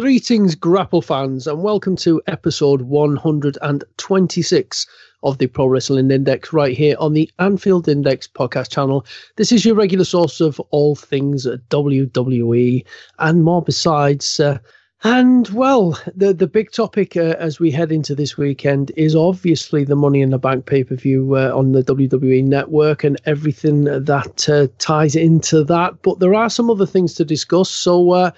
Greetings, 0.00 0.54
Grapple 0.54 1.02
fans, 1.02 1.46
and 1.46 1.62
welcome 1.62 1.96
to 1.96 2.22
episode 2.26 2.80
126 2.80 4.86
of 5.22 5.36
the 5.36 5.46
Pro 5.48 5.66
Wrestling 5.66 6.10
Index 6.10 6.50
right 6.50 6.74
here 6.74 6.96
on 6.98 7.12
the 7.12 7.30
Anfield 7.38 7.88
Index 7.88 8.26
podcast 8.26 8.70
channel. 8.70 9.04
This 9.36 9.52
is 9.52 9.66
your 9.66 9.74
regular 9.74 10.06
source 10.06 10.40
of 10.40 10.58
all 10.70 10.96
things 10.96 11.46
WWE 11.46 12.86
and 13.18 13.44
more 13.44 13.60
besides. 13.60 14.40
Uh, 14.40 14.60
and 15.04 15.50
well, 15.50 16.00
the 16.16 16.32
the 16.32 16.46
big 16.46 16.72
topic 16.72 17.14
uh, 17.14 17.36
as 17.38 17.60
we 17.60 17.70
head 17.70 17.92
into 17.92 18.14
this 18.14 18.38
weekend 18.38 18.92
is 18.96 19.14
obviously 19.14 19.84
the 19.84 19.94
Money 19.94 20.22
in 20.22 20.30
the 20.30 20.38
Bank 20.38 20.64
pay 20.64 20.84
per 20.84 20.94
view 20.94 21.36
uh, 21.36 21.52
on 21.54 21.72
the 21.72 21.84
WWE 21.84 22.44
network 22.44 23.04
and 23.04 23.20
everything 23.26 23.84
that 23.84 24.48
uh, 24.48 24.68
ties 24.78 25.14
into 25.14 25.62
that. 25.64 26.00
But 26.00 26.18
there 26.18 26.34
are 26.34 26.48
some 26.48 26.70
other 26.70 26.86
things 26.86 27.12
to 27.16 27.26
discuss. 27.26 27.68
So 27.68 28.12
uh, 28.12 28.30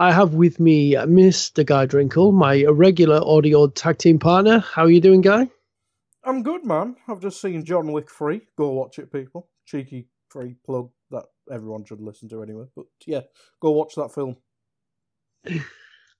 I 0.00 0.12
have 0.12 0.34
with 0.34 0.60
me 0.60 0.94
uh, 0.94 1.06
Mr. 1.06 1.66
Guy 1.66 1.86
Drinkle, 1.86 2.32
my 2.32 2.64
regular 2.66 3.20
audio 3.24 3.66
tag 3.66 3.98
team 3.98 4.20
partner. 4.20 4.60
How 4.60 4.84
are 4.84 4.90
you 4.90 5.00
doing, 5.00 5.22
Guy? 5.22 5.48
I'm 6.24 6.44
good, 6.44 6.64
man. 6.64 6.94
I've 7.08 7.20
just 7.20 7.40
seen 7.40 7.64
John 7.64 7.90
Wick 7.90 8.08
3. 8.08 8.40
Go 8.56 8.70
watch 8.70 9.00
it, 9.00 9.12
people. 9.12 9.48
Cheeky 9.66 10.06
free 10.28 10.54
plug 10.64 10.90
that 11.10 11.24
everyone 11.50 11.84
should 11.84 12.00
listen 12.00 12.28
to 12.28 12.44
anyway. 12.44 12.66
But 12.76 12.86
yeah, 13.06 13.22
go 13.60 13.72
watch 13.72 13.96
that 13.96 14.14
film. 14.14 14.36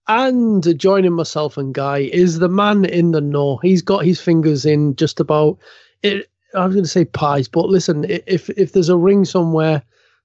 And 0.08 0.78
joining 0.78 1.12
myself 1.12 1.56
and 1.58 1.72
Guy 1.74 1.98
is 1.98 2.38
the 2.38 2.48
man 2.48 2.84
in 2.86 3.12
the 3.12 3.20
know. 3.20 3.58
He's 3.58 3.82
got 3.82 4.06
his 4.06 4.20
fingers 4.20 4.64
in 4.64 4.97
just 4.97 5.20
about 5.20 5.58
it. 6.03 6.30
I 6.54 6.64
was 6.64 6.74
going 6.74 6.84
to 6.84 6.91
say 6.91 7.04
pies, 7.04 7.47
but 7.47 7.69
listen, 7.69 8.06
if 8.08 8.48
if 8.50 8.72
there's 8.72 8.88
a 8.88 8.97
ring 8.97 9.26
somewhere, 9.26 9.82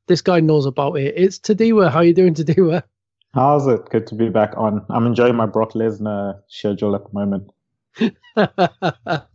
this 0.08 0.22
guy 0.22 0.40
knows 0.40 0.66
about 0.66 0.94
it. 0.94 1.14
It's 1.18 1.38
Tadiwa. 1.38 1.92
How 1.92 2.00
you 2.00 2.14
doing, 2.14 2.34
Tadiwa? 2.34 2.82
How's 3.34 3.66
it? 3.66 3.90
Good 3.90 4.06
to 4.08 4.16
be 4.16 4.30
back 4.30 4.54
on. 4.58 4.86
I'm 4.90 5.08
enjoying 5.08 5.36
my 5.36 5.48
Brock 5.48 5.74
Lesnar 5.74 6.40
schedule 6.48 6.96
at 6.96 7.02
the 7.04 7.14
moment. 7.14 7.52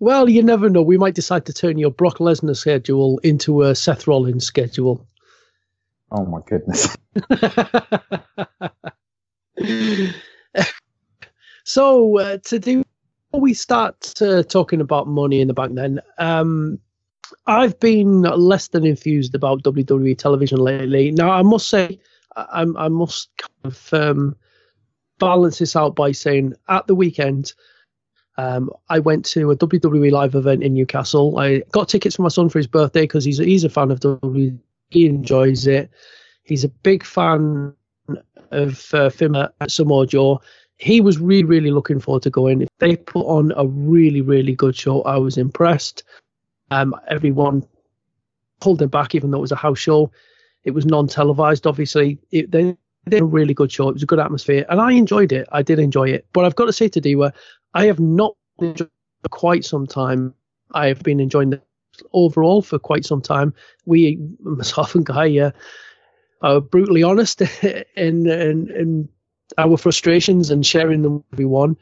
well, 0.00 0.28
you 0.28 0.42
never 0.42 0.68
know. 0.68 0.82
We 0.82 0.98
might 0.98 1.14
decide 1.14 1.46
to 1.46 1.54
turn 1.54 1.78
your 1.78 1.90
Brock 1.90 2.18
Lesnar 2.18 2.56
schedule 2.56 3.18
into 3.22 3.62
a 3.62 3.74
Seth 3.74 4.06
Rollins 4.06 4.44
schedule. 4.44 5.06
Oh 6.10 6.26
my 6.26 6.40
goodness. 6.46 6.94
so 11.64 12.18
uh, 12.18 12.36
to 12.44 12.58
do 12.58 12.84
we 13.32 13.54
start 13.54 14.20
uh, 14.20 14.42
talking 14.42 14.80
about 14.80 15.08
money 15.08 15.40
in 15.40 15.48
the 15.48 15.54
bank 15.54 15.74
then 15.74 16.00
um, 16.18 16.78
i've 17.46 17.78
been 17.80 18.22
less 18.22 18.68
than 18.68 18.84
enthused 18.84 19.34
about 19.34 19.62
wwe 19.62 20.16
television 20.16 20.58
lately 20.58 21.10
now 21.10 21.30
i 21.30 21.42
must 21.42 21.68
say 21.68 21.98
I, 22.36 22.66
I 22.76 22.88
must 22.88 23.30
kind 23.36 23.72
of 23.72 23.94
um, 23.94 24.36
balance 25.18 25.58
this 25.58 25.76
out 25.76 25.94
by 25.94 26.12
saying 26.12 26.54
at 26.68 26.86
the 26.86 26.94
weekend, 26.94 27.52
um, 28.36 28.70
I 28.88 28.98
went 28.98 29.24
to 29.26 29.50
a 29.50 29.56
WWE 29.56 30.10
live 30.10 30.34
event 30.34 30.62
in 30.62 30.74
Newcastle. 30.74 31.38
I 31.38 31.60
got 31.70 31.88
tickets 31.88 32.16
for 32.16 32.22
my 32.22 32.28
son 32.28 32.48
for 32.48 32.58
his 32.58 32.66
birthday 32.66 33.02
because 33.02 33.24
he's 33.24 33.38
he's 33.38 33.64
a 33.64 33.68
fan 33.68 33.90
of 33.90 34.00
WWE. 34.00 34.58
He 34.90 35.06
enjoys 35.06 35.66
it. 35.66 35.90
He's 36.42 36.64
a 36.64 36.68
big 36.68 37.04
fan 37.04 37.74
of 38.50 38.72
uh, 38.92 39.10
Fima 39.10 39.50
at 39.60 39.70
Samoa 39.70 40.06
Joe. 40.06 40.40
He 40.76 41.00
was 41.00 41.18
really, 41.18 41.44
really 41.44 41.70
looking 41.70 42.00
forward 42.00 42.22
to 42.24 42.30
going. 42.30 42.66
They 42.80 42.96
put 42.96 43.24
on 43.26 43.52
a 43.56 43.66
really, 43.66 44.20
really 44.20 44.54
good 44.54 44.76
show. 44.76 45.02
I 45.02 45.16
was 45.16 45.38
impressed. 45.38 46.02
Um, 46.70 46.94
everyone 47.08 47.66
pulled 48.60 48.80
them 48.80 48.90
back, 48.90 49.14
even 49.14 49.30
though 49.30 49.38
it 49.38 49.42
was 49.42 49.52
a 49.52 49.56
house 49.56 49.78
show. 49.78 50.10
It 50.64 50.72
was 50.72 50.86
non-televised, 50.86 51.66
obviously. 51.66 52.18
It, 52.30 52.50
they 52.50 52.76
did 53.08 53.20
a 53.20 53.24
really 53.24 53.54
good 53.54 53.70
show. 53.70 53.88
It 53.88 53.94
was 53.94 54.02
a 54.02 54.06
good 54.06 54.18
atmosphere, 54.18 54.64
and 54.68 54.80
I 54.80 54.92
enjoyed 54.92 55.32
it. 55.32 55.46
I 55.52 55.62
did 55.62 55.78
enjoy 55.78 56.08
it. 56.08 56.26
But 56.32 56.44
I've 56.44 56.56
got 56.56 56.66
to 56.66 56.72
say 56.72 56.88
Tadiwa, 56.88 57.32
I 57.74 57.86
have 57.86 58.00
not 58.00 58.36
enjoyed 58.60 58.90
for 59.22 59.28
quite 59.28 59.64
some 59.64 59.86
time. 59.86 60.34
I 60.72 60.86
have 60.86 61.02
been 61.02 61.20
enjoying 61.20 61.50
the 61.50 61.60
overall 62.12 62.62
for 62.62 62.78
quite 62.78 63.04
some 63.04 63.20
time. 63.20 63.54
We, 63.84 64.18
myself 64.40 64.94
and 64.94 65.04
Guy, 65.04 65.38
uh, 65.38 65.50
are 66.42 66.60
brutally 66.60 67.02
honest 67.02 67.40
in, 67.96 68.28
in, 68.28 68.70
in 68.70 69.08
our 69.58 69.76
frustrations 69.76 70.50
and 70.50 70.64
sharing 70.64 71.02
them 71.02 71.16
with 71.16 71.24
everyone. 71.32 71.76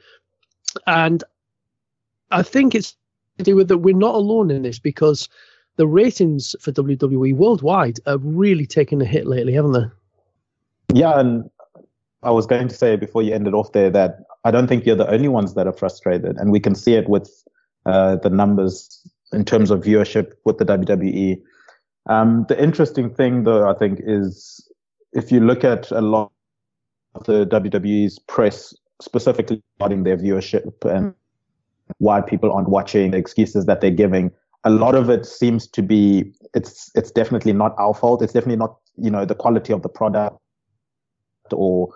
And 0.87 1.23
I 2.31 2.43
think 2.43 2.75
it's 2.75 2.97
to 3.39 3.45
do 3.45 3.57
with 3.57 3.69
that 3.69 3.79
we're 3.79 3.97
not 3.97 4.15
alone 4.15 4.51
in 4.51 4.63
this 4.63 4.79
because 4.79 5.29
the 5.77 5.87
ratings 5.87 6.55
for 6.61 6.73
WWE 6.73 7.35
worldwide 7.35 7.99
have 8.07 8.21
really 8.25 8.67
taken 8.67 9.01
a 9.01 9.05
hit 9.05 9.27
lately, 9.27 9.53
haven't 9.55 9.73
they? 9.73 9.87
Yeah, 10.95 11.19
and 11.19 11.51
I 12.23 12.31
was 12.31 12.47
going 12.47 12.69
to 12.69 12.75
say 12.75 12.97
before 12.97 13.23
you 13.23 13.35
ended 13.35 13.55
off 13.55 13.73
there 13.73 13.91
that 13.91 14.21
I 14.45 14.51
don't 14.51 14.67
think 14.67 14.85
you're 14.85 14.97
the 14.97 15.11
only 15.11 15.29
ones 15.29 15.55
that 15.55 15.67
are 15.67 15.73
frustrated, 15.73 16.37
and 16.37 16.51
we 16.51 16.61
can 16.61 16.75
see 16.75 16.95
it 16.95 17.09
with 17.09 17.31
uh, 17.87 18.17
the 18.17 18.31
numbers 18.31 19.01
in 19.33 19.45
terms 19.45 19.71
of 19.71 19.81
viewership 19.81 20.33
with 20.45 20.59
the 20.59 20.65
WWE. 20.65 21.41
Um, 22.07 22.45
the 22.49 22.61
interesting 22.61 23.09
thing, 23.11 23.45
though, 23.45 23.69
I 23.69 23.75
think, 23.75 24.01
is 24.05 24.69
if 25.13 25.33
you 25.33 25.41
look 25.41 25.65
at 25.65 25.91
a 25.91 26.01
lot 26.01 26.31
of 27.15 27.25
the 27.25 27.47
WWE's 27.47 28.19
press, 28.19 28.75
specifically 29.01 29.63
regarding 29.79 30.05
their 30.05 30.17
viewership 30.17 30.85
and 30.85 31.15
why 31.99 32.21
people 32.21 32.53
aren't 32.53 32.69
watching, 32.69 33.11
the 33.11 33.19
excuses 33.19 33.67
that 33.67 33.81
they're 33.81 33.91
giving, 33.91 34.33
a 34.65 34.71
lot 34.71 34.95
of 34.95 35.11
it 35.11 35.27
seems 35.27 35.67
to 35.69 35.83
be 35.83 36.33
it's 36.55 36.91
it's 36.95 37.11
definitely 37.11 37.53
not 37.53 37.75
our 37.79 37.95
fault. 37.95 38.23
It's 38.23 38.33
definitely 38.33 38.57
not 38.57 38.77
you 38.97 39.11
know 39.11 39.25
the 39.25 39.35
quality 39.35 39.73
of 39.73 39.83
the 39.83 39.89
product 39.89 40.37
or 41.53 41.89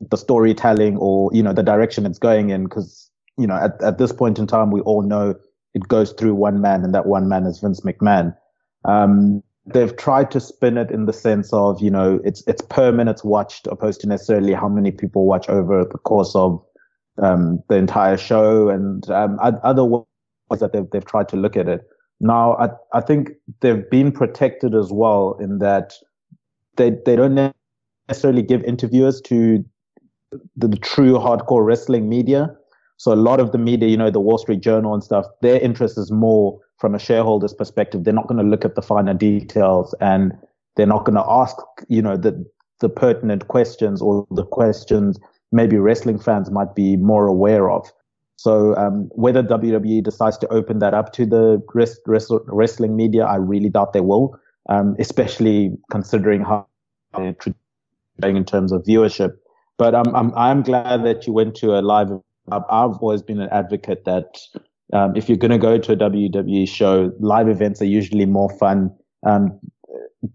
the 0.00 0.16
storytelling 0.16 0.96
or 0.96 1.30
you 1.32 1.42
know 1.42 1.52
the 1.52 1.62
direction 1.62 2.06
it's 2.06 2.18
going 2.18 2.50
in 2.50 2.64
because 2.64 3.10
you 3.36 3.46
know 3.46 3.54
at, 3.54 3.80
at 3.82 3.98
this 3.98 4.12
point 4.12 4.38
in 4.38 4.46
time 4.46 4.70
we 4.70 4.80
all 4.80 5.02
know 5.02 5.34
it 5.74 5.88
goes 5.88 6.12
through 6.12 6.34
one 6.34 6.60
man 6.60 6.84
and 6.84 6.94
that 6.94 7.06
one 7.06 7.28
man 7.28 7.44
is 7.44 7.58
Vince 7.58 7.80
McMahon. 7.80 8.36
Um, 8.84 9.42
they've 9.66 9.96
tried 9.96 10.30
to 10.30 10.40
spin 10.40 10.76
it 10.76 10.90
in 10.90 11.06
the 11.06 11.12
sense 11.12 11.52
of 11.52 11.80
you 11.80 11.90
know 11.90 12.20
it's 12.24 12.42
it's 12.46 12.62
per 12.62 12.92
minutes 12.92 13.24
watched 13.24 13.66
opposed 13.66 14.00
to 14.00 14.08
necessarily 14.08 14.52
how 14.52 14.68
many 14.68 14.90
people 14.90 15.26
watch 15.26 15.48
over 15.48 15.84
the 15.84 15.98
course 15.98 16.34
of 16.34 16.62
um, 17.22 17.62
the 17.68 17.76
entire 17.76 18.16
show 18.16 18.68
and 18.68 19.08
um, 19.10 19.38
other 19.40 19.84
ways 19.84 20.04
that 20.60 20.72
they've 20.72 20.88
they've 20.90 21.04
tried 21.04 21.28
to 21.28 21.36
look 21.36 21.56
at 21.56 21.68
it. 21.68 21.86
Now, 22.20 22.54
I, 22.54 22.68
I 22.92 23.00
think 23.00 23.30
they've 23.60 23.88
been 23.90 24.12
protected 24.12 24.74
as 24.74 24.90
well 24.92 25.36
in 25.40 25.58
that 25.58 25.94
they, 26.76 26.90
they 27.04 27.16
don't 27.16 27.52
necessarily 28.08 28.42
give 28.42 28.62
interviewers 28.64 29.20
to 29.22 29.64
the, 30.56 30.68
the 30.68 30.76
true 30.76 31.14
hardcore 31.14 31.64
wrestling 31.64 32.08
media. 32.08 32.54
So 32.96 33.12
a 33.12 33.16
lot 33.16 33.40
of 33.40 33.52
the 33.52 33.58
media, 33.58 33.88
you 33.88 33.96
know, 33.96 34.10
the 34.10 34.20
Wall 34.20 34.38
Street 34.38 34.60
Journal 34.60 34.94
and 34.94 35.02
stuff, 35.02 35.26
their 35.42 35.60
interest 35.60 35.98
is 35.98 36.10
more 36.10 36.58
from 36.78 36.94
a 36.94 36.98
shareholder's 36.98 37.54
perspective, 37.54 38.04
they're 38.04 38.14
not 38.14 38.28
going 38.28 38.42
to 38.42 38.48
look 38.48 38.64
at 38.64 38.74
the 38.74 38.82
finer 38.82 39.14
details 39.14 39.94
and 40.00 40.32
they're 40.76 40.86
not 40.86 41.04
going 41.04 41.14
to 41.14 41.24
ask, 41.26 41.56
you 41.88 42.02
know, 42.02 42.16
the 42.16 42.44
the 42.80 42.88
pertinent 42.88 43.48
questions 43.48 44.02
or 44.02 44.26
the 44.32 44.44
questions 44.44 45.18
maybe 45.52 45.78
wrestling 45.78 46.18
fans 46.18 46.50
might 46.50 46.74
be 46.74 46.96
more 46.96 47.26
aware 47.26 47.70
of. 47.70 47.90
So 48.36 48.76
um, 48.76 49.08
whether 49.12 49.42
WWE 49.42 50.02
decides 50.02 50.36
to 50.38 50.48
open 50.48 50.78
that 50.80 50.94
up 50.94 51.12
to 51.14 51.26
the 51.26 51.62
rest, 51.74 52.00
rest, 52.06 52.32
wrestling 52.46 52.96
media, 52.96 53.24
I 53.24 53.36
really 53.36 53.68
doubt 53.68 53.92
they 53.92 54.00
will, 54.00 54.38
um, 54.68 54.96
especially 54.98 55.76
considering 55.90 56.42
how 56.42 56.66
they're 57.16 57.36
doing 58.20 58.36
in 58.36 58.44
terms 58.44 58.72
of 58.72 58.82
viewership. 58.82 59.36
But 59.76 59.94
I'm, 59.94 60.14
I'm, 60.14 60.34
I'm 60.34 60.62
glad 60.62 61.04
that 61.04 61.26
you 61.26 61.32
went 61.32 61.54
to 61.56 61.78
a 61.78 61.80
live. 61.80 62.10
I've 62.50 62.62
always 62.68 63.22
been 63.22 63.40
an 63.40 63.48
advocate 63.50 64.04
that 64.04 64.38
um, 64.92 65.16
if 65.16 65.28
you're 65.28 65.38
going 65.38 65.50
to 65.50 65.58
go 65.58 65.78
to 65.78 65.92
a 65.92 65.96
WWE 65.96 66.68
show, 66.68 67.12
live 67.18 67.48
events 67.48 67.80
are 67.80 67.86
usually 67.86 68.26
more 68.26 68.50
fun. 68.58 68.94
Um, 69.26 69.58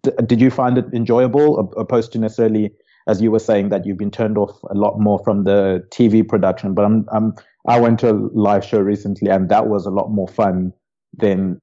d- 0.04 0.12
did 0.26 0.42
you 0.42 0.50
find 0.50 0.78
it 0.78 0.86
enjoyable 0.94 1.72
opposed 1.78 2.12
to 2.14 2.20
necessarily, 2.20 2.72
as 3.08 3.22
you 3.22 3.32
were 3.32 3.40
saying, 3.40 3.70
that 3.70 3.86
you've 3.86 3.98
been 3.98 4.12
turned 4.12 4.38
off 4.38 4.52
a 4.70 4.74
lot 4.74 5.00
more 5.00 5.20
from 5.24 5.44
the 5.44 5.86
TV 5.92 6.28
production? 6.28 6.74
But 6.74 6.86
I'm, 6.86 7.06
I'm 7.12 7.34
I 7.68 7.80
went 7.80 8.00
to 8.00 8.12
a 8.12 8.14
live 8.14 8.66
show 8.66 8.80
recently, 8.80 9.30
and 9.30 9.50
that 9.50 9.68
was 9.68 9.86
a 9.86 9.92
lot 9.92 10.10
more 10.10 10.28
fun 10.28 10.74
than 11.16 11.60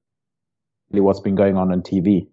what's 0.89 1.19
been 1.19 1.35
going 1.35 1.57
on 1.57 1.71
on 1.71 1.81
TV. 1.81 2.27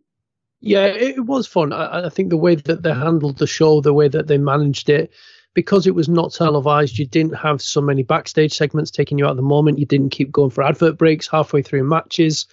Yeah, 0.61 0.87
it 0.87 1.27
was 1.27 1.47
fun. 1.47 1.73
I, 1.73 2.07
I, 2.07 2.09
think 2.09 2.31
the 2.31 2.37
way 2.39 2.55
that 2.55 2.83
they 2.83 2.93
handled 2.93 3.39
the 3.39 3.47
show, 3.47 3.81
the 3.81 3.93
way 3.93 4.09
that 4.09 4.29
they 4.29 4.39
managed 4.39 4.89
it, 4.89 5.13
because 5.53 5.87
it 5.87 5.95
was 5.95 6.09
not 6.09 6.33
televised, 6.33 6.99
you 6.99 7.07
didn't 7.07 7.35
have 7.35 7.61
so 7.61 7.81
many 7.81 8.03
backstage 8.03 8.55
segments 8.55 8.91
taking 8.91 9.19
you 9.19 9.27
out 9.27 9.37
the 9.37 9.43
moment. 9.43 9.79
You 9.79 9.87
didn't 9.87 10.11
keep 10.11 10.33
going 10.33 10.51
for 10.51 10.65
advert 10.65 10.97
breaks 10.97 11.29
halfway 11.29 11.61
through 11.63 11.85
matches. 11.85 12.47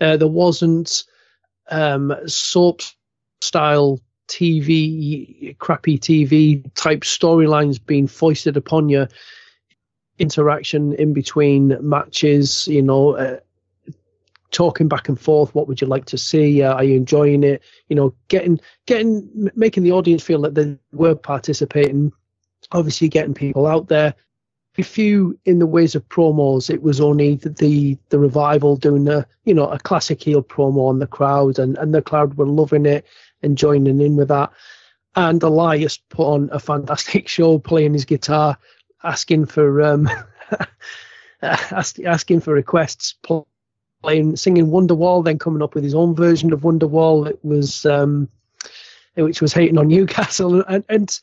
Uh, 0.00 0.16
there 0.16 0.28
wasn't 0.28 1.04
um, 1.70 2.14
soap 2.26 2.80
style 3.42 4.00
TV, 4.28 5.56
crappy 5.58 5.98
TV 5.98 6.64
type 6.74 7.00
storylines 7.00 7.84
being 7.84 8.06
foisted 8.06 8.56
upon 8.56 8.88
you 8.88 9.06
interaction 10.20 10.92
in 10.92 11.12
between 11.12 11.76
matches, 11.80 12.68
you 12.68 12.82
know, 12.82 13.16
uh, 13.16 13.38
talking 14.50 14.86
back 14.86 15.08
and 15.08 15.18
forth. 15.18 15.54
What 15.54 15.66
would 15.66 15.80
you 15.80 15.86
like 15.86 16.04
to 16.06 16.18
see? 16.18 16.62
Uh, 16.62 16.74
are 16.74 16.84
you 16.84 16.96
enjoying 16.96 17.42
it? 17.42 17.62
You 17.88 17.96
know, 17.96 18.14
getting, 18.28 18.60
getting, 18.86 19.50
making 19.56 19.82
the 19.82 19.92
audience 19.92 20.22
feel 20.22 20.42
that 20.42 20.54
they 20.54 20.76
were 20.92 21.14
participating. 21.14 22.12
Obviously, 22.72 23.08
getting 23.08 23.34
people 23.34 23.66
out 23.66 23.88
there. 23.88 24.14
A 24.78 24.82
few 24.82 25.38
in 25.44 25.58
the 25.58 25.66
ways 25.66 25.94
of 25.94 26.08
promos, 26.08 26.70
it 26.70 26.80
was 26.80 27.00
only 27.00 27.34
the, 27.34 27.50
the 27.50 27.98
the 28.08 28.18
revival 28.18 28.76
doing 28.76 29.08
a 29.08 29.26
you 29.44 29.52
know 29.52 29.66
a 29.66 29.78
classic 29.78 30.22
heel 30.22 30.42
promo 30.42 30.88
on 30.88 31.00
the 31.00 31.06
crowd, 31.06 31.58
and 31.58 31.76
and 31.76 31.92
the 31.92 32.00
crowd 32.00 32.34
were 32.34 32.46
loving 32.46 32.86
it 32.86 33.04
and 33.42 33.58
joining 33.58 34.00
in 34.00 34.16
with 34.16 34.28
that. 34.28 34.50
And 35.16 35.42
Elias 35.42 35.98
put 35.98 36.24
on 36.24 36.48
a 36.52 36.60
fantastic 36.60 37.28
show, 37.36 37.58
playing 37.58 37.94
his 37.94 38.04
guitar, 38.04 38.56
asking 39.02 39.46
for 39.46 39.82
um, 39.82 40.08
asking 41.42 42.40
for 42.40 42.54
requests, 42.54 43.14
playing 44.02 44.36
singing 44.36 44.66
Wonderwall, 44.68 45.24
then 45.24 45.38
coming 45.38 45.62
up 45.62 45.74
with 45.74 45.84
his 45.84 45.94
own 45.94 46.14
version 46.14 46.52
of 46.52 46.60
Wonderwall. 46.60 47.28
It 47.28 47.38
was 47.42 47.86
um, 47.86 48.28
which 49.14 49.40
was 49.40 49.52
hating 49.52 49.78
on 49.78 49.88
Newcastle, 49.88 50.62
and, 50.68 50.84
and 50.88 51.20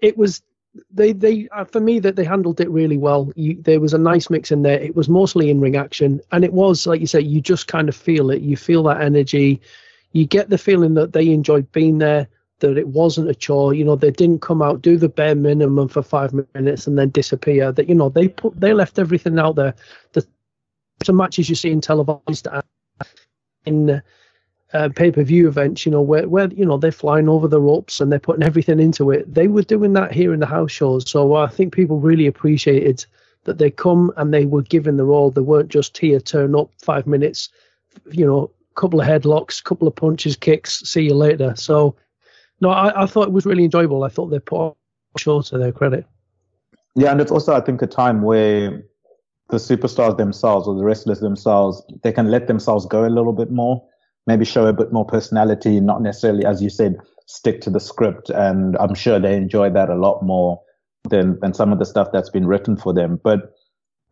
it 0.00 0.16
was 0.16 0.42
they 0.90 1.12
they 1.12 1.48
uh, 1.50 1.64
for 1.64 1.80
me 1.80 1.98
that 1.98 2.16
they 2.16 2.24
handled 2.24 2.60
it 2.60 2.70
really 2.70 2.98
well. 2.98 3.32
You, 3.36 3.60
there 3.60 3.80
was 3.80 3.94
a 3.94 3.98
nice 3.98 4.30
mix 4.30 4.50
in 4.50 4.62
there. 4.62 4.80
It 4.80 4.96
was 4.96 5.08
mostly 5.08 5.50
in 5.50 5.60
ring 5.60 5.76
action, 5.76 6.20
and 6.32 6.44
it 6.44 6.52
was 6.52 6.86
like 6.86 7.00
you 7.00 7.06
say, 7.06 7.20
you 7.20 7.40
just 7.40 7.66
kind 7.66 7.88
of 7.88 7.96
feel 7.96 8.30
it. 8.30 8.42
You 8.42 8.56
feel 8.56 8.82
that 8.84 9.00
energy. 9.00 9.60
You 10.12 10.26
get 10.26 10.50
the 10.50 10.58
feeling 10.58 10.94
that 10.94 11.12
they 11.14 11.28
enjoyed 11.30 11.70
being 11.72 11.98
there 11.98 12.28
that 12.68 12.78
it 12.78 12.88
wasn't 12.88 13.28
a 13.28 13.34
chore. 13.34 13.74
You 13.74 13.84
know, 13.84 13.96
they 13.96 14.10
didn't 14.10 14.40
come 14.40 14.62
out, 14.62 14.82
do 14.82 14.96
the 14.96 15.08
bare 15.08 15.34
minimum 15.34 15.88
for 15.88 16.02
five 16.02 16.32
minutes 16.54 16.86
and 16.86 16.98
then 16.98 17.10
disappear. 17.10 17.72
That 17.72 17.88
you 17.88 17.94
know, 17.94 18.08
they 18.08 18.28
put 18.28 18.58
they 18.58 18.72
left 18.72 18.98
everything 18.98 19.38
out 19.38 19.56
there. 19.56 19.74
The, 20.12 20.26
the 21.04 21.12
matches 21.12 21.48
you 21.48 21.54
see 21.54 21.70
in 21.70 21.80
televised 21.80 22.48
in 23.64 24.02
uh, 24.72 24.88
pay 24.96 25.10
per 25.10 25.22
view 25.22 25.48
events, 25.48 25.84
you 25.84 25.92
know, 25.92 26.00
where 26.00 26.28
where 26.28 26.48
you 26.48 26.64
know 26.64 26.78
they're 26.78 26.92
flying 26.92 27.28
over 27.28 27.48
the 27.48 27.60
ropes 27.60 28.00
and 28.00 28.10
they're 28.10 28.18
putting 28.18 28.42
everything 28.42 28.80
into 28.80 29.10
it. 29.10 29.32
They 29.32 29.48
were 29.48 29.62
doing 29.62 29.92
that 29.94 30.12
here 30.12 30.32
in 30.32 30.40
the 30.40 30.46
house 30.46 30.72
shows, 30.72 31.10
so 31.10 31.34
I 31.34 31.48
think 31.48 31.74
people 31.74 32.00
really 32.00 32.26
appreciated 32.26 33.04
that 33.44 33.58
they 33.58 33.70
come 33.70 34.12
and 34.16 34.32
they 34.32 34.46
were 34.46 34.62
given 34.62 34.96
the 34.96 35.04
role. 35.04 35.30
They 35.30 35.40
weren't 35.40 35.68
just 35.68 35.98
here, 35.98 36.20
turn 36.20 36.54
up 36.54 36.70
five 36.80 37.06
minutes, 37.06 37.48
you 38.10 38.24
know, 38.24 38.50
couple 38.74 39.00
of 39.00 39.06
headlocks, 39.06 39.62
couple 39.62 39.88
of 39.88 39.96
punches, 39.96 40.36
kicks, 40.36 40.80
see 40.80 41.02
you 41.02 41.14
later. 41.14 41.54
So 41.56 41.96
no, 42.62 42.70
I, 42.70 43.02
I 43.02 43.06
thought 43.06 43.26
it 43.26 43.32
was 43.32 43.44
really 43.44 43.64
enjoyable. 43.64 44.04
I 44.04 44.08
thought 44.08 44.28
they 44.28 44.38
put 44.38 44.56
on 44.56 44.74
show 45.18 45.42
to 45.42 45.58
their 45.58 45.72
credit. 45.72 46.06
Yeah, 46.94 47.10
and 47.10 47.20
it's 47.20 47.32
also 47.32 47.54
I 47.54 47.60
think 47.60 47.82
a 47.82 47.88
time 47.88 48.22
where 48.22 48.82
the 49.50 49.56
superstars 49.56 50.16
themselves 50.16 50.68
or 50.68 50.76
the 50.76 50.84
wrestlers 50.84 51.20
themselves 51.20 51.82
they 52.02 52.12
can 52.12 52.30
let 52.30 52.46
themselves 52.46 52.86
go 52.86 53.04
a 53.04 53.10
little 53.10 53.32
bit 53.32 53.50
more, 53.50 53.84
maybe 54.28 54.44
show 54.44 54.66
a 54.66 54.72
bit 54.72 54.92
more 54.92 55.04
personality, 55.04 55.80
not 55.80 56.00
necessarily 56.02 56.46
as 56.46 56.62
you 56.62 56.70
said 56.70 56.98
stick 57.26 57.60
to 57.62 57.70
the 57.70 57.80
script. 57.80 58.30
And 58.30 58.76
I'm 58.78 58.94
sure 58.94 59.18
they 59.18 59.36
enjoy 59.36 59.70
that 59.70 59.90
a 59.90 59.96
lot 59.96 60.22
more 60.22 60.62
than 61.10 61.40
than 61.40 61.54
some 61.54 61.72
of 61.72 61.80
the 61.80 61.84
stuff 61.84 62.10
that's 62.12 62.30
been 62.30 62.46
written 62.46 62.76
for 62.76 62.94
them. 62.94 63.20
But 63.24 63.54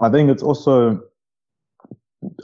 I 0.00 0.10
think 0.10 0.28
it's 0.28 0.42
also 0.42 1.00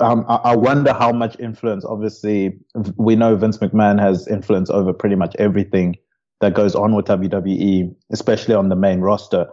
um, 0.00 0.24
I 0.28 0.56
wonder 0.56 0.92
how 0.92 1.12
much 1.12 1.38
influence. 1.38 1.84
Obviously, 1.84 2.58
we 2.96 3.14
know 3.14 3.36
Vince 3.36 3.58
McMahon 3.58 4.00
has 4.00 4.26
influence 4.26 4.70
over 4.70 4.92
pretty 4.92 5.16
much 5.16 5.36
everything 5.38 5.96
that 6.40 6.54
goes 6.54 6.74
on 6.74 6.94
with 6.94 7.06
WWE, 7.06 7.94
especially 8.10 8.54
on 8.54 8.68
the 8.68 8.76
main 8.76 9.00
roster. 9.00 9.46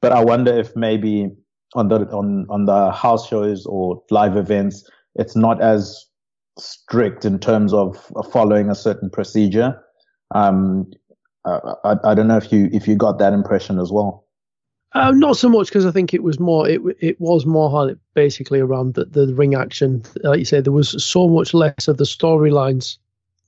But 0.00 0.12
I 0.12 0.24
wonder 0.24 0.56
if 0.56 0.74
maybe 0.74 1.30
on 1.74 1.88
the 1.88 2.06
on 2.10 2.46
on 2.48 2.64
the 2.64 2.90
house 2.90 3.28
shows 3.28 3.66
or 3.66 4.02
live 4.10 4.36
events, 4.36 4.88
it's 5.14 5.36
not 5.36 5.60
as 5.62 6.06
strict 6.58 7.24
in 7.24 7.38
terms 7.38 7.72
of 7.72 7.96
following 8.32 8.70
a 8.70 8.74
certain 8.74 9.10
procedure. 9.10 9.80
Um, 10.34 10.90
I, 11.44 11.96
I 12.04 12.14
don't 12.14 12.28
know 12.28 12.36
if 12.36 12.52
you 12.52 12.68
if 12.72 12.88
you 12.88 12.96
got 12.96 13.18
that 13.18 13.32
impression 13.32 13.78
as 13.78 13.92
well. 13.92 14.27
Uh, 14.92 15.10
not 15.10 15.36
so 15.36 15.48
much 15.48 15.68
because 15.68 15.84
I 15.84 15.90
think 15.90 16.14
it 16.14 16.22
was 16.22 16.40
more 16.40 16.66
it 16.68 16.80
it 16.98 17.20
was 17.20 17.44
more 17.44 17.96
basically 18.14 18.60
around 18.60 18.94
the, 18.94 19.04
the 19.04 19.34
ring 19.34 19.54
action. 19.54 20.02
Like 20.22 20.38
you 20.38 20.44
said, 20.44 20.64
there 20.64 20.72
was 20.72 21.04
so 21.04 21.28
much 21.28 21.52
less 21.52 21.88
of 21.88 21.98
the 21.98 22.04
storylines. 22.04 22.96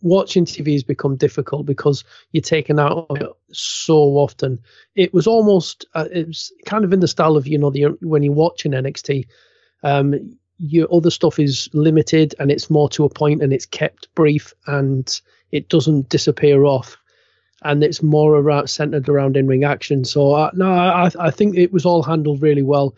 Watching 0.02 0.44
TV 0.46 0.72
has 0.72 0.82
become 0.82 1.16
difficult 1.16 1.66
because 1.66 2.04
you're 2.32 2.42
taken 2.42 2.78
out 2.78 3.06
of 3.10 3.20
it 3.20 3.28
so 3.52 3.96
often. 4.16 4.58
It 4.94 5.12
was 5.14 5.26
almost 5.26 5.86
uh, 5.94 6.08
it 6.12 6.26
was 6.26 6.52
kind 6.66 6.84
of 6.84 6.92
in 6.92 7.00
the 7.00 7.08
style 7.08 7.36
of 7.36 7.46
you 7.46 7.58
know 7.58 7.70
the 7.70 7.96
when 8.02 8.22
you're 8.22 8.34
watching 8.34 8.72
NXT, 8.72 9.26
um, 9.82 10.36
your 10.58 10.88
other 10.92 11.10
stuff 11.10 11.38
is 11.38 11.70
limited 11.72 12.34
and 12.38 12.50
it's 12.50 12.68
more 12.68 12.88
to 12.90 13.04
a 13.04 13.10
point 13.10 13.42
and 13.42 13.52
it's 13.52 13.66
kept 13.66 14.14
brief 14.14 14.52
and 14.66 15.20
it 15.52 15.70
doesn't 15.70 16.10
disappear 16.10 16.64
off 16.64 16.98
and 17.62 17.84
it's 17.84 18.02
more 18.02 18.34
around 18.36 18.68
centered 18.68 19.08
around 19.08 19.36
in 19.36 19.46
ring 19.46 19.64
action. 19.64 20.04
So 20.04 20.32
uh, 20.32 20.50
no, 20.54 20.70
I 20.70 21.10
I 21.18 21.30
think 21.30 21.56
it 21.56 21.72
was 21.72 21.84
all 21.84 22.02
handled 22.02 22.42
really 22.42 22.62
well. 22.62 22.94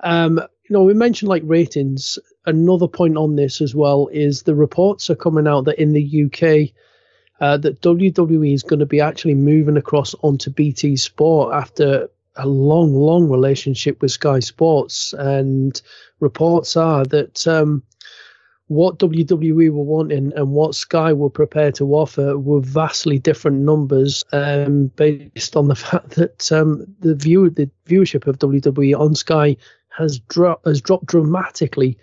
Um, 0.00 0.38
you 0.68 0.74
know, 0.74 0.82
we 0.82 0.94
mentioned 0.94 1.28
like 1.28 1.42
ratings. 1.44 2.18
Another 2.46 2.88
point 2.88 3.16
on 3.16 3.36
this 3.36 3.60
as 3.60 3.74
well 3.74 4.08
is 4.12 4.42
the 4.42 4.54
reports 4.54 5.10
are 5.10 5.16
coming 5.16 5.46
out 5.46 5.64
that 5.64 5.80
in 5.80 5.92
the 5.92 6.24
UK. 6.24 6.74
Uh, 7.40 7.56
that 7.56 7.80
WWE 7.80 8.54
is 8.54 8.62
going 8.62 8.78
to 8.78 8.86
be 8.86 9.00
actually 9.00 9.34
moving 9.34 9.76
across 9.76 10.14
onto 10.22 10.50
BT 10.50 10.96
Sport 10.96 11.52
after 11.52 12.08
a 12.36 12.46
long, 12.46 12.94
long 12.94 13.28
relationship 13.28 14.00
with 14.00 14.12
Sky 14.12 14.38
Sports, 14.40 15.12
and 15.18 15.80
reports 16.20 16.76
are 16.76 17.04
that 17.06 17.46
um, 17.46 17.82
what 18.68 18.98
WWE 18.98 19.70
were 19.70 19.82
wanting 19.82 20.32
and 20.34 20.50
what 20.52 20.74
Sky 20.74 21.12
were 21.12 21.30
prepared 21.30 21.74
to 21.76 21.94
offer 21.94 22.38
were 22.38 22.60
vastly 22.60 23.18
different 23.18 23.58
numbers, 23.58 24.24
um, 24.32 24.86
based 24.96 25.56
on 25.56 25.68
the 25.68 25.74
fact 25.74 26.10
that 26.10 26.50
um, 26.50 26.86
the 27.00 27.14
view 27.14 27.50
the 27.50 27.70
viewership 27.86 28.26
of 28.26 28.38
WWE 28.38 28.98
on 28.98 29.14
Sky 29.14 29.56
has 29.96 30.18
dropped 30.18 30.66
has 30.66 30.80
dropped 30.80 31.06
dramatically, 31.06 31.98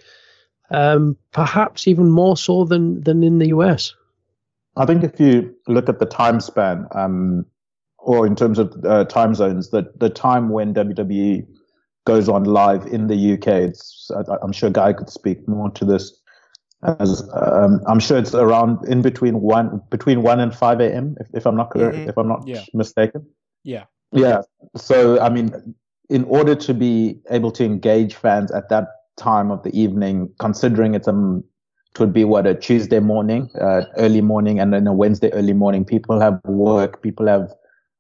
um, 0.70 1.18
perhaps 1.32 1.88
even 1.88 2.10
more 2.10 2.38
so 2.38 2.64
than 2.64 3.02
than 3.02 3.24
in 3.24 3.40
the 3.40 3.48
US. 3.48 3.96
I 4.78 4.86
think 4.86 5.04
if 5.04 5.20
you 5.20 5.54
look 5.68 5.90
at 5.90 6.00
the 6.00 6.06
time 6.06 6.40
span, 6.40 6.88
um, 6.92 7.46
or 7.98 8.26
in 8.26 8.36
terms 8.36 8.60
of 8.60 8.74
uh, 8.86 9.06
time 9.06 9.36
zones, 9.36 9.72
that 9.72 10.00
the 10.00 10.10
time 10.10 10.50
when 10.50 10.74
WWE 10.74 11.46
goes 12.06 12.30
on 12.30 12.46
live 12.46 12.86
in 12.88 13.08
the 13.08 13.34
UK, 13.34 13.48
it's 13.48 14.12
I, 14.16 14.36
I'm 14.44 14.52
sure 14.52 14.70
Guy 14.70 14.94
could 14.94 15.10
speak 15.10 15.48
more 15.48 15.72
to 15.72 15.86
this 15.86 16.21
as 16.84 17.30
um, 17.34 17.82
I'm 17.88 18.00
sure 18.00 18.18
it's 18.18 18.34
around 18.34 18.88
in 18.88 19.02
between 19.02 19.42
one 19.42 19.82
between 19.90 20.24
one 20.24 20.40
and 20.40 20.54
five 20.54 20.80
a.m. 20.80 21.16
If, 21.20 21.28
if 21.34 21.46
I'm 21.46 21.56
not 21.56 21.72
correct, 21.72 21.96
mm-hmm. 21.96 22.10
if 22.10 22.18
I'm 22.18 22.28
not 22.28 22.48
yeah. 22.48 22.64
mistaken. 22.74 23.26
Yeah. 23.64 23.86
Yeah. 24.12 24.42
So 24.76 25.20
I 25.20 25.30
mean, 25.30 25.76
in 26.10 26.24
order 26.26 26.56
to 26.56 26.74
be 26.74 27.20
able 27.30 27.52
to 27.52 27.64
engage 27.64 28.16
fans 28.16 28.52
at 28.52 28.70
that 28.70 28.88
time 29.18 29.52
of 29.52 29.64
the 29.64 29.80
evening, 29.80 30.34
considering 30.40 30.96
it's 30.96 31.08
a 31.08 31.42
it 31.94 32.00
would 32.00 32.14
be 32.14 32.24
what 32.24 32.48
a 32.48 32.56
Tuesday 32.56 33.00
morning, 33.00 33.50
uh, 33.60 33.84
early 33.98 34.22
morning, 34.22 34.60
and 34.60 34.74
then 34.74 34.88
a 34.88 34.94
Wednesday 34.94 35.32
early 35.34 35.54
morning. 35.54 35.84
People 35.86 36.20
have 36.20 36.40
work, 36.46 37.02
people 37.02 37.28
have 37.28 37.52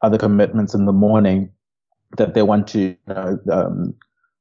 other 0.01 0.17
commitments 0.17 0.73
in 0.73 0.85
the 0.85 0.93
morning 0.93 1.51
that 2.17 2.33
they 2.33 2.41
want 2.41 2.67
to 2.67 2.79
you 2.79 2.97
know, 3.07 3.37
um, 3.51 3.93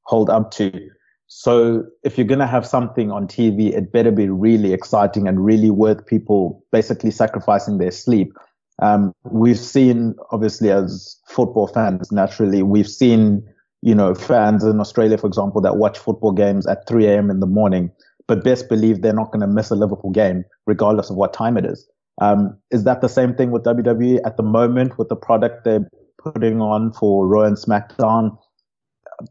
hold 0.03 0.29
up 0.29 0.51
to. 0.51 0.89
So 1.33 1.85
if 2.03 2.17
you're 2.17 2.27
going 2.27 2.39
to 2.39 2.47
have 2.47 2.65
something 2.65 3.09
on 3.09 3.27
TV, 3.27 3.73
it 3.73 3.91
better 3.91 4.11
be 4.11 4.27
really 4.29 4.73
exciting 4.73 5.27
and 5.27 5.43
really 5.43 5.69
worth 5.69 6.05
people 6.05 6.63
basically 6.71 7.09
sacrificing 7.09 7.77
their 7.77 7.91
sleep. 7.91 8.33
Um, 8.81 9.13
we've 9.23 9.59
seen, 9.59 10.15
obviously, 10.31 10.71
as 10.71 11.17
football 11.27 11.67
fans, 11.67 12.11
naturally, 12.11 12.63
we've 12.63 12.89
seen, 12.89 13.47
you 13.81 13.95
know, 13.95 14.13
fans 14.13 14.63
in 14.63 14.79
Australia, 14.79 15.17
for 15.17 15.27
example, 15.27 15.61
that 15.61 15.77
watch 15.77 15.97
football 15.97 16.31
games 16.31 16.67
at 16.67 16.87
3 16.87 17.05
a.m. 17.05 17.29
in 17.29 17.39
the 17.39 17.47
morning 17.47 17.91
but 18.31 18.45
best 18.45 18.69
believe 18.69 19.01
they're 19.01 19.11
not 19.11 19.29
going 19.31 19.41
to 19.41 19.47
miss 19.47 19.71
a 19.71 19.75
Liverpool 19.75 20.09
game, 20.09 20.45
regardless 20.65 21.09
of 21.09 21.17
what 21.17 21.33
time 21.33 21.57
it 21.57 21.65
is. 21.65 21.85
Um, 22.21 22.57
is 22.71 22.85
that 22.85 23.01
the 23.01 23.09
same 23.09 23.33
thing 23.35 23.51
with 23.51 23.63
WWE 23.63 24.21
at 24.25 24.37
the 24.37 24.43
moment 24.43 24.97
with 24.97 25.09
the 25.09 25.17
product 25.17 25.65
they're 25.65 25.85
putting 26.17 26.61
on 26.61 26.93
for 26.93 27.27
Raw 27.27 27.43
and 27.43 27.57
SmackDown? 27.57 28.37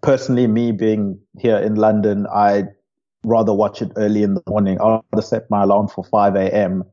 Personally, 0.03 0.47
me 0.47 0.73
being 0.73 1.21
here 1.39 1.59
in 1.59 1.75
London, 1.77 2.27
I 2.35 2.65
rather 3.25 3.53
watch 3.53 3.83
it 3.83 3.93
early 3.97 4.23
in 4.23 4.35
the 4.35 4.43
morning. 4.49 4.79
I'll 4.81 5.05
set 5.21 5.51
my 5.51 5.63
alarm 5.63 5.89
for 5.89 6.05
5 6.05 6.37
a.m. 6.37 6.85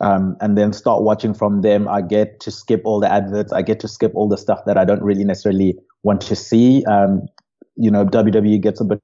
Um, 0.00 0.36
and 0.40 0.56
then 0.56 0.72
start 0.72 1.02
watching 1.02 1.34
from 1.34 1.62
them. 1.62 1.88
I 1.88 2.02
get 2.02 2.40
to 2.40 2.50
skip 2.50 2.82
all 2.84 3.00
the 3.00 3.10
adverts. 3.10 3.52
I 3.52 3.62
get 3.62 3.80
to 3.80 3.88
skip 3.88 4.12
all 4.14 4.28
the 4.28 4.38
stuff 4.38 4.60
that 4.66 4.78
I 4.78 4.84
don't 4.84 5.02
really 5.02 5.24
necessarily 5.24 5.76
want 6.04 6.20
to 6.22 6.36
see. 6.36 6.84
Um, 6.84 7.26
you 7.76 7.90
know, 7.90 8.04
WWE 8.04 8.60
gets 8.60 8.80
a 8.80 8.84
bit 8.84 9.00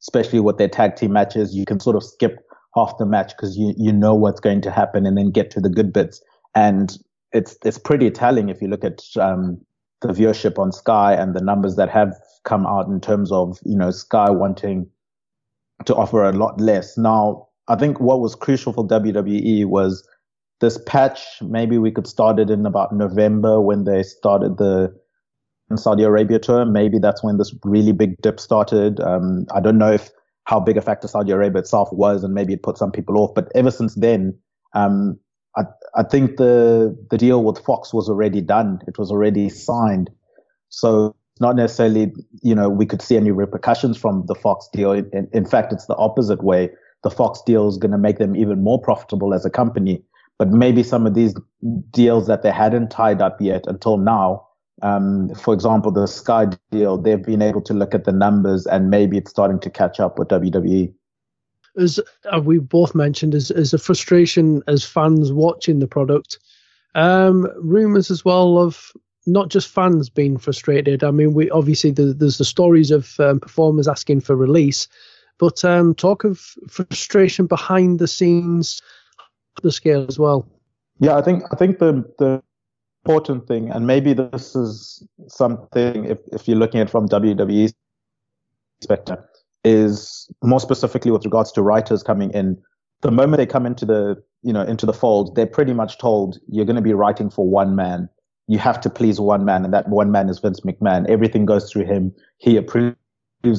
especially 0.00 0.40
with 0.40 0.58
their 0.58 0.68
tag 0.68 0.96
team 0.96 1.12
matches, 1.12 1.54
you 1.54 1.64
can 1.64 1.80
sort 1.80 1.96
of 1.96 2.02
skip 2.02 2.38
half 2.74 2.96
the 2.98 3.06
match 3.06 3.32
because 3.36 3.56
you, 3.56 3.74
you 3.76 3.92
know 3.92 4.14
what's 4.14 4.40
going 4.40 4.60
to 4.62 4.70
happen 4.70 5.06
and 5.06 5.16
then 5.16 5.30
get 5.30 5.50
to 5.50 5.60
the 5.60 5.68
good 5.68 5.92
bits. 5.92 6.22
And 6.54 6.96
it's, 7.32 7.56
it's 7.64 7.78
pretty 7.78 8.10
telling 8.10 8.48
if 8.48 8.62
you 8.62 8.68
look 8.68 8.84
at, 8.84 9.02
um, 9.20 9.60
the 10.00 10.08
viewership 10.08 10.58
on 10.58 10.72
Sky 10.72 11.14
and 11.14 11.34
the 11.34 11.40
numbers 11.40 11.76
that 11.76 11.90
have 11.90 12.14
come 12.44 12.66
out 12.66 12.88
in 12.88 13.00
terms 13.00 13.30
of, 13.30 13.58
you 13.64 13.76
know, 13.76 13.90
Sky 13.90 14.30
wanting 14.30 14.88
to 15.84 15.94
offer 15.94 16.24
a 16.24 16.32
lot 16.32 16.60
less. 16.60 16.96
Now, 16.96 17.48
I 17.68 17.76
think 17.76 18.00
what 18.00 18.20
was 18.20 18.34
crucial 18.34 18.72
for 18.72 18.86
WWE 18.86 19.66
was 19.66 20.06
this 20.60 20.78
patch. 20.86 21.20
Maybe 21.42 21.78
we 21.78 21.90
could 21.90 22.06
start 22.06 22.38
it 22.38 22.50
in 22.50 22.66
about 22.66 22.94
November 22.94 23.60
when 23.60 23.84
they 23.84 24.02
started 24.02 24.58
the 24.58 24.94
Saudi 25.76 26.02
Arabia 26.02 26.38
tour. 26.38 26.64
Maybe 26.64 26.98
that's 26.98 27.22
when 27.22 27.38
this 27.38 27.54
really 27.64 27.92
big 27.92 28.20
dip 28.22 28.40
started. 28.40 29.00
Um, 29.00 29.46
I 29.54 29.60
don't 29.60 29.78
know 29.78 29.92
if 29.92 30.10
how 30.44 30.58
big 30.58 30.76
a 30.76 30.82
factor 30.82 31.06
Saudi 31.06 31.30
Arabia 31.30 31.60
itself 31.60 31.88
was, 31.92 32.24
and 32.24 32.34
maybe 32.34 32.54
it 32.54 32.62
put 32.62 32.76
some 32.76 32.90
people 32.90 33.18
off. 33.18 33.34
But 33.34 33.50
ever 33.54 33.70
since 33.70 33.94
then, 33.94 34.36
um, 34.74 35.18
I, 35.56 36.02
think 36.04 36.36
the 36.36 36.96
the 37.10 37.18
deal 37.18 37.42
with 37.42 37.58
Fox 37.58 37.92
was 37.92 38.08
already 38.08 38.40
done. 38.40 38.80
It 38.86 38.98
was 38.98 39.10
already 39.10 39.48
signed. 39.48 40.10
So 40.68 41.14
not 41.40 41.56
necessarily, 41.56 42.12
you 42.42 42.54
know, 42.54 42.68
we 42.68 42.86
could 42.86 43.02
see 43.02 43.16
any 43.16 43.30
repercussions 43.30 43.96
from 43.96 44.26
the 44.26 44.34
Fox 44.34 44.68
deal. 44.72 44.92
In, 44.92 45.28
in 45.32 45.44
fact, 45.44 45.72
it's 45.72 45.86
the 45.86 45.96
opposite 45.96 46.44
way. 46.44 46.70
The 47.02 47.10
Fox 47.10 47.42
deal 47.44 47.66
is 47.66 47.78
going 47.78 47.92
to 47.92 47.98
make 47.98 48.18
them 48.18 48.36
even 48.36 48.62
more 48.62 48.80
profitable 48.80 49.34
as 49.34 49.44
a 49.44 49.50
company. 49.50 50.02
But 50.38 50.50
maybe 50.50 50.82
some 50.82 51.06
of 51.06 51.14
these 51.14 51.34
deals 51.90 52.26
that 52.26 52.42
they 52.42 52.50
hadn't 52.50 52.90
tied 52.90 53.20
up 53.20 53.40
yet 53.40 53.64
until 53.66 53.96
now 53.96 54.46
um, 54.82 55.34
for 55.34 55.52
example, 55.52 55.90
the 55.90 56.06
Sky 56.06 56.46
deal, 56.70 56.96
they've 56.96 57.22
been 57.22 57.42
able 57.42 57.60
to 57.62 57.74
look 57.74 57.94
at 57.94 58.04
the 58.04 58.12
numbers 58.12 58.66
and 58.66 58.90
maybe 58.90 59.18
it's 59.18 59.30
starting 59.30 59.60
to 59.60 59.70
catch 59.70 60.00
up 60.00 60.18
with 60.18 60.28
WWE. 60.28 60.92
As 61.78 62.00
we 62.42 62.58
both 62.58 62.94
mentioned, 62.94 63.34
as, 63.34 63.50
as 63.50 63.72
a 63.72 63.78
frustration 63.78 64.62
as 64.66 64.84
fans 64.84 65.32
watching 65.32 65.78
the 65.78 65.86
product, 65.86 66.38
um, 66.94 67.46
rumors 67.60 68.10
as 68.10 68.24
well 68.24 68.58
of 68.58 68.92
not 69.26 69.48
just 69.48 69.68
fans 69.68 70.08
being 70.08 70.36
frustrated. 70.38 71.04
I 71.04 71.10
mean, 71.10 71.34
we 71.34 71.50
obviously 71.50 71.90
the, 71.90 72.12
there's 72.12 72.38
the 72.38 72.44
stories 72.44 72.90
of 72.90 73.18
um, 73.20 73.40
performers 73.40 73.88
asking 73.88 74.22
for 74.22 74.34
release, 74.34 74.88
but 75.38 75.64
um, 75.64 75.94
talk 75.94 76.24
of 76.24 76.38
frustration 76.68 77.46
behind 77.46 77.98
the 77.98 78.08
scenes, 78.08 78.82
the 79.62 79.72
scale 79.72 80.06
as 80.08 80.18
well. 80.18 80.48
Yeah, 80.98 81.16
I 81.16 81.22
think 81.22 81.44
I 81.52 81.56
think 81.56 81.78
the 81.78 82.04
the 82.18 82.42
important 83.04 83.46
thing, 83.46 83.70
and 83.70 83.86
maybe 83.86 84.12
this 84.12 84.54
is 84.54 85.06
something 85.28 86.04
if, 86.04 86.18
if 86.32 86.48
you're 86.48 86.58
looking 86.58 86.80
at 86.80 86.90
from 86.90 87.08
WWE's 87.08 87.72
perspective, 88.80 89.18
is 89.64 90.30
more 90.42 90.60
specifically 90.60 91.10
with 91.10 91.24
regards 91.24 91.52
to 91.52 91.62
writers 91.62 92.02
coming 92.02 92.30
in. 92.32 92.60
The 93.02 93.10
moment 93.10 93.38
they 93.38 93.46
come 93.46 93.66
into 93.66 93.86
the 93.86 94.22
you 94.42 94.52
know 94.52 94.62
into 94.62 94.86
the 94.86 94.92
fold, 94.92 95.34
they're 95.34 95.46
pretty 95.46 95.72
much 95.72 95.98
told 95.98 96.38
you're 96.48 96.64
going 96.64 96.76
to 96.76 96.82
be 96.82 96.92
writing 96.92 97.30
for 97.30 97.48
one 97.48 97.76
man. 97.76 98.08
You 98.48 98.58
have 98.58 98.80
to 98.80 98.90
please 98.90 99.20
one 99.20 99.44
man, 99.44 99.64
and 99.64 99.72
that 99.72 99.88
one 99.88 100.10
man 100.10 100.28
is 100.28 100.38
Vince 100.38 100.60
McMahon. 100.60 101.08
Everything 101.08 101.46
goes 101.46 101.70
through 101.70 101.86
him. 101.86 102.12
He 102.38 102.56
approves 102.56 102.96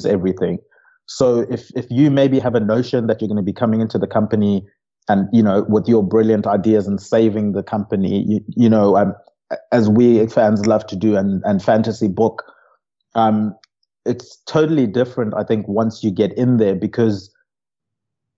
everything. 0.06 0.58
So 1.06 1.40
if 1.50 1.70
if 1.76 1.86
you 1.90 2.10
maybe 2.10 2.38
have 2.38 2.54
a 2.54 2.60
notion 2.60 3.06
that 3.06 3.20
you're 3.20 3.28
going 3.28 3.36
to 3.36 3.42
be 3.42 3.52
coming 3.52 3.80
into 3.80 3.98
the 3.98 4.06
company 4.06 4.66
and 5.08 5.28
you 5.32 5.42
know 5.42 5.64
with 5.68 5.88
your 5.88 6.02
brilliant 6.02 6.46
ideas 6.46 6.86
and 6.86 7.00
saving 7.00 7.52
the 7.52 7.62
company, 7.62 8.24
you, 8.28 8.40
you 8.48 8.68
know 8.68 8.96
um, 8.96 9.14
as 9.72 9.88
we 9.88 10.24
fans 10.26 10.66
love 10.66 10.86
to 10.86 10.96
do 10.96 11.16
and, 11.16 11.42
and 11.44 11.62
fantasy 11.62 12.08
book, 12.08 12.44
um, 13.14 13.54
it's 14.04 14.36
totally 14.46 14.86
different, 14.86 15.34
I 15.34 15.44
think, 15.44 15.66
once 15.68 16.02
you 16.02 16.10
get 16.10 16.32
in 16.34 16.56
there 16.56 16.74
because, 16.74 17.32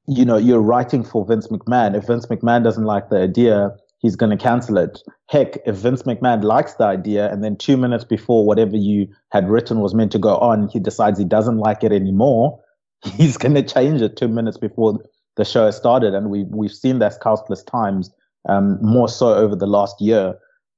you 0.06 0.25
know, 0.25 0.37
you're 0.37 0.61
writing 0.61 1.04
for 1.04 1.25
Vince 1.25 1.49
McMahon. 1.49 1.97
If 1.97 2.06
Vince 2.06 2.26
McMahon 2.26 2.62
doesn't 2.62 2.85
like 2.85 3.09
the 3.09 3.18
idea, 3.18 3.71
he's 4.00 4.16
going 4.16 4.37
to 4.37 4.42
cancel 4.42 4.76
it. 4.78 5.00
Heck, 5.28 5.56
if 5.66 5.76
Vince 5.76 6.02
McMahon 6.02 6.42
likes 6.44 6.75
the 6.75 6.85
idea 6.85 7.33
and 7.33 7.42
then 7.42 7.56
two 7.56 7.76
minutes 7.76 8.04
before 8.04 8.47
whatever 8.47 8.76
you 8.76 9.09
had 9.30 9.49
written 9.49 9.80
was 9.80 9.94
meant 9.94 10.12
to 10.12 10.18
go 10.18 10.37
on, 10.37 10.68
he 10.68 10.78
decides 10.78 11.18
he 11.18 11.25
doesn't 11.25 11.59
like 11.59 11.83
it 11.83 11.92
anymore, 11.92 12.61
he's 13.16 13.37
going 13.37 13.54
to 13.54 13.62
change 13.62 14.02
it 14.02 14.16
two 14.16 14.28
minutes 14.28 14.59
before 14.59 14.99
the 15.37 15.44
show 15.44 15.66
has 15.66 15.76
started. 15.76 16.14
And 16.14 16.30
we, 16.30 16.44
we've 16.44 16.73
seen 16.73 16.99
that 16.99 17.21
countless 17.23 17.62
times, 17.62 18.11
um, 18.49 18.78
more 18.83 19.09
so 19.09 19.35
over 19.35 19.56
the 19.56 19.66
last 19.66 20.00
year 20.00 20.37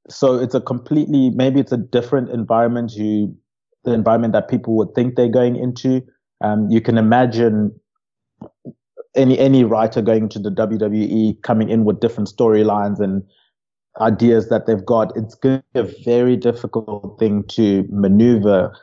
so 0.09 0.39
it's 0.39 0.55
a 0.55 0.61
completely 0.61 1.31
maybe 1.31 1.61
it's 1.61 1.73
a 1.73 1.77
different 1.77 2.31
environment 2.31 2.93
you 2.93 3.37
the 3.87 3.95
environment 3.95 4.35
that 4.35 4.49
people 4.49 4.77
would 4.77 4.95
think 4.95 5.15
they're 5.15 5.29
going 5.29 5.57
into. 5.57 6.03
Um, 6.43 6.69
you 6.69 6.83
can 6.83 6.99
imagine 6.99 7.73
any 9.15 9.39
any 9.39 9.65
writer 9.65 10.03
going 10.03 10.29
to 10.29 10.39
the 10.39 10.51
WWE 10.51 11.41
coming 11.43 11.71
in 11.71 11.85
with 11.85 12.01
different 12.01 12.29
storylines 12.29 13.01
and 13.01 13.23
ideas 14.01 14.51
that 14.51 14.67
they've 14.67 14.85
got. 14.85 15.17
It's 15.17 15.35
going 15.35 15.63
to 15.75 15.85
be 15.85 15.89
a 15.89 16.03
very 16.05 16.37
difficult 16.37 17.19
thing 17.19 17.45
to 17.49 17.87
maneuver. 17.91 18.77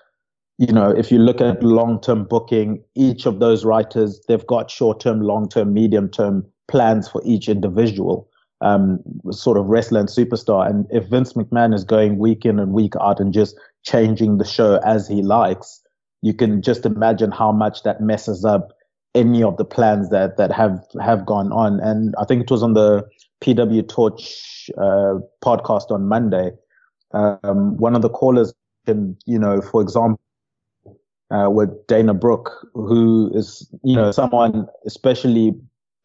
You 0.58 0.74
know 0.74 0.90
if 0.90 1.12
you 1.12 1.20
look 1.20 1.42
at 1.42 1.62
long-term 1.62 2.26
booking 2.26 2.84
each 2.96 3.26
of 3.26 3.40
those 3.40 3.66
writers 3.66 4.22
they've 4.28 4.46
got 4.46 4.70
short-term 4.70 5.22
long-term 5.22 5.74
medium-term 5.74 6.46
plans 6.68 7.08
for 7.10 7.22
each 7.26 7.50
individual 7.50 8.30
um, 8.64 9.00
sort 9.30 9.58
of 9.58 9.66
wrestler 9.66 10.00
and 10.00 10.10
superstar. 10.10 10.68
And 10.70 10.88
if 10.90 11.06
Vince 11.06 11.34
McMahon 11.34 11.74
is 11.74 11.84
going 11.84 12.18
week 12.18 12.46
in 12.46 12.60
and 12.60 12.72
week 12.72 12.94
out 13.02 13.20
and 13.20 13.34
just 13.34 13.56
changing 13.84 14.38
the 14.38 14.46
show 14.46 14.80
as 14.86 15.08
he 15.08 15.22
likes, 15.22 15.82
you 16.22 16.34
can 16.34 16.62
just 16.62 16.86
imagine 16.86 17.32
how 17.32 17.52
much 17.52 17.84
that 17.84 18.02
messes 18.02 18.46
up 18.46 18.74
any 19.16 19.44
of 19.44 19.58
the 19.58 19.66
plans 19.66 20.10
that 20.10 20.38
that 20.38 20.52
have 20.52 20.84
have 21.02 21.26
gone 21.26 21.52
on. 21.52 21.80
And 21.80 22.16
I 22.20 22.26
think 22.26 22.44
it 22.44 22.52
was 22.52 22.64
on 22.64 22.74
the 22.74 23.04
PW 23.42 23.88
Torch 23.88 24.70
uh, 24.78 25.20
podcast 25.44 25.92
on 25.92 26.08
Monday. 26.08 26.52
Um, 27.14 27.78
one 27.78 27.96
of 27.96 28.02
the 28.02 28.10
callers, 28.10 28.54
can, 28.86 29.18
you 29.26 29.38
know, 29.38 29.62
for 29.62 29.82
example, 29.82 30.20
uh, 31.30 31.50
with 31.50 31.70
Dana 31.88 32.14
Brooke, 32.14 32.68
who 32.74 33.32
is, 33.36 33.70
you 33.84 33.96
know, 33.96 34.12
someone 34.12 34.68
especially 34.86 35.54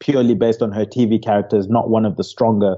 purely 0.01 0.35
based 0.35 0.63
on 0.63 0.73
her 0.73 0.85
TV 0.85 1.23
characters, 1.23 1.69
not 1.69 1.91
one 1.91 2.05
of 2.05 2.17
the 2.17 2.25
stronger 2.25 2.77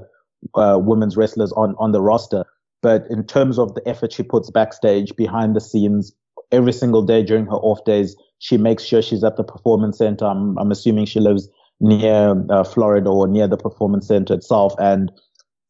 uh, 0.55 0.77
women's 0.81 1.17
wrestlers 1.17 1.51
on, 1.53 1.75
on 1.77 1.91
the 1.91 2.01
roster. 2.01 2.45
But 2.81 3.05
in 3.09 3.23
terms 3.25 3.59
of 3.59 3.75
the 3.75 3.87
effort 3.87 4.13
she 4.13 4.23
puts 4.23 4.49
backstage, 4.49 5.15
behind 5.15 5.55
the 5.55 5.61
scenes, 5.61 6.13
every 6.51 6.73
single 6.73 7.01
day 7.01 7.23
during 7.23 7.45
her 7.45 7.57
off 7.57 7.83
days, 7.85 8.15
she 8.39 8.57
makes 8.57 8.83
sure 8.83 9.01
she's 9.01 9.23
at 9.23 9.37
the 9.37 9.43
performance 9.43 9.97
center. 9.99 10.25
I'm, 10.25 10.57
I'm 10.57 10.71
assuming 10.71 11.05
she 11.05 11.19
lives 11.19 11.47
near 11.79 12.35
uh, 12.49 12.63
Florida 12.63 13.09
or 13.09 13.27
near 13.27 13.47
the 13.47 13.57
performance 13.57 14.07
center 14.07 14.33
itself. 14.33 14.73
And, 14.79 15.11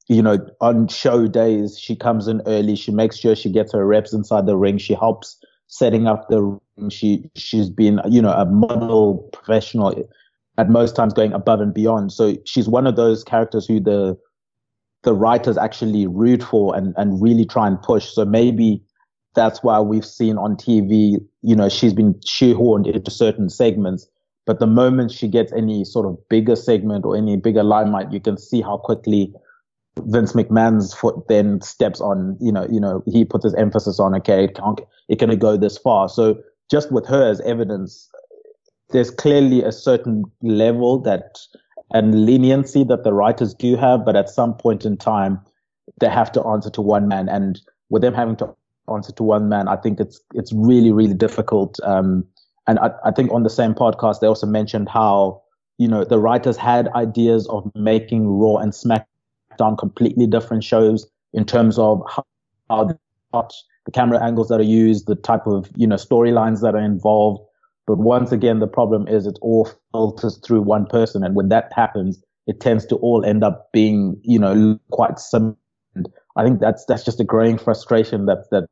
you 0.08 0.22
know, 0.22 0.38
on 0.62 0.88
show 0.88 1.28
days, 1.28 1.78
she 1.78 1.96
comes 1.96 2.28
in 2.28 2.42
early. 2.46 2.76
She 2.76 2.92
makes 2.92 3.18
sure 3.18 3.36
she 3.36 3.52
gets 3.52 3.74
her 3.74 3.86
reps 3.86 4.14
inside 4.14 4.46
the 4.46 4.58
ring. 4.58 4.78
She 4.78 4.94
helps 4.94 5.38
setting 5.68 6.08
up 6.08 6.30
the 6.30 6.42
ring. 6.42 6.90
She, 6.90 7.30
she's 7.36 7.70
been, 7.70 8.02
you 8.10 8.22
know, 8.22 8.34
a 8.34 8.46
model 8.46 9.30
professional 9.34 9.94
at 10.58 10.70
most 10.70 10.96
times 10.96 11.14
going 11.14 11.34
above 11.34 11.62
and 11.62 11.74
beyond. 11.74 12.12
So 12.12 12.36
she's 12.46 12.68
one 12.68 12.88
of 12.88 12.96
those 12.96 13.24
characters 13.24 13.66
who 13.66 13.80
the 13.80 14.18
the 15.04 15.14
writers 15.14 15.58
actually 15.58 16.08
root 16.08 16.44
for 16.44 16.76
and, 16.76 16.94
and 16.98 17.22
really 17.22 17.46
try 17.46 17.68
and 17.68 17.82
push. 17.82 18.10
So 18.10 18.26
maybe 18.26 18.84
that's 19.34 19.64
why 19.64 19.80
we've 19.80 20.06
seen 20.06 20.38
on 20.38 20.56
TV, 20.56 21.18
you 21.42 21.56
know, 21.56 21.70
she's 21.70 21.94
been 21.94 22.14
shoehorned 22.16 22.94
into 22.94 23.10
certain 23.12 23.50
segments. 23.50 24.08
But 24.46 24.60
the 24.60 24.68
moment 24.68 25.12
she 25.12 25.28
gets 25.28 25.54
any 25.54 25.86
sort 25.86 26.06
of 26.06 26.18
bigger 26.30 26.56
segment 26.56 27.06
or 27.06 27.16
any 27.16 27.38
bigger 27.38 27.64
limelight, 27.64 28.12
you 28.12 28.20
can 28.20 28.38
see 28.38 28.62
how 28.62 28.78
quickly 28.78 29.34
Vince 30.00 30.34
McMahon's 30.34 30.94
foot 30.94 31.28
then 31.28 31.62
steps 31.62 32.02
on. 32.02 32.38
You 32.42 32.52
know, 32.52 32.68
you 32.70 32.80
know, 32.80 33.04
he 33.08 33.24
puts 33.24 33.44
his 33.44 33.54
emphasis 33.56 34.00
on. 34.00 34.16
Okay, 34.16 34.46
it 34.46 34.56
can't, 34.56 34.82
it 35.10 35.20
can 35.20 35.38
go 35.38 35.58
this 35.58 35.78
far. 35.78 36.10
So 36.10 36.42
just 36.70 36.92
with 36.92 37.06
her 37.06 37.30
as 37.30 37.40
evidence, 37.42 38.10
there's 38.90 39.12
clearly 39.12 39.64
a 39.64 39.72
certain 39.72 40.26
level 40.42 41.00
that 41.02 41.40
and 41.94 42.26
leniency 42.26 42.84
that 42.86 43.04
the 43.04 43.14
writers 43.14 43.54
do 43.54 43.76
have, 43.76 44.06
but 44.06 44.16
at 44.16 44.30
some 44.30 44.54
point 44.54 44.86
in 44.86 44.98
time, 44.98 45.40
they 46.00 46.10
have 46.10 46.32
to 46.34 46.44
answer 46.46 46.70
to 46.72 46.82
one 46.82 47.08
man. 47.08 47.28
And 47.30 47.60
with 47.90 48.02
them 48.02 48.14
having 48.14 48.38
to 48.38 48.56
answer 48.94 49.12
to 49.14 49.24
one 49.24 49.50
man, 49.50 49.68
I 49.68 49.76
think 49.76 50.00
it's 50.00 50.20
it's 50.34 50.52
really 50.54 50.92
really 50.92 51.14
difficult. 51.14 51.80
Um, 51.84 52.26
and 52.68 52.80
I, 52.80 52.92
I 53.06 53.12
think 53.12 53.32
on 53.32 53.44
the 53.44 53.50
same 53.50 53.74
podcast 53.74 54.20
they 54.20 54.28
also 54.28 54.48
mentioned 54.48 54.90
how 54.90 55.42
you 55.78 55.88
know 55.88 56.04
the 56.04 56.20
writers 56.20 56.58
had 56.58 56.88
ideas 56.90 57.48
of 57.48 57.70
making 57.76 58.28
Raw 58.28 58.58
and 58.58 58.72
SmackDown 58.72 59.78
completely 59.78 60.28
different 60.28 60.64
shows 60.64 61.08
in 61.34 61.46
terms 61.46 61.80
of 61.80 62.04
how, 62.10 62.26
how 62.70 63.00
the 63.86 63.92
camera 63.92 64.24
angles 64.24 64.50
that 64.50 64.60
are 64.60 64.64
used, 64.64 65.08
the 65.08 65.16
type 65.16 65.48
of 65.48 65.70
you 65.76 65.88
know 65.88 65.96
storylines 65.96 66.62
that 66.62 66.76
are 66.76 66.84
involved. 66.84 67.44
But 67.88 67.98
once 67.98 68.32
again, 68.32 68.60
the 68.60 68.68
problem 68.68 69.08
is 69.08 69.26
it 69.26 69.40
all 69.42 69.70
filters 69.92 70.40
through 70.46 70.62
one 70.62 70.86
person, 70.86 71.24
and 71.24 71.36
when 71.36 71.50
that 71.50 71.72
happens, 71.74 72.22
it 72.48 72.60
tends 72.60 72.86
to 72.88 72.96
all 72.98 73.26
end 73.26 73.44
up 73.44 73.70
being 73.74 74.20
you 74.24 74.40
know 74.40 74.80
quite 74.92 75.20
similar. 75.20 75.56
I 76.36 76.44
think 76.44 76.60
that's 76.60 76.86
that's 76.86 77.04
just 77.04 77.20
a 77.20 77.26
growing 77.26 77.58
frustration 77.58 78.26
that 78.28 78.50
that 78.52 78.68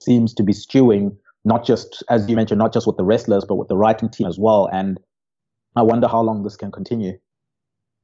seems 0.00 0.34
to 0.34 0.42
be 0.42 0.52
stewing 0.52 1.16
not 1.44 1.64
just 1.64 2.02
as 2.08 2.28
you 2.28 2.36
mentioned, 2.36 2.58
not 2.58 2.72
just 2.72 2.86
with 2.86 2.96
the 2.96 3.04
wrestlers, 3.04 3.44
but 3.44 3.56
with 3.56 3.68
the 3.68 3.76
writing 3.76 4.08
team 4.08 4.26
as 4.26 4.38
well. 4.38 4.68
And 4.72 4.98
I 5.76 5.82
wonder 5.82 6.08
how 6.08 6.22
long 6.22 6.42
this 6.42 6.56
can 6.56 6.72
continue. 6.72 7.18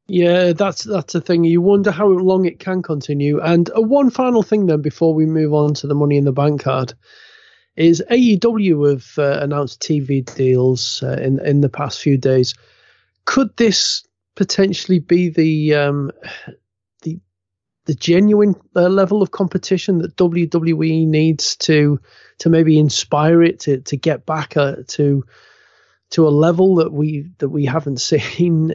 Yeah, 0.08 0.52
that's 0.52 0.84
that's 0.84 1.14
a 1.14 1.20
thing. 1.20 1.44
You 1.44 1.60
wonder 1.60 1.90
how 1.90 2.08
long 2.08 2.44
it 2.44 2.58
can 2.58 2.82
continue. 2.82 3.40
And 3.40 3.70
uh, 3.76 3.82
one 3.82 4.10
final 4.10 4.42
thing 4.42 4.66
then, 4.66 4.82
before 4.82 5.14
we 5.14 5.25
move 5.25 5.54
on 5.54 5.75
to 5.75 5.87
the 5.87 5.94
Money 5.94 6.16
in 6.16 6.25
the 6.25 6.32
Bank 6.32 6.62
card, 6.62 6.94
is 7.80 8.02
AEW 8.10 8.90
have 8.90 9.18
uh, 9.18 9.40
announced 9.40 9.80
TV 9.80 10.22
deals 10.37 11.02
uh, 11.02 11.12
in 11.12 11.44
in 11.44 11.62
the 11.62 11.68
past 11.68 12.00
few 12.00 12.18
days. 12.18 12.54
Could 13.25 13.56
this 13.56 14.06
potentially 14.37 14.99
be 14.99 15.30
the 15.30 15.75
um, 15.75 16.12
the 17.02 17.18
the 17.87 17.94
genuine 17.94 18.54
uh, 18.76 18.88
level 18.88 19.22
of 19.22 19.30
competition 19.30 19.99
that 19.99 20.16
WWE 20.16 21.06
needs 21.06 21.56
to 21.56 21.99
to 22.38 22.50
maybe 22.50 22.78
inspire 22.78 23.42
it 23.42 23.60
to 23.60 23.80
to 23.80 23.96
get 23.96 24.26
back 24.26 24.58
uh, 24.58 24.76
to 24.88 25.25
to 26.10 26.26
a 26.26 26.28
level 26.28 26.75
that 26.75 26.92
we 26.92 27.30
that 27.38 27.49
we 27.49 27.64
haven't 27.64 28.00
seen 28.00 28.75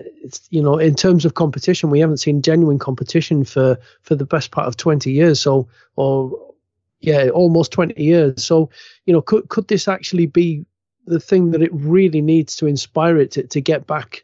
you 0.49 0.63
know 0.63 0.79
in 0.79 0.95
terms 0.95 1.25
of 1.25 1.35
competition 1.35 1.91
we 1.91 1.99
haven't 1.99 2.17
seen 2.17 2.41
genuine 2.41 2.79
competition 2.79 3.43
for 3.43 3.77
for 4.01 4.15
the 4.15 4.25
best 4.25 4.49
part 4.49 4.67
of 4.67 4.77
20 4.77 5.11
years 5.11 5.41
so 5.41 5.67
or 5.95 6.54
yeah 7.05 7.29
almost 7.29 7.71
20 7.71 8.01
years 8.01 8.43
so 8.43 8.69
you 9.05 9.13
know 9.13 9.21
could 9.21 9.47
could 9.49 9.67
this 9.67 9.87
actually 9.87 10.25
be 10.25 10.65
the 11.05 11.19
thing 11.19 11.51
that 11.51 11.61
it 11.61 11.73
really 11.73 12.21
needs 12.21 12.55
to 12.55 12.65
inspire 12.65 13.17
it 13.17 13.31
to, 13.31 13.43
to 13.43 13.61
get 13.61 13.85
back 13.85 14.23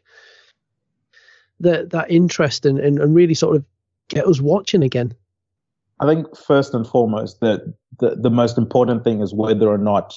that 1.60 1.90
that 1.90 2.10
interest 2.10 2.66
and, 2.66 2.78
and, 2.78 2.98
and 2.98 3.14
really 3.14 3.34
sort 3.34 3.56
of 3.56 3.64
get 4.08 4.26
us 4.26 4.40
watching 4.40 4.82
again 4.82 5.14
I 6.00 6.06
think 6.06 6.36
first 6.36 6.74
and 6.74 6.84
foremost 6.84 7.38
that 7.40 7.74
the, 8.00 8.16
the 8.16 8.30
most 8.30 8.58
important 8.58 9.04
thing 9.04 9.20
is 9.20 9.32
whether 9.32 9.68
or 9.68 9.78
not 9.78 10.12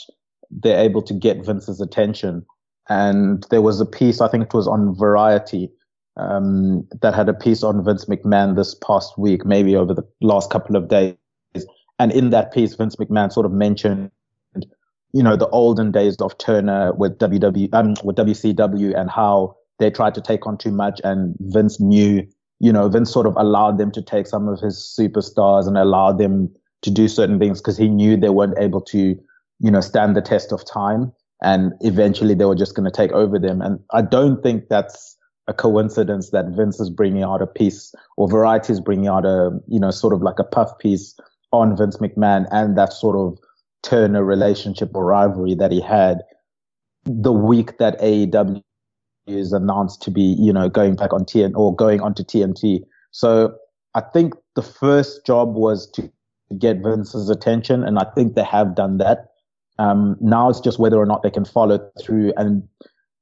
they're 0.49 0.79
able 0.79 1.03
to 1.03 1.13
get 1.13 1.45
Vince's 1.45 1.79
attention. 1.79 2.43
And 2.89 3.45
there 3.51 3.61
was 3.61 3.79
a 3.79 3.85
piece, 3.85 4.19
I 4.19 4.27
think 4.27 4.45
it 4.45 4.53
was 4.53 4.67
on 4.67 4.95
Variety, 4.95 5.69
um, 6.17 6.87
that 7.01 7.13
had 7.13 7.29
a 7.29 7.33
piece 7.33 7.61
on 7.61 7.83
Vince 7.83 8.05
McMahon 8.05 8.55
this 8.55 8.73
past 8.75 9.17
week, 9.17 9.45
maybe 9.45 9.75
over 9.75 9.93
the 9.93 10.07
last 10.21 10.49
couple 10.49 10.75
of 10.75 10.87
days. 10.87 11.15
And 11.99 12.11
in 12.11 12.29
that 12.31 12.51
piece, 12.51 12.75
Vince 12.75 12.95
McMahon 12.97 13.31
sort 13.31 13.45
of 13.45 13.51
mentioned, 13.51 14.11
you 15.13 15.23
know, 15.23 15.35
the 15.35 15.47
olden 15.49 15.91
days 15.91 16.17
of 16.17 16.37
Turner 16.37 16.93
with 16.93 17.17
WW, 17.19 17.73
um, 17.73 17.95
with 18.03 18.17
WCW 18.17 18.99
and 18.99 19.09
how 19.09 19.55
they 19.79 19.89
tried 19.89 20.15
to 20.15 20.21
take 20.21 20.45
on 20.45 20.57
too 20.57 20.71
much 20.71 20.99
and 21.03 21.35
Vince 21.39 21.79
knew 21.79 22.27
you 22.59 22.71
know, 22.71 22.87
Vince 22.87 23.11
sort 23.11 23.27
of 23.27 23.35
allowed 23.37 23.77
them 23.77 23.91
to 23.91 24.01
take 24.01 24.27
some 24.27 24.47
of 24.47 24.59
his 24.59 24.77
superstars 24.77 25.67
and 25.67 25.77
allowed 25.77 26.17
them 26.17 26.53
to 26.81 26.91
do 26.91 27.07
certain 27.07 27.39
things 27.39 27.61
because 27.61 27.77
he 27.77 27.89
knew 27.89 28.15
they 28.15 28.29
weren't 28.29 28.57
able 28.57 28.81
to, 28.81 29.19
you 29.59 29.71
know, 29.71 29.81
stand 29.81 30.15
the 30.15 30.21
test 30.21 30.51
of 30.51 30.65
time. 30.65 31.11
And 31.41 31.73
eventually 31.81 32.33
they 32.33 32.45
were 32.45 32.55
just 32.55 32.75
going 32.75 32.89
to 32.89 32.95
take 32.95 33.11
over 33.11 33.37
them. 33.37 33.61
And 33.61 33.79
I 33.91 34.01
don't 34.01 34.41
think 34.41 34.69
that's 34.69 35.17
a 35.47 35.53
coincidence 35.53 36.31
that 36.31 36.45
Vince 36.55 36.79
is 36.79 36.89
bringing 36.89 37.23
out 37.23 37.41
a 37.41 37.47
piece 37.47 37.93
or 38.17 38.27
Variety 38.27 38.73
is 38.73 38.79
bringing 38.79 39.07
out 39.07 39.25
a, 39.25 39.51
you 39.67 39.79
know, 39.79 39.91
sort 39.91 40.13
of 40.13 40.21
like 40.21 40.39
a 40.39 40.43
puff 40.43 40.77
piece 40.79 41.15
on 41.59 41.77
Vince 41.77 41.97
McMahon 41.97 42.47
and 42.51 42.77
that 42.77 42.93
sort 42.93 43.15
of 43.15 43.37
Turner 43.83 44.23
relationship 44.23 44.91
or 44.95 45.05
rivalry 45.05 45.53
that 45.55 45.71
he 45.71 45.79
had 45.79 46.21
the 47.05 47.31
week 47.31 47.77
that 47.77 47.99
AEW 48.01 48.61
is 49.27 49.53
announced 49.53 50.01
to 50.03 50.11
be, 50.11 50.35
you 50.39 50.51
know, 50.51 50.69
going 50.69 50.95
back 50.95 51.13
on 51.13 51.23
TN 51.23 51.55
or 51.55 51.75
going 51.75 52.01
onto 52.01 52.23
TNT. 52.23 52.81
So 53.11 53.55
I 53.93 54.01
think 54.01 54.33
the 54.55 54.61
first 54.61 55.25
job 55.25 55.53
was 55.53 55.89
to 55.91 56.11
get 56.57 56.77
Vince's 56.77 57.29
attention, 57.29 57.83
and 57.83 57.97
I 57.97 58.05
think 58.15 58.35
they 58.35 58.43
have 58.43 58.75
done 58.75 58.97
that. 58.97 59.27
Um, 59.77 60.17
now 60.19 60.49
it's 60.49 60.59
just 60.59 60.79
whether 60.79 60.97
or 60.97 61.05
not 61.05 61.23
they 61.23 61.31
can 61.31 61.45
follow 61.45 61.79
through 62.01 62.33
and 62.37 62.67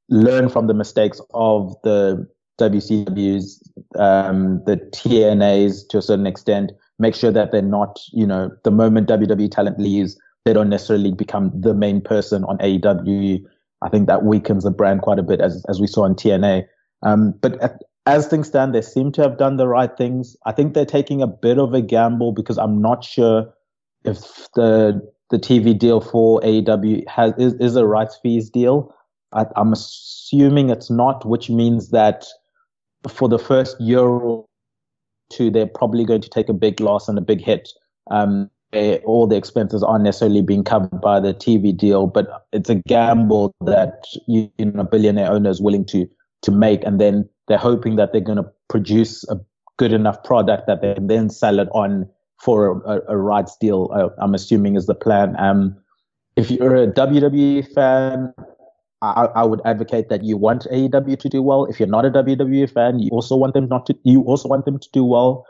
learn 0.09 0.49
from 0.49 0.67
the 0.67 0.73
mistakes 0.73 1.19
of 1.33 1.75
the 1.83 2.27
WCWs, 2.59 3.59
um, 3.97 4.63
the 4.65 4.77
TNAs 4.77 5.87
to 5.89 5.97
a 5.97 6.01
certain 6.01 6.27
extent. 6.27 6.71
Make 6.99 7.15
sure 7.15 7.31
that 7.31 7.51
they're 7.51 7.61
not, 7.61 7.99
you 8.11 8.25
know, 8.25 8.51
the 8.63 8.71
moment 8.71 9.09
WWE 9.09 9.49
talent 9.51 9.79
leaves, 9.79 10.17
they 10.45 10.53
don't 10.53 10.69
necessarily 10.69 11.11
become 11.11 11.51
the 11.59 11.73
main 11.73 12.01
person 12.01 12.43
on 12.45 12.57
AEW 12.59 13.43
I 13.83 13.89
think 13.89 14.07
that 14.07 14.23
weakens 14.23 14.63
the 14.63 14.71
brand 14.71 15.01
quite 15.01 15.19
a 15.19 15.23
bit, 15.23 15.41
as 15.41 15.63
as 15.67 15.79
we 15.79 15.87
saw 15.87 16.05
in 16.05 16.15
TNA. 16.15 16.65
Um, 17.03 17.33
but 17.41 17.61
at, 17.61 17.83
as 18.05 18.27
things 18.27 18.47
stand, 18.47 18.73
they 18.73 18.81
seem 18.81 19.11
to 19.13 19.21
have 19.21 19.37
done 19.37 19.57
the 19.57 19.67
right 19.67 19.95
things. 19.97 20.35
I 20.45 20.51
think 20.53 20.73
they're 20.73 20.85
taking 20.85 21.21
a 21.21 21.27
bit 21.27 21.57
of 21.57 21.73
a 21.73 21.81
gamble 21.81 22.31
because 22.31 22.57
I'm 22.57 22.81
not 22.81 23.03
sure 23.03 23.53
if 24.05 24.49
the 24.55 25.01
the 25.29 25.37
TV 25.37 25.77
deal 25.77 25.99
for 25.99 26.39
AEW 26.41 27.07
has 27.07 27.33
is, 27.37 27.53
is 27.55 27.75
a 27.75 27.85
rights 27.85 28.17
fees 28.23 28.49
deal. 28.49 28.93
I, 29.33 29.45
I'm 29.55 29.73
assuming 29.73 30.69
it's 30.69 30.89
not, 30.89 31.25
which 31.25 31.49
means 31.49 31.89
that 31.89 32.25
for 33.09 33.27
the 33.27 33.39
first 33.39 33.79
year 33.81 34.07
two, 35.33 35.49
they're 35.49 35.67
probably 35.67 36.05
going 36.05 36.21
to 36.21 36.29
take 36.29 36.49
a 36.49 36.53
big 36.53 36.79
loss 36.79 37.07
and 37.07 37.17
a 37.17 37.21
big 37.21 37.41
hit. 37.41 37.69
Um, 38.11 38.49
all 39.05 39.27
the 39.27 39.35
expenses 39.35 39.83
aren't 39.83 40.03
necessarily 40.03 40.41
being 40.41 40.63
covered 40.63 40.99
by 41.01 41.19
the 41.19 41.33
TV 41.33 41.75
deal, 41.75 42.07
but 42.07 42.47
it's 42.51 42.69
a 42.69 42.75
gamble 42.75 43.53
that 43.61 44.05
you, 44.27 44.49
you 44.57 44.65
know 44.65 44.83
billionaire 44.83 45.31
owners 45.31 45.61
willing 45.61 45.85
to 45.85 46.09
to 46.41 46.51
make, 46.51 46.83
and 46.83 46.99
then 46.99 47.29
they're 47.47 47.57
hoping 47.57 47.95
that 47.95 48.11
they're 48.11 48.21
going 48.21 48.37
to 48.37 48.49
produce 48.69 49.23
a 49.29 49.39
good 49.77 49.93
enough 49.93 50.23
product 50.23 50.67
that 50.67 50.81
they 50.81 50.93
can 50.93 51.07
then 51.07 51.29
sell 51.29 51.59
it 51.59 51.69
on 51.71 52.09
for 52.39 52.81
a, 52.85 53.13
a 53.13 53.17
rights 53.17 53.55
deal. 53.57 53.89
Uh, 53.93 54.09
I'm 54.21 54.33
assuming 54.33 54.75
is 54.75 54.87
the 54.87 54.95
plan. 54.95 55.35
Um, 55.39 55.77
if 56.35 56.49
you're 56.49 56.75
a 56.75 56.87
WWE 56.87 57.71
fan, 57.73 58.33
I, 59.03 59.25
I, 59.35 59.43
would 59.43 59.59
advocate 59.65 60.07
that 60.07 60.23
you 60.23 60.37
want 60.37 60.65
AEW 60.71 61.19
to 61.19 61.29
do 61.29 61.41
well. 61.41 61.65
If 61.65 61.77
you're 61.77 61.89
not 61.89 62.05
a 62.05 62.09
WWE 62.09 62.71
fan, 62.71 62.99
you 62.99 63.09
also 63.09 63.35
want 63.35 63.53
them 63.53 63.67
not 63.67 63.85
to. 63.87 63.97
You 64.03 64.21
also 64.21 64.47
want 64.47 64.63
them 64.63 64.79
to 64.79 64.89
do 64.93 65.03
well 65.03 65.45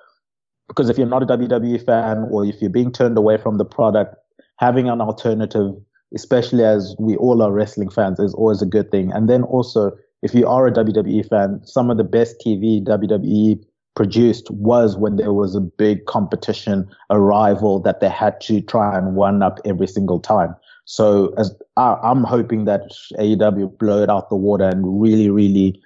because 0.67 0.89
if 0.89 0.97
you're 0.97 1.07
not 1.07 1.21
a 1.21 1.27
WWE 1.27 1.85
fan 1.85 2.27
or 2.31 2.45
if 2.45 2.59
you're 2.61 2.71
being 2.71 2.91
turned 2.91 3.15
away 3.15 3.37
from 3.37 3.59
the 3.59 3.65
product, 3.65 4.15
having 4.57 4.89
an 4.89 5.01
alternative, 5.01 5.75
especially 6.15 6.63
as 6.63 6.95
we 6.97 7.15
all 7.17 7.43
are 7.43 7.51
wrestling 7.51 7.89
fans, 7.89 8.19
is 8.19 8.33
always 8.33 8.63
a 8.63 8.65
good 8.65 8.89
thing. 8.89 9.11
And 9.11 9.29
then 9.29 9.43
also, 9.43 9.91
if 10.23 10.33
you 10.33 10.47
are 10.47 10.65
a 10.65 10.71
WWE 10.71 11.29
fan, 11.29 11.61
some 11.63 11.91
of 11.91 11.97
the 11.97 12.03
best 12.03 12.37
TV 12.43 12.83
WWE 12.83 13.63
produced 13.95 14.49
was 14.49 14.97
when 14.97 15.17
there 15.17 15.33
was 15.33 15.53
a 15.53 15.61
big 15.61 16.05
competition, 16.05 16.89
a 17.11 17.19
rival 17.19 17.79
that 17.81 17.99
they 17.99 18.09
had 18.09 18.41
to 18.41 18.61
try 18.61 18.97
and 18.97 19.15
one 19.15 19.43
up 19.43 19.59
every 19.63 19.87
single 19.87 20.19
time. 20.19 20.55
So 20.85 21.33
as 21.37 21.53
I, 21.77 21.97
am 22.03 22.23
hoping 22.23 22.65
that 22.65 22.91
AEW 23.17 23.77
blow 23.77 24.03
it 24.03 24.09
out 24.09 24.29
the 24.29 24.35
water 24.35 24.65
and 24.65 25.01
really, 25.01 25.29
really 25.29 25.81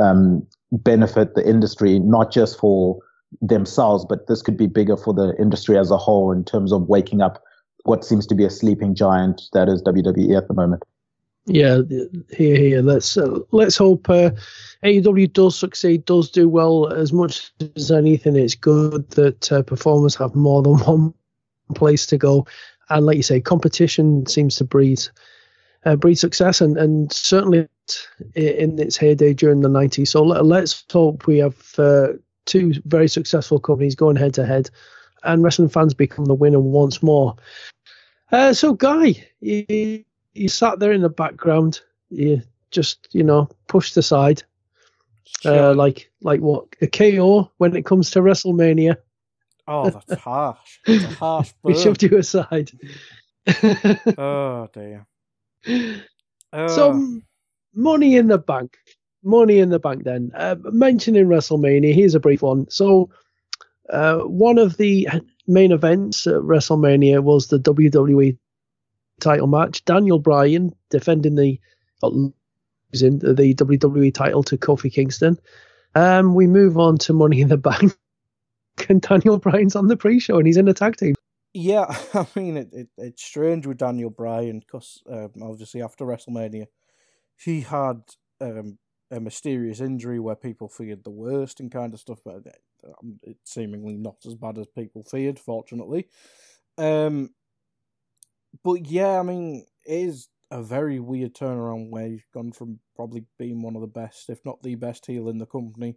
um, 0.00 0.46
benefit 0.70 1.34
the 1.34 1.48
industry, 1.48 1.98
not 1.98 2.32
just 2.32 2.58
for 2.58 2.98
themselves, 3.40 4.04
but 4.04 4.26
this 4.26 4.42
could 4.42 4.56
be 4.56 4.66
bigger 4.66 4.96
for 4.96 5.14
the 5.14 5.34
industry 5.38 5.78
as 5.78 5.90
a 5.90 5.96
whole 5.96 6.32
in 6.32 6.44
terms 6.44 6.72
of 6.72 6.88
waking 6.88 7.22
up 7.22 7.42
what 7.84 8.04
seems 8.04 8.26
to 8.26 8.34
be 8.34 8.44
a 8.44 8.50
sleeping 8.50 8.94
giant 8.94 9.42
that 9.52 9.68
is 9.68 9.82
WWE 9.82 10.36
at 10.36 10.48
the 10.48 10.54
moment. 10.54 10.82
Yeah, 11.46 11.80
here, 12.30 12.56
here. 12.56 12.82
Let's 12.82 13.16
uh, 13.16 13.40
let's 13.50 13.76
hope 13.76 14.08
uh, 14.08 14.30
AEW 14.84 15.32
does 15.32 15.58
succeed, 15.58 16.04
does 16.04 16.30
do 16.30 16.48
well. 16.48 16.86
As 16.86 17.12
much 17.12 17.50
as 17.74 17.90
anything, 17.90 18.36
it's 18.36 18.54
good 18.54 19.10
that 19.10 19.50
uh, 19.50 19.62
performers 19.62 20.14
have 20.16 20.36
more 20.36 20.62
than 20.62 20.78
one 20.86 21.12
place 21.74 22.06
to 22.06 22.16
go, 22.16 22.46
and 22.90 23.06
like 23.06 23.16
you 23.16 23.22
say, 23.22 23.40
competition 23.40 24.26
seems 24.26 24.56
to 24.56 24.64
breed 24.64 25.00
uh, 25.84 25.96
breed 25.96 26.16
success, 26.16 26.60
and 26.60 26.76
and 26.76 27.12
certainly 27.12 27.68
in 28.34 28.78
its 28.78 28.96
heyday 28.96 29.34
during 29.34 29.60
the 29.60 29.68
90s. 29.68 30.08
So 30.08 30.22
let, 30.22 30.62
us 30.62 30.84
hope 30.90 31.26
we 31.26 31.38
have 31.38 31.78
uh, 31.78 32.08
two 32.46 32.72
very 32.84 33.08
successful 33.08 33.58
companies 33.58 33.94
going 33.94 34.16
head 34.16 34.34
to 34.34 34.46
head, 34.46 34.70
and 35.24 35.42
wrestling 35.42 35.68
fans 35.68 35.94
become 35.94 36.26
the 36.26 36.34
winner 36.34 36.60
once 36.60 37.02
more. 37.02 37.36
Uh, 38.30 38.52
so, 38.52 38.72
Guy, 38.72 39.26
you, 39.40 40.04
you 40.34 40.48
sat 40.48 40.78
there 40.78 40.92
in 40.92 41.02
the 41.02 41.08
background. 41.08 41.80
You 42.10 42.42
just, 42.70 43.08
you 43.12 43.22
know, 43.22 43.48
pushed 43.68 43.96
aside, 43.96 44.42
uh, 45.44 45.48
sure. 45.48 45.64
uh, 45.70 45.74
like 45.74 46.10
like 46.22 46.40
what 46.40 46.66
a 46.80 46.86
KO 46.86 47.50
when 47.58 47.76
it 47.76 47.84
comes 47.84 48.10
to 48.12 48.20
WrestleMania. 48.20 48.96
Oh, 49.66 49.90
that's 49.90 50.14
harsh. 50.22 50.78
That's 50.86 51.04
a 51.04 51.08
harsh. 51.08 51.52
we 51.62 51.74
shoved 51.74 52.02
you 52.02 52.16
aside. 52.18 52.70
oh 54.18 54.68
dear. 54.72 55.06
Uh. 56.52 56.68
So, 56.68 57.20
Money 57.74 58.16
in 58.16 58.28
the 58.28 58.38
Bank. 58.38 58.76
Money 59.22 59.58
in 59.58 59.70
the 59.70 59.78
Bank. 59.78 60.04
Then 60.04 60.30
uh, 60.34 60.56
mentioning 60.64 61.26
WrestleMania. 61.26 61.94
Here's 61.94 62.14
a 62.14 62.20
brief 62.20 62.42
one. 62.42 62.68
So, 62.70 63.10
uh, 63.90 64.18
one 64.18 64.58
of 64.58 64.76
the 64.76 65.08
main 65.46 65.72
events 65.72 66.26
at 66.26 66.34
WrestleMania 66.34 67.22
was 67.22 67.48
the 67.48 67.58
WWE 67.58 68.36
title 69.20 69.46
match. 69.46 69.84
Daniel 69.84 70.18
Bryan 70.18 70.74
defending 70.90 71.36
the 71.36 71.58
losing 72.02 73.18
the 73.18 73.54
WWE 73.54 74.12
title 74.12 74.42
to 74.44 74.56
Kofi 74.56 74.92
Kingston. 74.92 75.38
Um, 75.94 76.34
we 76.34 76.46
move 76.46 76.78
on 76.78 76.98
to 76.98 77.12
Money 77.12 77.40
in 77.40 77.48
the 77.48 77.56
Bank, 77.56 77.94
and 78.88 79.00
Daniel 79.00 79.38
Bryan's 79.38 79.76
on 79.76 79.88
the 79.88 79.96
pre-show, 79.96 80.38
and 80.38 80.46
he's 80.46 80.56
in 80.56 80.68
a 80.68 80.74
tag 80.74 80.96
team. 80.96 81.14
Yeah, 81.54 81.86
I 82.14 82.26
mean 82.34 82.56
it, 82.56 82.68
it 82.72 82.88
it's 82.96 83.22
strange 83.22 83.66
with 83.66 83.78
Daniel 83.78 84.10
Bryan 84.10 84.60
because 84.60 85.02
um, 85.10 85.32
obviously 85.42 85.82
after 85.82 86.04
WrestleMania, 86.04 86.66
he 87.36 87.60
had 87.60 88.02
um, 88.40 88.78
a 89.10 89.20
mysterious 89.20 89.80
injury 89.80 90.18
where 90.18 90.36
people 90.36 90.68
feared 90.68 91.04
the 91.04 91.10
worst 91.10 91.60
and 91.60 91.70
kind 91.70 91.92
of 91.92 92.00
stuff, 92.00 92.20
but 92.24 92.42
um, 92.84 93.20
it's 93.22 93.52
seemingly 93.52 93.96
not 93.96 94.16
as 94.26 94.34
bad 94.34 94.58
as 94.58 94.66
people 94.66 95.04
feared, 95.04 95.38
fortunately. 95.38 96.08
Um, 96.78 97.30
but 98.64 98.86
yeah, 98.86 99.18
I 99.18 99.22
mean, 99.22 99.66
it 99.86 99.94
is 99.94 100.28
a 100.50 100.62
very 100.62 101.00
weird 101.00 101.34
turnaround 101.34 101.90
where 101.90 102.08
he's 102.08 102.24
gone 102.32 102.52
from 102.52 102.80
probably 102.96 103.24
being 103.38 103.62
one 103.62 103.74
of 103.74 103.80
the 103.80 103.86
best, 103.86 104.28
if 104.30 104.44
not 104.44 104.62
the 104.62 104.74
best 104.74 105.06
heel 105.06 105.28
in 105.28 105.38
the 105.38 105.46
company, 105.46 105.96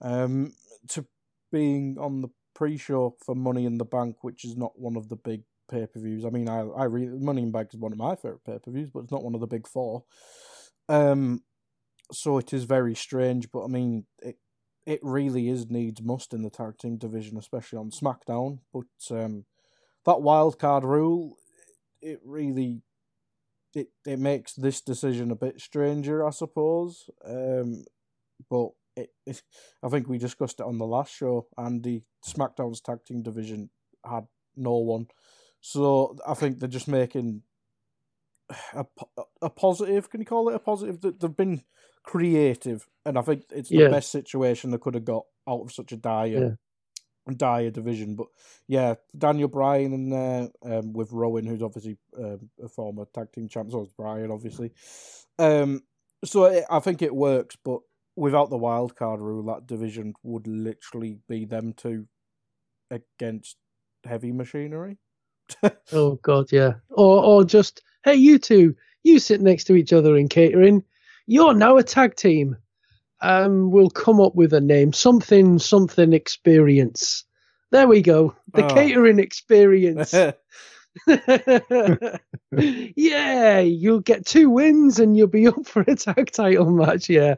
um, 0.00 0.52
to 0.88 1.06
being 1.54 1.96
on 2.00 2.20
the 2.20 2.28
pre-show 2.54 3.16
for 3.24 3.36
Money 3.36 3.64
in 3.64 3.78
the 3.78 3.84
Bank, 3.84 4.16
which 4.22 4.44
is 4.44 4.56
not 4.56 4.72
one 4.76 4.96
of 4.96 5.08
the 5.08 5.16
big 5.16 5.42
pay-per-views. 5.70 6.24
I 6.24 6.30
mean, 6.30 6.48
I 6.48 6.60
I 6.82 6.84
really 6.84 7.16
Money 7.18 7.42
in 7.42 7.52
the 7.52 7.58
Bank 7.58 7.70
is 7.72 7.78
one 7.78 7.92
of 7.92 7.98
my 7.98 8.16
favorite 8.16 8.44
pay-per-views, 8.44 8.90
but 8.92 9.00
it's 9.00 9.12
not 9.12 9.22
one 9.22 9.36
of 9.36 9.40
the 9.40 9.46
big 9.46 9.68
four. 9.68 10.04
Um, 10.88 11.44
so 12.12 12.38
it 12.38 12.52
is 12.52 12.64
very 12.64 12.96
strange, 12.96 13.50
but 13.52 13.64
I 13.64 13.68
mean, 13.68 14.06
it 14.20 14.36
it 14.84 15.00
really 15.02 15.48
is 15.48 15.70
needs 15.70 16.02
must 16.02 16.34
in 16.34 16.42
the 16.42 16.50
tag 16.50 16.78
team 16.78 16.96
division, 16.96 17.38
especially 17.38 17.78
on 17.78 17.90
SmackDown. 17.90 18.58
But 18.72 19.16
um, 19.16 19.44
that 20.04 20.22
wild 20.22 20.58
card 20.58 20.84
rule, 20.84 21.36
it 22.02 22.18
really 22.24 22.82
it 23.74 23.88
it 24.04 24.18
makes 24.18 24.54
this 24.54 24.80
decision 24.80 25.30
a 25.30 25.36
bit 25.36 25.60
stranger, 25.60 26.26
I 26.26 26.30
suppose. 26.30 27.08
Um, 27.24 27.84
but 28.50 28.70
it, 28.96 29.10
it, 29.26 29.42
I 29.82 29.88
think 29.88 30.08
we 30.08 30.18
discussed 30.18 30.60
it 30.60 30.66
on 30.66 30.78
the 30.78 30.86
last 30.86 31.14
show, 31.14 31.46
and 31.56 31.82
the 31.82 32.02
SmackDown's 32.26 32.80
tag 32.80 33.04
team 33.06 33.22
division 33.22 33.70
had 34.04 34.26
no 34.56 34.76
one, 34.76 35.08
so 35.60 36.16
I 36.26 36.34
think 36.34 36.58
they're 36.58 36.68
just 36.68 36.88
making 36.88 37.42
a, 38.74 38.84
a 39.42 39.50
positive. 39.50 40.10
Can 40.10 40.20
you 40.20 40.26
call 40.26 40.48
it 40.48 40.54
a 40.54 40.58
positive? 40.58 41.00
That 41.00 41.20
They've 41.20 41.36
been 41.36 41.62
creative, 42.02 42.86
and 43.04 43.18
I 43.18 43.22
think 43.22 43.44
it's 43.50 43.70
the 43.70 43.78
yeah. 43.78 43.88
best 43.88 44.10
situation 44.10 44.70
they 44.70 44.78
could 44.78 44.94
have 44.94 45.04
got 45.04 45.24
out 45.48 45.62
of 45.62 45.72
such 45.72 45.92
a 45.92 45.96
dire, 45.96 46.26
yeah. 47.28 47.34
dire 47.36 47.70
division. 47.70 48.14
But 48.14 48.26
yeah, 48.68 48.94
Daniel 49.16 49.48
Bryan 49.48 49.92
and 49.92 50.12
uh, 50.12 50.48
um, 50.62 50.92
with 50.92 51.12
Rowan, 51.12 51.46
who's 51.46 51.62
obviously 51.62 51.96
uh, 52.18 52.36
a 52.62 52.68
former 52.68 53.06
tag 53.14 53.32
team 53.32 53.48
champ, 53.48 53.70
so 53.70 53.82
is 53.82 53.88
Bryan, 53.88 54.30
obviously. 54.30 54.72
Um, 55.38 55.82
so 56.24 56.44
it, 56.44 56.64
I 56.70 56.78
think 56.80 57.02
it 57.02 57.14
works, 57.14 57.56
but 57.64 57.80
without 58.16 58.50
the 58.50 58.56
wild 58.56 58.96
card 58.96 59.20
rule, 59.20 59.44
that 59.44 59.66
division 59.66 60.14
would 60.22 60.46
literally 60.46 61.18
be 61.28 61.44
them 61.44 61.72
two 61.76 62.06
against 62.90 63.56
heavy 64.04 64.32
machinery. 64.32 64.98
oh 65.92 66.18
God, 66.22 66.52
yeah, 66.52 66.74
or 66.90 67.22
or 67.22 67.44
just 67.44 67.82
hey, 68.04 68.14
you 68.14 68.38
two, 68.38 68.74
you 69.02 69.18
sit 69.18 69.40
next 69.40 69.64
to 69.64 69.74
each 69.74 69.92
other 69.92 70.16
in 70.16 70.28
catering. 70.28 70.84
You're 71.26 71.54
now 71.54 71.76
a 71.76 71.82
tag 71.82 72.16
team. 72.16 72.56
Um, 73.20 73.70
we'll 73.70 73.90
come 73.90 74.20
up 74.20 74.34
with 74.34 74.52
a 74.52 74.60
name, 74.60 74.92
something, 74.92 75.58
something 75.58 76.12
experience. 76.12 77.24
There 77.70 77.88
we 77.88 78.02
go, 78.02 78.34
the 78.52 78.64
oh. 78.64 78.74
catering 78.74 79.18
experience. 79.18 80.14
yeah, 82.96 83.58
you'll 83.58 84.00
get 84.00 84.26
two 84.26 84.48
wins 84.48 85.00
and 85.00 85.16
you'll 85.16 85.26
be 85.26 85.48
up 85.48 85.66
for 85.66 85.82
a 85.82 85.96
tag 85.96 86.30
title 86.30 86.70
match. 86.70 87.08
Yeah, 87.08 87.34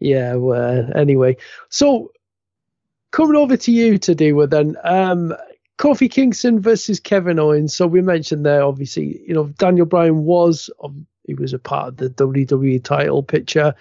yeah. 0.00 0.34
Well, 0.34 0.90
anyway, 0.94 1.36
so 1.68 2.12
coming 3.10 3.36
over 3.36 3.56
to 3.56 3.72
you 3.72 3.98
Tadiwa 3.98 4.48
then. 4.48 4.76
Um, 4.84 5.34
Kofi 5.78 6.10
Kingston 6.10 6.60
versus 6.60 6.98
Kevin 6.98 7.38
Owens. 7.38 7.74
So 7.74 7.86
we 7.86 8.02
mentioned 8.02 8.44
there, 8.44 8.62
obviously, 8.62 9.22
you 9.26 9.32
know, 9.32 9.44
Daniel 9.58 9.86
Bryan 9.86 10.24
was 10.24 10.68
he 11.24 11.34
was 11.34 11.52
a 11.52 11.58
part 11.58 11.88
of 11.88 11.96
the 11.98 12.10
WWE 12.10 12.82
title 12.82 13.22
picture. 13.22 13.74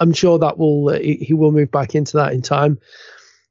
I'm 0.00 0.12
sure 0.12 0.38
that 0.38 0.58
will 0.58 0.90
uh, 0.90 0.98
he 0.98 1.32
will 1.32 1.52
move 1.52 1.70
back 1.70 1.94
into 1.94 2.16
that 2.18 2.34
in 2.34 2.42
time. 2.42 2.78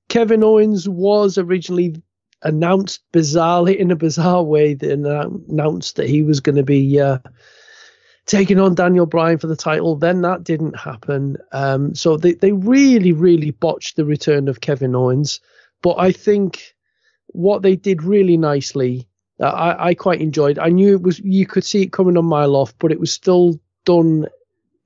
Kevin 0.10 0.44
Owens 0.44 0.88
was 0.88 1.38
originally 1.38 2.02
announced 2.44 3.02
bizarrely 3.12 3.76
in 3.76 3.90
a 3.90 3.96
bizarre 3.96 4.44
way 4.44 4.74
that 4.76 4.92
announced 4.92 5.96
that 5.96 6.08
he 6.08 6.22
was 6.22 6.40
going 6.40 6.58
to 6.58 6.64
be 6.64 7.00
uh, 7.00 7.18
taking 8.28 8.60
on 8.60 8.76
Daniel 8.76 9.06
Bryan 9.06 9.40
for 9.40 9.48
the 9.48 9.56
title. 9.56 9.96
Then 9.96 10.22
that 10.22 10.44
didn't 10.44 10.78
happen. 10.78 11.38
Um, 11.52 11.96
so 11.96 12.18
they, 12.18 12.34
they 12.34 12.52
really, 12.52 13.14
really 13.14 13.52
botched 13.52 13.96
the 13.96 14.06
return 14.06 14.48
of 14.48 14.62
Kevin 14.62 14.96
Owens. 14.96 15.40
But 15.82 15.96
I 15.98 16.12
think 16.12 16.76
what 17.28 17.62
they 17.62 17.76
did 17.76 18.04
really 18.04 18.38
nicely, 18.38 19.08
uh, 19.40 19.46
I, 19.46 19.90
I 19.90 19.94
quite 19.94 20.22
enjoyed. 20.22 20.60
I 20.60 20.70
knew 20.70 20.96
it 20.96 21.02
was 21.02 21.20
you 21.20 21.46
could 21.46 21.64
see 21.64 21.84
it 21.84 21.94
coming 21.94 22.18
a 22.18 22.22
mile 22.22 22.56
off, 22.56 22.78
but 22.78 22.92
it 22.92 23.00
was 23.00 23.12
still 23.12 23.60
done. 23.86 24.28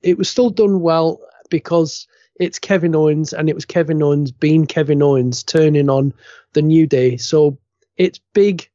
It 0.02 0.16
was 0.16 0.28
still 0.28 0.50
done 0.50 0.80
well 0.80 1.20
because 1.50 2.06
it's 2.36 2.58
Kevin 2.58 2.94
Owens 2.94 3.32
and 3.32 3.48
it 3.48 3.54
was 3.54 3.64
Kevin 3.64 4.02
Owens 4.02 4.30
being 4.30 4.66
Kevin 4.66 5.02
Owens 5.02 5.42
turning 5.42 5.90
on 5.90 6.14
the 6.52 6.62
New 6.62 6.86
Day. 6.86 7.16
So 7.16 7.58
it's 7.96 8.20
big. 8.32 8.68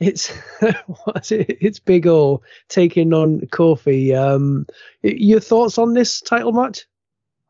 It's 0.00 0.32
what's 1.04 1.32
it? 1.32 1.56
It's 1.60 1.78
Big 1.78 2.06
O 2.06 2.42
taking 2.68 3.12
on 3.12 3.40
Kofi. 3.52 4.14
Um, 4.14 4.66
your 5.02 5.40
thoughts 5.40 5.78
on 5.78 5.94
this 5.94 6.20
title 6.20 6.52
match? 6.52 6.86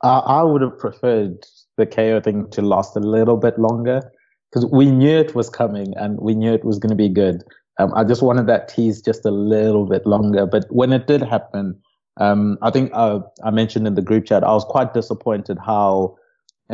I 0.03 0.43
would 0.43 0.63
have 0.63 0.79
preferred 0.79 1.45
the 1.77 1.87
KO 1.87 2.21
thing 2.21 2.49
to 2.51 2.63
last 2.63 2.97
a 2.97 3.01
little 3.01 3.37
bit 3.37 3.59
longer 3.59 4.13
because 4.51 4.71
we 4.71 4.91
knew 4.91 5.19
it 5.19 5.35
was 5.35 5.51
coming 5.51 5.95
and 5.97 6.19
we 6.21 6.35
knew 6.35 6.53
it 6.53 6.65
was 6.65 6.79
going 6.79 6.91
to 6.91 6.97
be 6.97 7.09
good. 7.09 7.43
Um, 7.79 7.93
I 7.95 8.05
just 8.05 8.23
wanted 8.23 8.47
that 8.47 8.69
tease 8.69 9.03
just 9.03 9.25
a 9.25 9.31
little 9.31 9.87
bit 9.87 10.07
longer. 10.07 10.47
But 10.47 10.67
when 10.71 10.93
it 10.93 11.07
did 11.07 11.23
happen, 11.23 11.81
um, 12.19 12.59
I 12.63 12.71
think 12.71 12.91
uh, 12.95 13.21
I 13.45 13.51
mentioned 13.51 13.87
in 13.87 13.95
the 13.95 14.03
group 14.03 14.27
chat, 14.27 14.45
I 14.45 14.53
was 14.53 14.65
quite 14.65 14.95
disappointed 14.95 15.59
how 15.65 16.17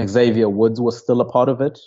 Xavier 0.00 0.48
Woods 0.48 0.80
was 0.80 0.98
still 0.98 1.20
a 1.20 1.24
part 1.24 1.48
of 1.48 1.60
it. 1.60 1.78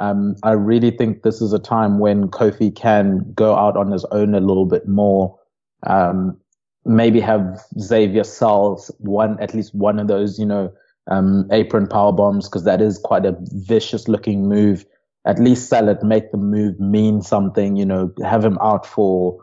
Um, 0.00 0.36
I 0.42 0.52
really 0.52 0.90
think 0.90 1.22
this 1.22 1.40
is 1.40 1.52
a 1.52 1.58
time 1.58 1.98
when 1.98 2.28
Kofi 2.28 2.74
can 2.74 3.32
go 3.34 3.54
out 3.54 3.76
on 3.76 3.90
his 3.90 4.04
own 4.06 4.34
a 4.34 4.40
little 4.40 4.66
bit 4.66 4.88
more. 4.88 5.38
Um, 5.86 6.36
maybe 6.84 7.20
have 7.20 7.60
Xavier 7.78 8.24
sells 8.24 8.90
one, 8.98 9.38
at 9.40 9.54
least 9.54 9.74
one 9.74 9.98
of 9.98 10.08
those, 10.08 10.38
you 10.38 10.46
know, 10.46 10.72
um, 11.10 11.46
apron 11.52 11.86
power 11.86 12.12
bombs, 12.12 12.48
because 12.48 12.64
that 12.64 12.80
is 12.80 12.98
quite 12.98 13.26
a 13.26 13.36
vicious 13.40 14.08
looking 14.08 14.48
move 14.48 14.84
at 15.26 15.38
least 15.38 15.68
sell 15.68 15.88
it, 15.88 16.02
make 16.02 16.30
the 16.30 16.38
move 16.38 16.80
mean 16.80 17.20
something, 17.20 17.76
you 17.76 17.84
know, 17.84 18.12
have 18.24 18.44
him 18.44 18.58
out 18.62 18.86
for 18.86 19.38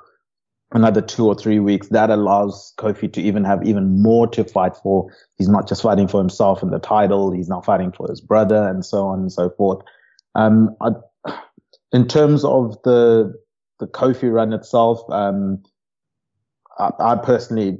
another 0.71 1.01
two 1.01 1.27
or 1.27 1.35
three 1.35 1.59
weeks. 1.59 1.89
That 1.89 2.09
allows 2.09 2.73
Kofi 2.77 3.11
to 3.13 3.21
even 3.21 3.43
have 3.43 3.65
even 3.65 4.01
more 4.01 4.27
to 4.27 4.43
fight 4.43 4.75
for. 4.75 5.11
He's 5.37 5.47
not 5.47 5.67
just 5.67 5.83
fighting 5.83 6.07
for 6.07 6.19
himself 6.19 6.63
and 6.63 6.73
the 6.73 6.79
title, 6.79 7.31
he's 7.31 7.49
now 7.49 7.61
fighting 7.61 7.91
for 7.91 8.09
his 8.09 8.21
brother 8.21 8.67
and 8.67 8.83
so 8.83 9.05
on 9.05 9.19
and 9.19 9.31
so 9.31 9.49
forth. 9.51 9.83
Um, 10.37 10.75
I, 10.81 10.91
in 11.91 12.07
terms 12.07 12.45
of 12.45 12.81
the, 12.83 13.33
the 13.79 13.87
Kofi 13.87 14.31
run 14.31 14.53
itself, 14.53 15.01
um, 15.09 15.63
I, 16.79 16.91
I 16.99 17.15
personally 17.15 17.79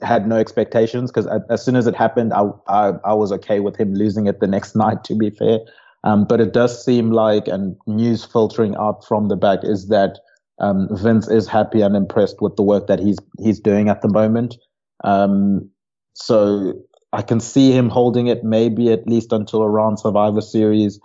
had 0.00 0.28
no 0.28 0.36
expectations 0.36 1.10
because 1.10 1.26
as 1.48 1.64
soon 1.64 1.76
as 1.76 1.86
it 1.86 1.96
happened, 1.96 2.32
I, 2.32 2.50
I, 2.68 2.92
I 3.04 3.14
was 3.14 3.32
okay 3.32 3.60
with 3.60 3.76
him 3.76 3.94
losing 3.94 4.26
it 4.26 4.40
the 4.40 4.46
next 4.46 4.76
night, 4.84 5.02
to 5.04 5.14
be 5.14 5.30
fair. 5.30 5.58
Um, 6.04 6.24
but 6.24 6.40
it 6.40 6.52
does 6.52 6.84
seem 6.84 7.10
like, 7.10 7.48
and 7.48 7.76
news 7.86 8.24
filtering 8.24 8.76
out 8.76 9.04
from 9.06 9.28
the 9.28 9.36
back 9.36 9.60
is 9.62 9.88
that 9.88 10.18
um, 10.58 10.88
Vince 10.90 11.28
is 11.28 11.48
happy 11.48 11.80
and 11.80 11.96
impressed 11.96 12.40
with 12.40 12.56
the 12.56 12.62
work 12.62 12.86
that 12.86 12.98
he's 12.98 13.18
he's 13.40 13.60
doing 13.60 13.88
at 13.88 14.02
the 14.02 14.08
moment. 14.08 14.56
Um, 15.04 15.70
so 16.14 16.74
I 17.12 17.22
can 17.22 17.40
see 17.40 17.72
him 17.72 17.88
holding 17.88 18.26
it 18.26 18.44
maybe 18.44 18.92
at 18.92 19.06
least 19.06 19.32
until 19.32 19.62
around 19.62 19.98
Survivor 19.98 20.40
Series. 20.40 21.00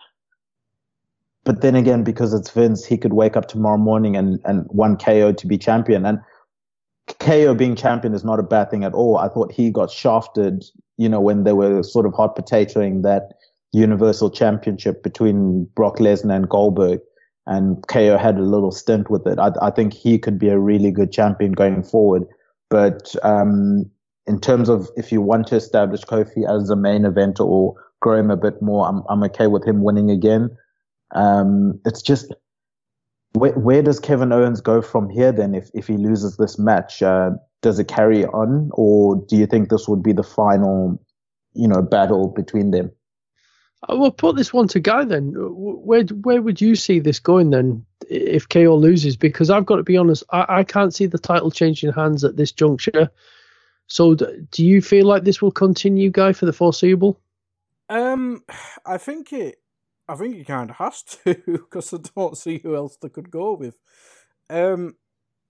But 1.47 1.61
then 1.61 1.75
again, 1.75 2.03
because 2.03 2.33
it's 2.33 2.49
Vince, 2.49 2.83
he 2.83 2.97
could 2.97 3.13
wake 3.13 3.37
up 3.37 3.47
tomorrow 3.47 3.77
morning 3.77 4.17
and, 4.17 4.41
and 4.43 4.65
want 4.67 5.01
KO 5.01 5.31
to 5.31 5.47
be 5.47 5.57
champion. 5.57 6.05
And 6.05 6.19
KO 7.19 7.55
being 7.55 7.73
champion 7.73 8.13
is 8.13 8.25
not 8.25 8.37
a 8.37 8.43
bad 8.43 8.69
thing 8.69 8.83
at 8.83 8.93
all. 8.93 9.17
I 9.17 9.29
thought 9.29 9.53
he 9.53 9.71
got 9.71 9.89
shafted, 9.89 10.65
you 10.97 11.07
know, 11.07 11.21
when 11.21 11.45
they 11.45 11.53
were 11.53 11.83
sort 11.83 12.05
of 12.05 12.13
hot 12.13 12.35
potatoing 12.35 13.01
that 13.03 13.35
Universal 13.71 14.31
Championship 14.31 15.03
between 15.03 15.63
Brock 15.73 15.99
Lesnar 15.99 16.35
and 16.35 16.49
Goldberg. 16.49 16.99
And 17.45 17.81
KO 17.87 18.17
had 18.17 18.35
a 18.35 18.41
little 18.41 18.73
stint 18.73 19.09
with 19.09 19.25
it. 19.25 19.39
I, 19.39 19.51
I 19.61 19.69
think 19.69 19.93
he 19.93 20.19
could 20.19 20.37
be 20.37 20.49
a 20.49 20.59
really 20.59 20.91
good 20.91 21.13
champion 21.13 21.53
going 21.53 21.81
forward. 21.81 22.23
But 22.69 23.15
um, 23.23 23.89
in 24.25 24.41
terms 24.41 24.67
of 24.67 24.89
if 24.97 25.13
you 25.13 25.21
want 25.21 25.47
to 25.47 25.55
establish 25.55 26.01
Kofi 26.01 26.45
as 26.45 26.69
a 26.69 26.75
main 26.75 27.05
event 27.05 27.39
or 27.39 27.73
grow 28.01 28.19
him 28.19 28.31
a 28.31 28.35
bit 28.35 28.61
more, 28.61 28.85
I'm, 28.85 29.01
I'm 29.07 29.23
okay 29.23 29.47
with 29.47 29.65
him 29.65 29.81
winning 29.81 30.11
again. 30.11 30.49
Um, 31.11 31.79
it's 31.85 32.01
just 32.01 32.33
where, 33.33 33.53
where 33.53 33.81
does 33.81 33.99
Kevin 33.99 34.31
Owens 34.31 34.61
go 34.61 34.81
from 34.81 35.09
here 35.09 35.31
then 35.31 35.55
if, 35.55 35.69
if 35.73 35.87
he 35.87 35.97
loses 35.97 36.37
this 36.37 36.57
match? 36.57 37.01
Uh, 37.01 37.31
does 37.61 37.79
it 37.79 37.87
carry 37.87 38.25
on 38.25 38.69
or 38.73 39.15
do 39.27 39.35
you 39.35 39.47
think 39.47 39.69
this 39.69 39.87
would 39.87 40.03
be 40.03 40.13
the 40.13 40.23
final, 40.23 41.01
you 41.53 41.67
know, 41.67 41.81
battle 41.81 42.27
between 42.27 42.71
them? 42.71 42.91
Uh, 43.87 43.95
well, 43.97 44.11
put 44.11 44.35
this 44.35 44.53
one 44.53 44.67
to 44.69 44.79
Guy 44.79 45.05
then. 45.05 45.33
Where 45.35 46.03
where 46.03 46.41
would 46.41 46.59
you 46.59 46.75
see 46.75 46.99
this 46.99 47.19
going 47.19 47.51
then 47.51 47.85
if 48.09 48.49
KO 48.49 48.75
loses? 48.75 49.15
Because 49.15 49.49
I've 49.49 49.65
got 49.65 49.75
to 49.75 49.83
be 49.83 49.97
honest, 49.97 50.23
I, 50.31 50.45
I 50.49 50.63
can't 50.63 50.93
see 50.93 51.05
the 51.05 51.19
title 51.19 51.51
changing 51.51 51.93
hands 51.93 52.23
at 52.23 52.37
this 52.37 52.51
juncture. 52.51 53.09
So, 53.87 54.15
do 54.15 54.65
you 54.65 54.81
feel 54.81 55.05
like 55.05 55.23
this 55.23 55.41
will 55.41 55.51
continue, 55.51 56.09
Guy, 56.09 56.33
for 56.33 56.45
the 56.45 56.53
foreseeable? 56.53 57.21
Um, 57.89 58.43
I 58.85 58.97
think 58.97 59.31
it 59.31 59.59
I 60.09 60.15
think 60.15 60.35
he 60.35 60.43
kind 60.43 60.69
of 60.69 60.77
has 60.77 61.03
to 61.03 61.35
because 61.45 61.93
I 61.93 61.97
don't 62.15 62.37
see 62.37 62.59
who 62.59 62.75
else 62.75 62.97
they 62.97 63.09
could 63.09 63.29
go 63.29 63.53
with. 63.53 63.77
Um, 64.49 64.95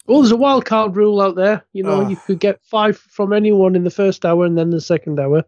well, 0.07 0.21
there's 0.21 0.31
a 0.31 0.37
wild 0.37 0.65
card 0.65 0.95
rule 0.95 1.21
out 1.21 1.35
there. 1.35 1.65
You 1.73 1.83
know, 1.83 2.05
uh, 2.05 2.09
you 2.09 2.15
could 2.15 2.39
get 2.39 2.63
five 2.63 2.97
from 2.97 3.33
anyone 3.33 3.75
in 3.75 3.83
the 3.83 3.91
first 3.91 4.25
hour 4.25 4.45
and 4.45 4.57
then 4.57 4.69
the 4.69 4.81
second 4.81 5.19
hour. 5.19 5.43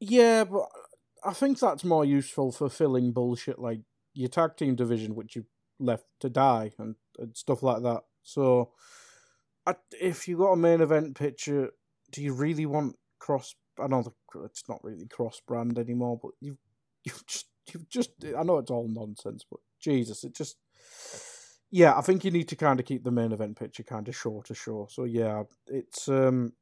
Yeah, 0.00 0.44
but 0.44 0.68
I 1.22 1.32
think 1.32 1.58
that's 1.58 1.84
more 1.84 2.04
useful 2.04 2.50
for 2.52 2.68
filling 2.68 3.12
bullshit 3.12 3.58
like 3.58 3.80
your 4.14 4.28
tag 4.28 4.56
team 4.56 4.74
division, 4.74 5.14
which 5.14 5.36
you 5.36 5.44
left 5.78 6.06
to 6.20 6.30
die 6.30 6.72
and, 6.78 6.96
and 7.18 7.36
stuff 7.36 7.62
like 7.62 7.82
that. 7.82 8.02
So, 8.22 8.70
I, 9.66 9.74
if 10.00 10.26
you 10.26 10.38
got 10.38 10.52
a 10.52 10.56
main 10.56 10.80
event 10.80 11.16
picture, 11.16 11.70
do 12.10 12.22
you 12.22 12.32
really 12.32 12.66
want 12.66 12.96
cross? 13.18 13.54
I 13.78 13.86
know 13.86 14.12
it's 14.44 14.68
not 14.68 14.82
really 14.82 15.06
cross 15.06 15.40
brand 15.46 15.78
anymore, 15.78 16.18
but 16.20 16.32
you 16.40 16.56
you've 17.04 17.26
just 17.26 17.46
you've 17.72 17.88
just 17.88 18.10
I 18.36 18.42
know 18.42 18.58
it's 18.58 18.70
all 18.70 18.88
nonsense, 18.88 19.44
but 19.48 19.60
Jesus, 19.80 20.24
it 20.24 20.34
just 20.34 20.56
yeah, 21.70 21.96
I 21.96 22.02
think 22.02 22.24
you 22.24 22.30
need 22.30 22.48
to 22.48 22.56
kind 22.56 22.78
of 22.78 22.86
keep 22.86 23.02
the 23.02 23.10
main 23.10 23.32
event 23.32 23.58
picture 23.58 23.82
kind 23.82 24.06
of 24.06 24.14
short 24.14 24.46
to. 24.46 24.54
So 24.90 25.04
yeah, 25.04 25.44
it's 25.66 26.06
um, 26.08 26.52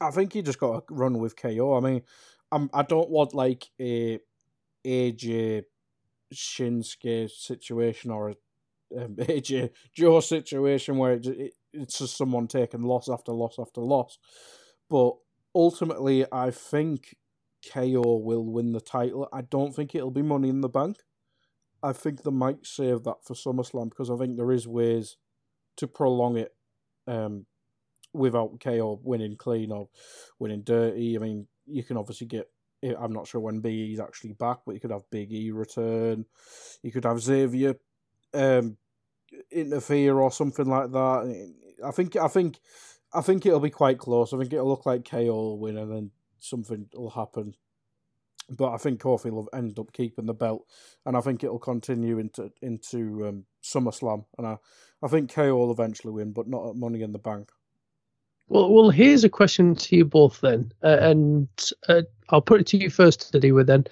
I 0.00 0.10
think 0.10 0.34
you 0.34 0.42
just 0.42 0.60
got 0.60 0.86
to 0.86 0.94
run 0.94 1.18
with 1.18 1.36
KO. 1.36 1.74
I 1.74 1.80
mean, 1.80 2.02
I'm 2.52 2.68
I 2.74 2.82
don't 2.82 3.08
want 3.08 3.34
like 3.34 3.66
a 3.80 4.20
AJ 4.86 5.62
Shinsuke 6.34 7.30
situation 7.30 8.10
or 8.10 8.30
a 8.30 8.34
um, 9.02 9.16
AJ 9.16 9.70
Joe 9.94 10.20
situation 10.20 10.98
where 10.98 11.14
it, 11.14 11.26
it, 11.26 11.52
it's 11.72 11.98
just 11.98 12.16
someone 12.16 12.46
taking 12.46 12.82
loss 12.82 13.08
after 13.08 13.32
loss 13.32 13.58
after 13.58 13.80
loss. 13.80 14.18
But 14.90 15.14
ultimately, 15.54 16.26
I 16.30 16.50
think 16.50 17.16
KO 17.72 18.16
will 18.16 18.44
win 18.44 18.72
the 18.72 18.80
title. 18.80 19.28
I 19.32 19.42
don't 19.42 19.74
think 19.74 19.94
it'll 19.94 20.10
be 20.10 20.22
Money 20.22 20.48
in 20.48 20.60
the 20.60 20.68
Bank. 20.68 20.98
I 21.82 21.92
think 21.92 22.22
they 22.22 22.30
might 22.30 22.66
save 22.66 23.04
that 23.04 23.24
for 23.24 23.34
SummerSlam 23.34 23.90
because 23.90 24.10
I 24.10 24.16
think 24.16 24.36
there 24.36 24.52
is 24.52 24.66
ways 24.66 25.16
to 25.76 25.86
prolong 25.86 26.36
it 26.38 26.54
um, 27.06 27.46
without 28.12 28.58
KO 28.60 29.00
winning 29.02 29.36
clean 29.36 29.70
or 29.70 29.88
winning 30.38 30.62
dirty. 30.62 31.16
I 31.16 31.20
mean, 31.20 31.46
you 31.66 31.82
can 31.82 31.96
obviously 31.96 32.26
get. 32.26 32.48
I'm 32.82 33.12
not 33.12 33.26
sure 33.26 33.40
when 33.40 33.60
Big 33.60 33.74
E's 33.74 34.00
actually 34.00 34.34
back, 34.34 34.58
but 34.64 34.72
you 34.72 34.80
could 34.80 34.90
have 34.90 35.10
Big 35.10 35.32
E 35.32 35.50
return. 35.50 36.26
You 36.82 36.92
could 36.92 37.04
have 37.04 37.20
Xavier 37.20 37.76
um, 38.34 38.76
interfere 39.50 40.16
or 40.16 40.30
something 40.30 40.66
like 40.66 40.90
that. 40.92 41.54
I 41.84 41.90
think. 41.90 42.16
I 42.16 42.28
think. 42.28 42.58
I 43.12 43.20
think 43.20 43.46
it'll 43.46 43.60
be 43.60 43.70
quite 43.70 43.98
close. 43.98 44.32
I 44.32 44.38
think 44.38 44.52
it'll 44.52 44.68
look 44.68 44.86
like 44.86 45.08
KO 45.08 45.26
will 45.26 45.58
win, 45.58 45.78
and 45.78 45.90
then 45.90 46.10
something 46.44 46.86
will 46.94 47.10
happen. 47.10 47.54
But 48.50 48.72
I 48.72 48.76
think 48.76 49.00
Kofi 49.00 49.30
will 49.30 49.48
end 49.54 49.78
up 49.78 49.92
keeping 49.92 50.26
the 50.26 50.34
belt, 50.34 50.66
and 51.06 51.16
I 51.16 51.20
think 51.22 51.42
it'll 51.42 51.58
continue 51.58 52.18
into 52.18 52.52
into 52.60 53.26
um, 53.26 53.44
SummerSlam, 53.62 54.26
and 54.36 54.46
I, 54.46 54.58
I 55.02 55.08
think 55.08 55.32
KO 55.32 55.56
will 55.56 55.72
eventually 55.72 56.12
win, 56.12 56.32
but 56.32 56.46
not 56.46 56.68
at 56.68 56.76
Money 56.76 57.00
in 57.00 57.12
the 57.12 57.18
Bank. 57.18 57.50
Well, 58.48 58.70
well, 58.70 58.90
here's 58.90 59.24
a 59.24 59.30
question 59.30 59.74
to 59.76 59.96
you 59.96 60.04
both 60.04 60.42
then, 60.42 60.72
uh, 60.82 60.98
and 61.00 61.48
uh, 61.88 62.02
I'll 62.28 62.42
put 62.42 62.60
it 62.60 62.66
to 62.68 62.76
you 62.76 62.90
first 62.90 63.32
Tadiwa 63.32 63.64
then. 63.64 63.86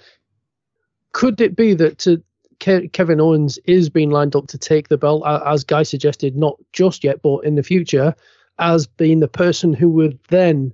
Could 1.13 1.41
it 1.41 1.55
be 1.55 1.73
that 1.73 1.97
to 1.99 2.21
Ke- 2.59 2.91
Kevin 2.93 3.19
Owens 3.19 3.57
is 3.65 3.89
being 3.89 4.11
lined 4.11 4.35
up 4.35 4.47
to 4.47 4.57
take 4.59 4.89
the 4.89 4.97
belt, 4.97 5.23
as 5.25 5.63
Guy 5.63 5.81
suggested, 5.81 6.35
not 6.37 6.57
just 6.71 7.03
yet, 7.03 7.23
but 7.23 7.39
in 7.39 7.55
the 7.55 7.63
future, 7.63 8.13
as 8.59 8.85
being 8.85 9.19
the 9.19 9.27
person 9.27 9.73
who 9.73 9.89
would 9.89 10.19
then 10.29 10.71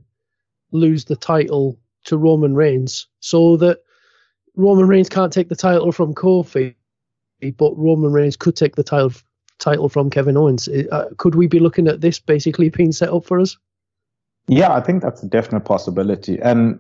lose 0.71 1.05
the 1.05 1.15
title 1.15 1.77
to 2.05 2.17
Roman 2.17 2.55
Reigns 2.55 3.07
so 3.19 3.57
that 3.57 3.79
Roman 4.55 4.87
Reigns 4.87 5.09
can't 5.09 5.33
take 5.33 5.49
the 5.49 5.55
title 5.55 5.91
from 5.91 6.13
Kofi, 6.13 6.75
but 7.57 7.77
Roman 7.77 8.11
Reigns 8.11 8.35
could 8.35 8.55
take 8.55 8.75
the 8.75 8.83
title 8.83 9.13
title 9.59 9.89
from 9.89 10.09
Kevin 10.09 10.37
Owens. 10.37 10.67
Uh, 10.67 11.09
could 11.17 11.35
we 11.35 11.47
be 11.47 11.59
looking 11.59 11.87
at 11.87 12.01
this 12.01 12.19
basically 12.19 12.69
being 12.69 12.91
set 12.91 13.09
up 13.09 13.25
for 13.25 13.39
us? 13.39 13.57
Yeah, 14.47 14.73
I 14.73 14.81
think 14.81 15.03
that's 15.03 15.21
a 15.21 15.27
definite 15.27 15.61
possibility. 15.61 16.39
And 16.39 16.79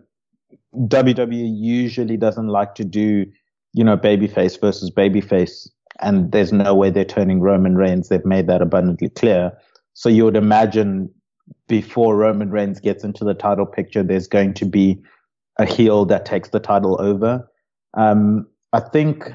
WWE 0.75 1.53
usually 1.55 2.17
doesn't 2.17 2.47
like 2.47 2.75
to 2.75 2.83
do, 2.83 3.25
you 3.73 3.83
know, 3.83 3.97
babyface 3.97 4.59
versus 4.59 4.89
babyface. 4.89 5.69
And 6.01 6.31
there's 6.31 6.53
no 6.53 6.73
way 6.73 6.89
they're 6.89 7.05
turning 7.05 7.41
Roman 7.41 7.75
Reigns. 7.75 8.09
They've 8.09 8.25
made 8.25 8.47
that 8.47 8.61
abundantly 8.61 9.09
clear. 9.09 9.51
So 9.93 10.09
you 10.09 10.23
would 10.25 10.37
imagine 10.37 11.11
before 11.67 12.15
Roman 12.15 12.49
Reigns 12.49 12.79
gets 12.79 13.03
into 13.03 13.23
the 13.23 13.33
title 13.33 13.65
picture, 13.65 14.03
there's 14.03 14.27
going 14.27 14.53
to 14.55 14.65
be 14.65 15.01
a 15.57 15.65
heel 15.65 16.05
that 16.05 16.25
takes 16.25 16.49
the 16.49 16.59
title 16.59 16.99
over. 16.99 17.47
Um, 17.95 18.47
I 18.73 18.79
think 18.79 19.31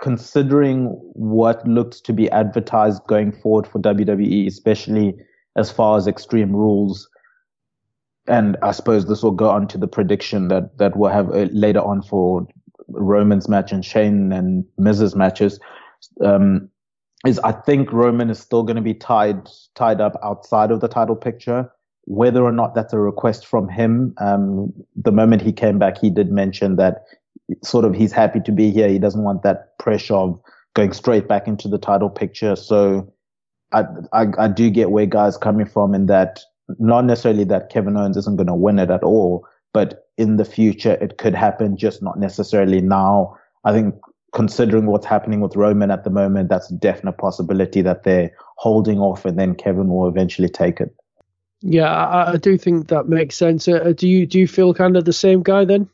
considering 0.00 0.86
what 1.14 1.66
looks 1.66 2.00
to 2.02 2.12
be 2.12 2.30
advertised 2.30 3.02
going 3.06 3.32
forward 3.32 3.66
for 3.66 3.80
WWE, 3.80 4.46
especially 4.46 5.14
as 5.56 5.70
far 5.70 5.96
as 5.96 6.06
Extreme 6.06 6.54
Rules, 6.54 7.08
and 8.28 8.56
I 8.62 8.72
suppose 8.72 9.06
this 9.06 9.22
will 9.22 9.30
go 9.30 9.48
on 9.50 9.68
to 9.68 9.78
the 9.78 9.86
prediction 9.86 10.48
that 10.48 10.76
that 10.78 10.96
we'll 10.96 11.10
have 11.10 11.30
uh, 11.30 11.46
later 11.52 11.80
on 11.80 12.02
for 12.02 12.46
Roman's 12.88 13.48
match 13.48 13.72
and 13.72 13.84
Shane 13.84 14.32
and 14.32 14.64
Miz's 14.76 15.14
matches. 15.14 15.60
Um, 16.22 16.68
is 17.24 17.38
I 17.40 17.52
think 17.52 17.92
Roman 17.92 18.30
is 18.30 18.38
still 18.38 18.62
going 18.62 18.76
to 18.76 18.82
be 18.82 18.94
tied 18.94 19.48
tied 19.74 20.00
up 20.00 20.18
outside 20.22 20.70
of 20.70 20.80
the 20.80 20.88
title 20.88 21.16
picture. 21.16 21.70
Whether 22.04 22.44
or 22.44 22.52
not 22.52 22.74
that's 22.74 22.92
a 22.92 22.98
request 22.98 23.46
from 23.46 23.68
him, 23.68 24.14
um, 24.18 24.72
the 24.94 25.10
moment 25.10 25.42
he 25.42 25.52
came 25.52 25.78
back, 25.78 25.98
he 25.98 26.10
did 26.10 26.30
mention 26.30 26.76
that 26.76 27.04
sort 27.64 27.84
of 27.84 27.94
he's 27.94 28.12
happy 28.12 28.40
to 28.40 28.52
be 28.52 28.70
here. 28.70 28.88
He 28.88 28.98
doesn't 28.98 29.22
want 29.22 29.42
that 29.42 29.76
pressure 29.78 30.14
of 30.14 30.40
going 30.74 30.92
straight 30.92 31.26
back 31.26 31.48
into 31.48 31.68
the 31.68 31.78
title 31.78 32.10
picture. 32.10 32.54
So 32.54 33.12
I, 33.72 33.84
I, 34.12 34.26
I 34.38 34.48
do 34.48 34.70
get 34.70 34.90
where 34.90 35.06
guys 35.06 35.36
coming 35.36 35.66
from 35.66 35.94
in 35.94 36.06
that 36.06 36.40
not 36.78 37.04
necessarily 37.04 37.44
that 37.44 37.70
Kevin 37.70 37.96
Owens 37.96 38.16
isn't 38.16 38.36
going 38.36 38.46
to 38.46 38.54
win 38.54 38.78
it 38.78 38.90
at 38.90 39.02
all, 39.02 39.46
but 39.72 40.06
in 40.18 40.36
the 40.36 40.44
future 40.44 40.94
it 41.00 41.18
could 41.18 41.34
happen, 41.34 41.76
just 41.76 42.02
not 42.02 42.18
necessarily 42.18 42.80
now. 42.80 43.36
I 43.64 43.72
think 43.72 43.94
considering 44.36 44.84
what's 44.84 45.06
happening 45.06 45.40
with 45.40 45.56
Roman 45.56 45.90
at 45.90 46.04
the 46.04 46.10
moment, 46.10 46.50
that's 46.50 46.70
a 46.70 46.74
definite 46.74 47.16
possibility 47.16 47.80
that 47.80 48.04
they're 48.04 48.30
holding 48.58 48.98
off 48.98 49.24
and 49.24 49.38
then 49.38 49.54
Kevin 49.54 49.88
will 49.88 50.06
eventually 50.06 50.50
take 50.50 50.78
it. 50.78 50.94
Yeah, 51.62 51.90
I, 51.90 52.32
I 52.32 52.36
do 52.36 52.58
think 52.58 52.88
that 52.88 53.08
makes 53.08 53.34
sense. 53.34 53.66
Uh, 53.66 53.94
do 53.96 54.06
you 54.06 54.26
do 54.26 54.38
you 54.38 54.46
feel 54.46 54.74
kind 54.74 54.94
of 54.94 55.06
the 55.06 55.12
same 55.14 55.42
guy 55.42 55.64
then? 55.64 55.88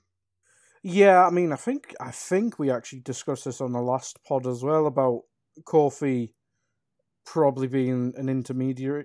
Yeah, 0.83 1.25
I 1.25 1.31
mean, 1.31 1.53
I 1.53 1.57
think 1.57 1.95
I 2.01 2.11
think 2.11 2.59
we 2.59 2.69
actually 2.69 2.99
discussed 2.99 3.45
this 3.45 3.61
on 3.61 3.73
the 3.73 3.81
last 3.81 4.19
pod 4.25 4.49
as 4.49 4.65
well 4.65 4.87
about 4.89 5.23
Kofi 5.63 6.33
probably 7.25 7.69
being 7.69 8.13
an 8.17 8.29
intermediary 8.29 9.05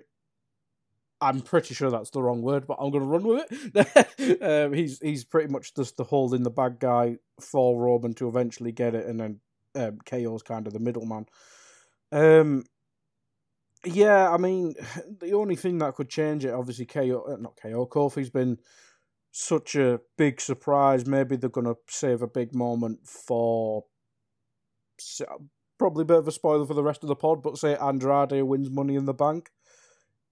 I'm 1.20 1.40
pretty 1.40 1.74
sure 1.74 1.90
that's 1.90 2.10
the 2.10 2.22
wrong 2.22 2.42
word, 2.42 2.66
but 2.66 2.78
I'm 2.80 2.90
going 2.90 3.02
to 3.02 3.08
run 3.08 3.24
with 3.24 3.46
it. 3.50 4.42
um, 4.42 4.72
he's 4.72 5.00
he's 5.00 5.24
pretty 5.24 5.52
much 5.52 5.74
just 5.74 5.96
the 5.96 6.04
holding 6.04 6.44
the 6.44 6.50
bad 6.50 6.78
guy 6.78 7.16
for 7.40 7.80
Roman 7.80 8.14
to 8.14 8.28
eventually 8.28 8.72
get 8.72 8.94
it, 8.94 9.06
and 9.06 9.20
then 9.20 9.40
um, 9.74 9.98
KO's 10.04 10.42
kind 10.42 10.66
of 10.66 10.72
the 10.72 10.78
middleman. 10.78 11.26
Um, 12.12 12.64
yeah, 13.84 14.30
I 14.30 14.36
mean, 14.36 14.74
the 15.20 15.32
only 15.32 15.56
thing 15.56 15.78
that 15.78 15.94
could 15.94 16.08
change 16.08 16.44
it, 16.44 16.54
obviously, 16.54 16.86
KO, 16.86 17.24
uh, 17.28 17.36
not 17.36 17.58
KO, 17.60 17.86
Kofi's 17.86 18.30
been 18.30 18.58
such 19.32 19.74
a 19.74 20.00
big 20.16 20.40
surprise. 20.40 21.06
Maybe 21.06 21.36
they're 21.36 21.50
going 21.50 21.66
to 21.66 21.76
save 21.88 22.22
a 22.22 22.28
big 22.28 22.54
moment 22.54 23.06
for 23.06 23.84
probably 25.78 26.02
a 26.02 26.06
bit 26.06 26.18
of 26.18 26.28
a 26.28 26.32
spoiler 26.32 26.66
for 26.66 26.74
the 26.74 26.82
rest 26.82 27.02
of 27.02 27.08
the 27.08 27.16
pod, 27.16 27.42
but 27.42 27.58
say 27.58 27.76
Andrade 27.76 28.42
wins 28.42 28.70
Money 28.70 28.96
in 28.96 29.04
the 29.04 29.14
Bank. 29.14 29.50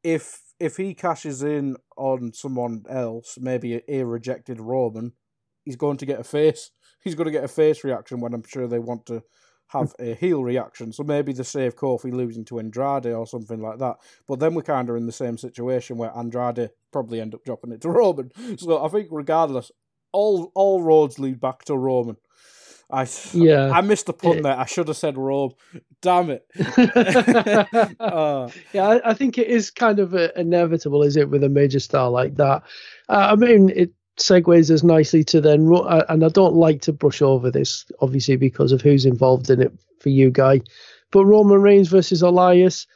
If 0.07 0.41
if 0.61 0.77
he 0.77 0.95
cashes 0.95 1.43
in 1.43 1.77
on 1.97 2.33
someone 2.33 2.85
else, 2.89 3.37
maybe 3.41 3.75
a, 3.75 3.81
a 3.89 4.07
rejected 4.07 4.61
Roman, 4.61 5.13
he's 5.65 5.77
going 5.77 5.97
to 5.99 6.07
get 6.07 6.21
a 6.21 6.25
face. 6.25 6.71
He's 7.05 7.15
going 7.15 7.27
to 7.27 7.33
get 7.33 7.45
a 7.45 7.49
face 7.49 7.85
reaction 7.85 8.19
when 8.19 8.35
I'm 8.35 8.43
sure 8.43 8.67
they 8.67 8.81
want 8.81 9.07
to 9.07 9.23
have 9.69 9.95
a 10.01 10.15
heel 10.15 10.43
reaction. 10.43 10.93
So 10.93 11.05
maybe 11.05 11.33
they 11.33 11.45
save 11.45 11.77
Kofi 11.77 12.13
losing 12.13 12.45
to 12.47 12.59
Andrade 12.59 13.07
or 13.07 13.29
something 13.29 13.61
like 13.61 13.79
that. 13.79 13.97
But 14.27 14.41
then 14.41 14.55
we're 14.55 14.63
kind 14.63 14.91
of 14.91 14.97
in 14.97 15.07
the 15.07 15.13
same 15.13 15.39
situation 15.39 15.99
where 15.99 16.17
Andrade 16.17 16.71
probably 16.93 17.21
end 17.21 17.35
up 17.35 17.45
dropping 17.45 17.71
it 17.71 17.81
to 17.83 17.91
Roman. 18.01 18.33
So 18.59 18.85
I 18.85 18.89
think 18.89 19.09
regardless, 19.13 19.71
all 20.11 20.51
all 20.57 20.83
roads 20.83 21.21
lead 21.21 21.41
back 21.41 21.65
to 21.67 21.77
Roman. 21.77 22.17
I 22.91 23.09
yeah. 23.33 23.71
I 23.71 23.81
missed 23.81 24.07
the 24.07 24.13
pun 24.13 24.43
there. 24.43 24.57
I 24.57 24.65
should 24.65 24.87
have 24.89 24.97
said 24.97 25.19
Rome. 25.19 25.55
Damn 26.03 26.31
it. 26.31 26.47
uh, 28.01 28.49
yeah, 28.73 28.89
I, 28.89 29.11
I, 29.11 29.15
think 29.15 29.39
it 29.39 29.49
is 29.49 29.71
kind 29.71 29.99
of 29.99 30.15
a, 30.15 30.39
inevitable, 30.39 31.03
is 31.03 31.17
it, 31.17 31.29
with 31.29 31.43
a 31.43 31.49
major 31.49 31.81
star 31.81 32.11
like 32.11 32.37
that? 32.37 32.63
Uh, 33.09 33.31
I 33.33 33.35
mean, 33.35 33.71
it 33.71 33.93
segues 34.19 34.71
us 34.71 34.85
nicely 34.85 35.25
to 35.25 35.41
then, 35.41 35.69
uh, 35.75 36.05
and 36.09 36.25
I 36.25 36.29
don't 36.29 36.55
like 36.55 36.81
to 36.83 36.93
brush 36.93 37.23
over 37.23 37.51
this, 37.51 37.87
obviously, 38.01 38.37
because 38.37 38.71
of 38.71 38.83
who's 38.83 39.05
involved 39.05 39.51
in 39.51 39.63
it 39.63 39.73
for 39.99 40.11
you, 40.11 40.31
Guy. 40.31 40.61
But 41.11 41.25
Roman 41.25 41.61
Reigns 41.61 41.89
versus 41.89 42.23
Elias. 42.23 42.87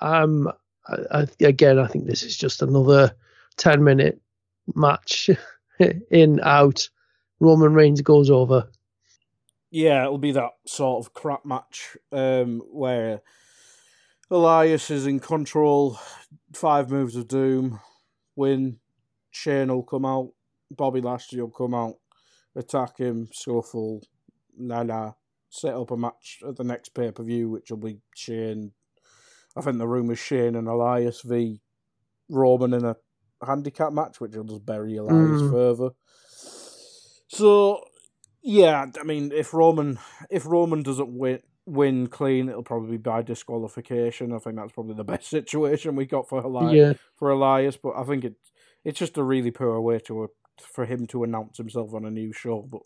Um, 0.00 0.52
I, 0.88 0.96
I, 1.10 1.26
again, 1.40 1.78
I 1.78 1.86
think 1.86 2.06
this 2.06 2.22
is 2.22 2.36
just 2.36 2.60
another 2.60 3.14
ten 3.56 3.82
minute 3.82 4.20
match, 4.74 5.30
in 6.10 6.40
out. 6.42 6.88
Roman 7.40 7.72
Reigns 7.72 8.02
goes 8.02 8.30
over. 8.30 8.68
Yeah, 9.70 10.04
it'll 10.04 10.18
be 10.18 10.32
that 10.32 10.52
sort 10.66 11.04
of 11.04 11.12
crap 11.12 11.44
match 11.44 11.96
um, 12.10 12.62
where 12.70 13.20
Elias 14.30 14.90
is 14.90 15.06
in 15.06 15.20
control, 15.20 15.98
five 16.52 16.90
moves 16.90 17.16
of 17.16 17.28
doom, 17.28 17.80
win. 18.34 18.78
Shane 19.30 19.68
will 19.68 19.82
come 19.82 20.06
out, 20.06 20.30
Bobby 20.70 21.00
Lashley 21.00 21.40
will 21.40 21.50
come 21.50 21.74
out, 21.74 21.96
attack 22.56 22.98
him, 22.98 23.28
scuffle, 23.32 24.02
nah 24.56 24.82
nah, 24.82 25.12
set 25.50 25.74
up 25.74 25.90
a 25.90 25.96
match 25.96 26.40
at 26.46 26.56
the 26.56 26.64
next 26.64 26.90
pay 26.90 27.10
per 27.10 27.22
view, 27.22 27.50
which 27.50 27.70
will 27.70 27.78
be 27.78 28.00
Shane. 28.14 28.72
I 29.56 29.60
think 29.60 29.78
the 29.78 29.88
room 29.88 30.10
is 30.10 30.18
Shane 30.18 30.56
and 30.56 30.68
Elias 30.68 31.20
v 31.22 31.60
Roman 32.28 32.74
in 32.74 32.84
a 32.84 32.96
handicap 33.46 33.92
match, 33.92 34.20
which 34.20 34.34
will 34.34 34.44
just 34.44 34.64
bury 34.66 34.96
Elias 34.96 35.42
mm. 35.42 35.50
further. 35.50 35.90
So 37.28 37.84
yeah, 38.42 38.86
I 39.00 39.04
mean, 39.04 39.32
if 39.32 39.52
Roman 39.52 39.98
if 40.30 40.46
Roman 40.46 40.82
doesn't 40.82 41.10
win 41.10 41.40
win 41.66 42.06
clean, 42.06 42.48
it'll 42.48 42.62
probably 42.62 42.92
be 42.92 42.96
by 42.96 43.22
disqualification. 43.22 44.32
I 44.32 44.38
think 44.38 44.56
that's 44.56 44.72
probably 44.72 44.94
the 44.94 45.04
best 45.12 45.28
situation 45.28 45.96
we 45.96 46.06
got 46.06 46.28
for 46.28 46.40
Elias. 46.40 46.74
Yeah. 46.74 46.92
For 47.16 47.30
Elias, 47.30 47.76
but 47.76 47.94
I 47.96 48.04
think 48.04 48.24
it 48.24 48.34
it's 48.84 48.98
just 48.98 49.18
a 49.18 49.22
really 49.22 49.50
poor 49.50 49.80
way 49.80 49.98
to 50.00 50.30
for 50.60 50.84
him 50.84 51.06
to 51.08 51.24
announce 51.24 51.58
himself 51.58 51.94
on 51.94 52.04
a 52.04 52.10
new 52.10 52.32
show. 52.32 52.66
But 52.68 52.82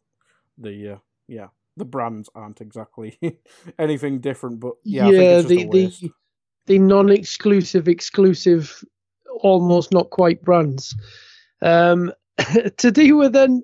the 0.58 0.94
uh, 0.94 0.98
yeah, 1.28 1.48
the 1.76 1.84
brands 1.84 2.28
aren't 2.34 2.60
exactly 2.60 3.18
anything 3.78 4.20
different. 4.20 4.60
But 4.60 4.74
yeah, 4.84 5.08
yeah, 5.08 5.40
the 5.42 5.68
the 5.68 6.10
the 6.66 6.78
non-exclusive, 6.78 7.88
exclusive, 7.88 8.84
almost 9.40 9.92
not 9.92 10.10
quite 10.10 10.42
brands. 10.42 10.94
Um, 11.60 12.12
to 12.78 12.90
deal 12.90 13.18
with 13.18 13.32
then 13.32 13.62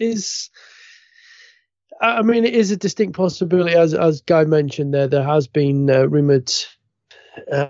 is 0.00 0.50
I 2.00 2.22
mean, 2.22 2.44
it 2.46 2.54
is 2.54 2.70
a 2.70 2.76
distinct 2.76 3.16
possibility, 3.16 3.76
as 3.76 3.92
as 3.92 4.22
Guy 4.22 4.44
mentioned 4.44 4.94
there. 4.94 5.06
There 5.06 5.24
has 5.24 5.46
been 5.46 5.90
uh, 5.90 6.08
rumored 6.08 6.50
uh, 7.52 7.68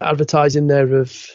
advertising 0.00 0.66
there 0.66 0.96
of. 0.96 1.30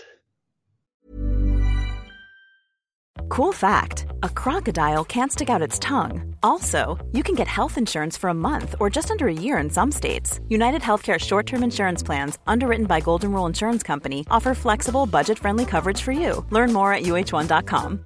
Cool 3.30 3.54
fact: 3.54 4.08
A 4.24 4.30
crocodile 4.30 5.06
can't 5.06 5.32
stick 5.32 5.50
out 5.50 5.62
its 5.62 5.80
tongue. 5.80 6.36
Also, 6.44 7.04
you 7.14 7.24
can 7.24 7.36
get 7.36 7.48
health 7.48 7.78
insurance 7.78 8.18
for 8.18 8.30
a 8.30 8.34
month 8.34 8.76
or 8.82 8.90
just 8.90 9.10
under 9.10 9.30
a 9.30 9.34
year 9.34 9.58
in 9.58 9.70
some 9.70 9.92
states. 9.92 10.42
United 10.50 10.82
Healthcare 10.82 11.20
short-term 11.20 11.64
insurance 11.64 12.04
plans, 12.04 12.38
underwritten 12.46 12.86
by 12.86 13.00
Golden 13.00 13.32
Rule 13.32 13.46
Insurance 13.46 13.84
Company, 13.84 14.26
offer 14.30 14.54
flexible, 14.54 15.06
budget-friendly 15.06 15.66
coverage 15.66 16.02
for 16.02 16.12
you. 16.12 16.46
Learn 16.50 16.74
more 16.74 16.92
at 16.94 17.04
uh1.com. 17.04 18.06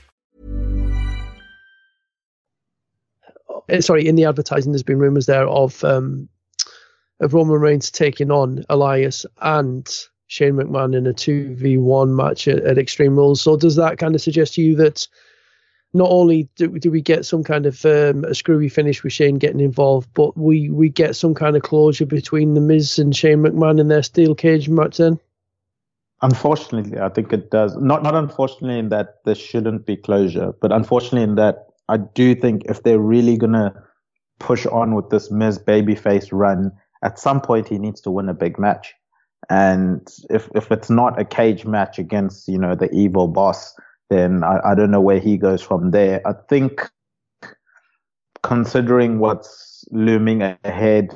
Sorry, 3.79 4.07
in 4.07 4.15
the 4.15 4.25
advertising, 4.25 4.71
there's 4.71 4.83
been 4.83 4.99
rumours 4.99 5.25
there 5.25 5.47
of 5.47 5.83
um, 5.83 6.27
of 7.19 7.33
Roman 7.33 7.59
Reigns 7.59 7.91
taking 7.91 8.31
on 8.31 8.63
Elias 8.69 9.25
and 9.41 9.87
Shane 10.27 10.53
McMahon 10.53 10.95
in 10.95 11.07
a 11.07 11.13
two 11.13 11.53
v 11.55 11.77
one 11.77 12.15
match 12.15 12.47
at, 12.47 12.63
at, 12.63 12.77
Extreme 12.77 13.17
Rules. 13.17 13.41
So 13.41 13.57
does 13.57 13.75
that 13.75 13.97
kind 13.97 14.15
of 14.15 14.21
suggest 14.21 14.55
to 14.55 14.61
you 14.61 14.75
that 14.77 15.07
not 15.93 16.09
only 16.09 16.49
do, 16.55 16.69
do 16.79 16.89
we 16.89 17.01
get 17.01 17.25
some 17.25 17.43
kind 17.43 17.65
of 17.65 17.85
um, 17.85 18.23
a 18.23 18.33
screwy 18.33 18.69
finish 18.69 19.03
with 19.03 19.13
Shane 19.13 19.35
getting 19.35 19.59
involved, 19.59 20.09
but 20.13 20.37
we 20.37 20.69
we 20.69 20.89
get 20.89 21.15
some 21.15 21.33
kind 21.33 21.55
of 21.55 21.63
closure 21.63 22.05
between 22.05 22.53
the 22.53 22.61
Miz 22.61 22.97
and 22.97 23.15
Shane 23.15 23.39
McMahon 23.39 23.79
in 23.79 23.89
their 23.89 24.03
steel 24.03 24.33
cage 24.33 24.69
match 24.69 24.97
then? 24.97 25.19
Unfortunately, 26.21 26.99
I 26.99 27.09
think 27.09 27.33
it 27.33 27.51
does. 27.51 27.75
Not 27.77 28.03
not 28.03 28.15
unfortunately 28.15 28.79
in 28.79 28.89
that 28.89 29.23
there 29.25 29.35
shouldn't 29.35 29.85
be 29.85 29.97
closure, 29.97 30.53
but 30.61 30.71
unfortunately 30.71 31.23
in 31.23 31.35
that 31.35 31.70
I 31.91 31.97
do 31.97 32.33
think 32.33 32.63
if 32.65 32.83
they're 32.83 32.99
really 32.99 33.37
gonna 33.37 33.73
push 34.39 34.65
on 34.65 34.95
with 34.95 35.09
this 35.09 35.29
Miz 35.29 35.59
babyface 35.59 36.29
run, 36.31 36.71
at 37.03 37.19
some 37.19 37.41
point 37.41 37.67
he 37.67 37.77
needs 37.77 37.99
to 38.01 38.11
win 38.11 38.29
a 38.29 38.33
big 38.33 38.57
match. 38.57 38.93
And 39.49 40.07
if 40.29 40.49
if 40.55 40.71
it's 40.71 40.89
not 40.89 41.19
a 41.19 41.25
cage 41.25 41.65
match 41.65 41.99
against 41.99 42.47
you 42.47 42.57
know 42.57 42.75
the 42.75 42.89
evil 42.91 43.27
boss, 43.27 43.75
then 44.09 44.43
I, 44.43 44.71
I 44.71 44.75
don't 44.75 44.91
know 44.91 45.01
where 45.01 45.19
he 45.19 45.35
goes 45.35 45.61
from 45.61 45.91
there. 45.91 46.25
I 46.25 46.33
think 46.47 46.89
considering 48.41 49.19
what's 49.19 49.83
looming 49.91 50.41
ahead, 50.63 51.13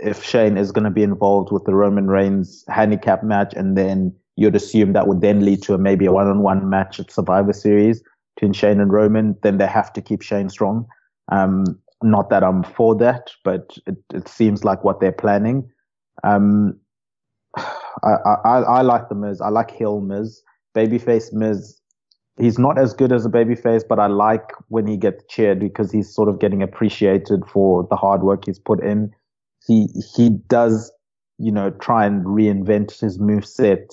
if 0.00 0.22
Shane 0.22 0.56
is 0.56 0.70
going 0.70 0.84
to 0.84 0.90
be 0.90 1.02
involved 1.02 1.50
with 1.50 1.64
the 1.64 1.74
Roman 1.74 2.06
Reigns 2.06 2.64
handicap 2.68 3.24
match, 3.24 3.54
and 3.54 3.76
then 3.76 4.14
you'd 4.36 4.54
assume 4.54 4.92
that 4.92 5.08
would 5.08 5.20
then 5.20 5.44
lead 5.44 5.62
to 5.62 5.74
a, 5.74 5.78
maybe 5.78 6.06
a 6.06 6.12
one-on-one 6.12 6.68
match 6.70 7.00
at 7.00 7.10
Survivor 7.10 7.52
Series 7.52 8.02
between 8.36 8.52
Shane 8.52 8.80
and 8.80 8.92
Roman, 8.92 9.36
then 9.42 9.58
they 9.58 9.66
have 9.66 9.92
to 9.94 10.02
keep 10.02 10.22
Shane 10.22 10.48
strong. 10.48 10.86
Um, 11.32 11.64
not 12.02 12.30
that 12.30 12.44
I'm 12.44 12.62
for 12.62 12.94
that, 12.96 13.30
but 13.42 13.76
it, 13.86 13.96
it 14.14 14.28
seems 14.28 14.62
like 14.62 14.84
what 14.84 15.00
they're 15.00 15.12
planning. 15.12 15.68
Um, 16.22 16.78
I, 17.56 18.16
I, 18.44 18.58
I 18.60 18.82
like 18.82 19.08
the 19.08 19.14
Miz. 19.14 19.40
I 19.40 19.48
like 19.48 19.70
Heel 19.70 20.00
Miz. 20.00 20.42
Babyface 20.76 21.32
Miz. 21.32 21.80
He's 22.38 22.58
not 22.58 22.78
as 22.78 22.92
good 22.92 23.12
as 23.12 23.24
a 23.24 23.30
babyface, 23.30 23.82
but 23.88 23.98
I 23.98 24.08
like 24.08 24.52
when 24.68 24.86
he 24.86 24.98
gets 24.98 25.24
cheered 25.28 25.58
because 25.58 25.90
he's 25.90 26.14
sort 26.14 26.28
of 26.28 26.38
getting 26.38 26.62
appreciated 26.62 27.40
for 27.46 27.86
the 27.88 27.96
hard 27.96 28.22
work 28.22 28.44
he's 28.44 28.58
put 28.58 28.84
in. 28.84 29.10
He 29.66 29.88
he 30.14 30.28
does 30.28 30.92
you 31.38 31.52
know, 31.52 31.70
try 31.70 32.06
and 32.06 32.24
reinvent 32.24 32.98
his 33.00 33.18
move 33.18 33.46
set 33.46 33.92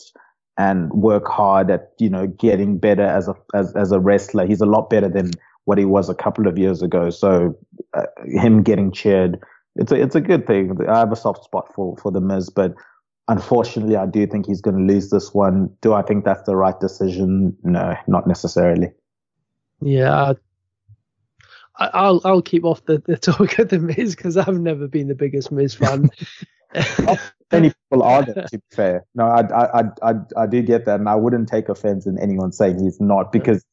and 0.57 0.91
work 0.91 1.27
hard 1.27 1.71
at, 1.71 1.93
you 1.99 2.09
know, 2.09 2.27
getting 2.27 2.77
better 2.77 3.03
as 3.03 3.27
a 3.27 3.35
as 3.53 3.75
as 3.75 3.91
a 3.91 3.99
wrestler. 3.99 4.45
He's 4.45 4.61
a 4.61 4.65
lot 4.65 4.89
better 4.89 5.09
than 5.09 5.31
what 5.65 5.77
he 5.77 5.85
was 5.85 6.09
a 6.09 6.15
couple 6.15 6.47
of 6.47 6.57
years 6.57 6.81
ago. 6.81 7.09
So 7.09 7.57
uh, 7.93 8.05
him 8.25 8.63
getting 8.63 8.91
cheered, 8.91 9.39
it's 9.75 9.91
a 9.91 10.01
it's 10.01 10.15
a 10.15 10.21
good 10.21 10.45
thing. 10.45 10.77
I 10.87 10.99
have 10.99 11.11
a 11.11 11.15
soft 11.15 11.43
spot 11.43 11.73
for 11.73 11.97
for 11.97 12.11
the 12.11 12.21
Miz, 12.21 12.49
but 12.49 12.75
unfortunately, 13.27 13.95
I 13.95 14.05
do 14.05 14.27
think 14.27 14.45
he's 14.45 14.61
going 14.61 14.77
to 14.77 14.93
lose 14.93 15.09
this 15.09 15.33
one. 15.33 15.75
Do 15.81 15.93
I 15.93 16.01
think 16.01 16.25
that's 16.25 16.43
the 16.43 16.55
right 16.55 16.79
decision? 16.79 17.55
No, 17.63 17.95
not 18.07 18.27
necessarily. 18.27 18.91
Yeah, 19.81 20.33
I, 21.77 22.09
will 22.09 22.21
I'll 22.23 22.41
keep 22.41 22.63
off 22.63 22.85
the, 22.85 22.99
the 22.99 23.17
talk 23.17 23.57
of 23.59 23.69
the 23.69 23.79
Miz 23.79 24.15
because 24.15 24.37
I've 24.37 24.59
never 24.59 24.87
been 24.87 25.07
the 25.07 25.15
biggest 25.15 25.51
Miz 25.51 25.73
fan. 25.73 26.09
Many 27.51 27.69
people 27.69 28.03
are, 28.03 28.25
to 28.25 28.47
be 28.51 28.59
fair. 28.71 29.05
No, 29.13 29.25
I, 29.25 29.41
I, 29.41 29.83
I, 30.01 30.13
I 30.35 30.47
do 30.47 30.61
get 30.63 30.85
that, 30.85 30.99
and 30.99 31.07
I 31.07 31.15
wouldn't 31.15 31.47
take 31.47 31.69
offense 31.69 32.07
in 32.07 32.17
anyone 32.19 32.51
saying 32.51 32.83
he's 32.83 32.99
not 32.99 33.31
because 33.31 33.63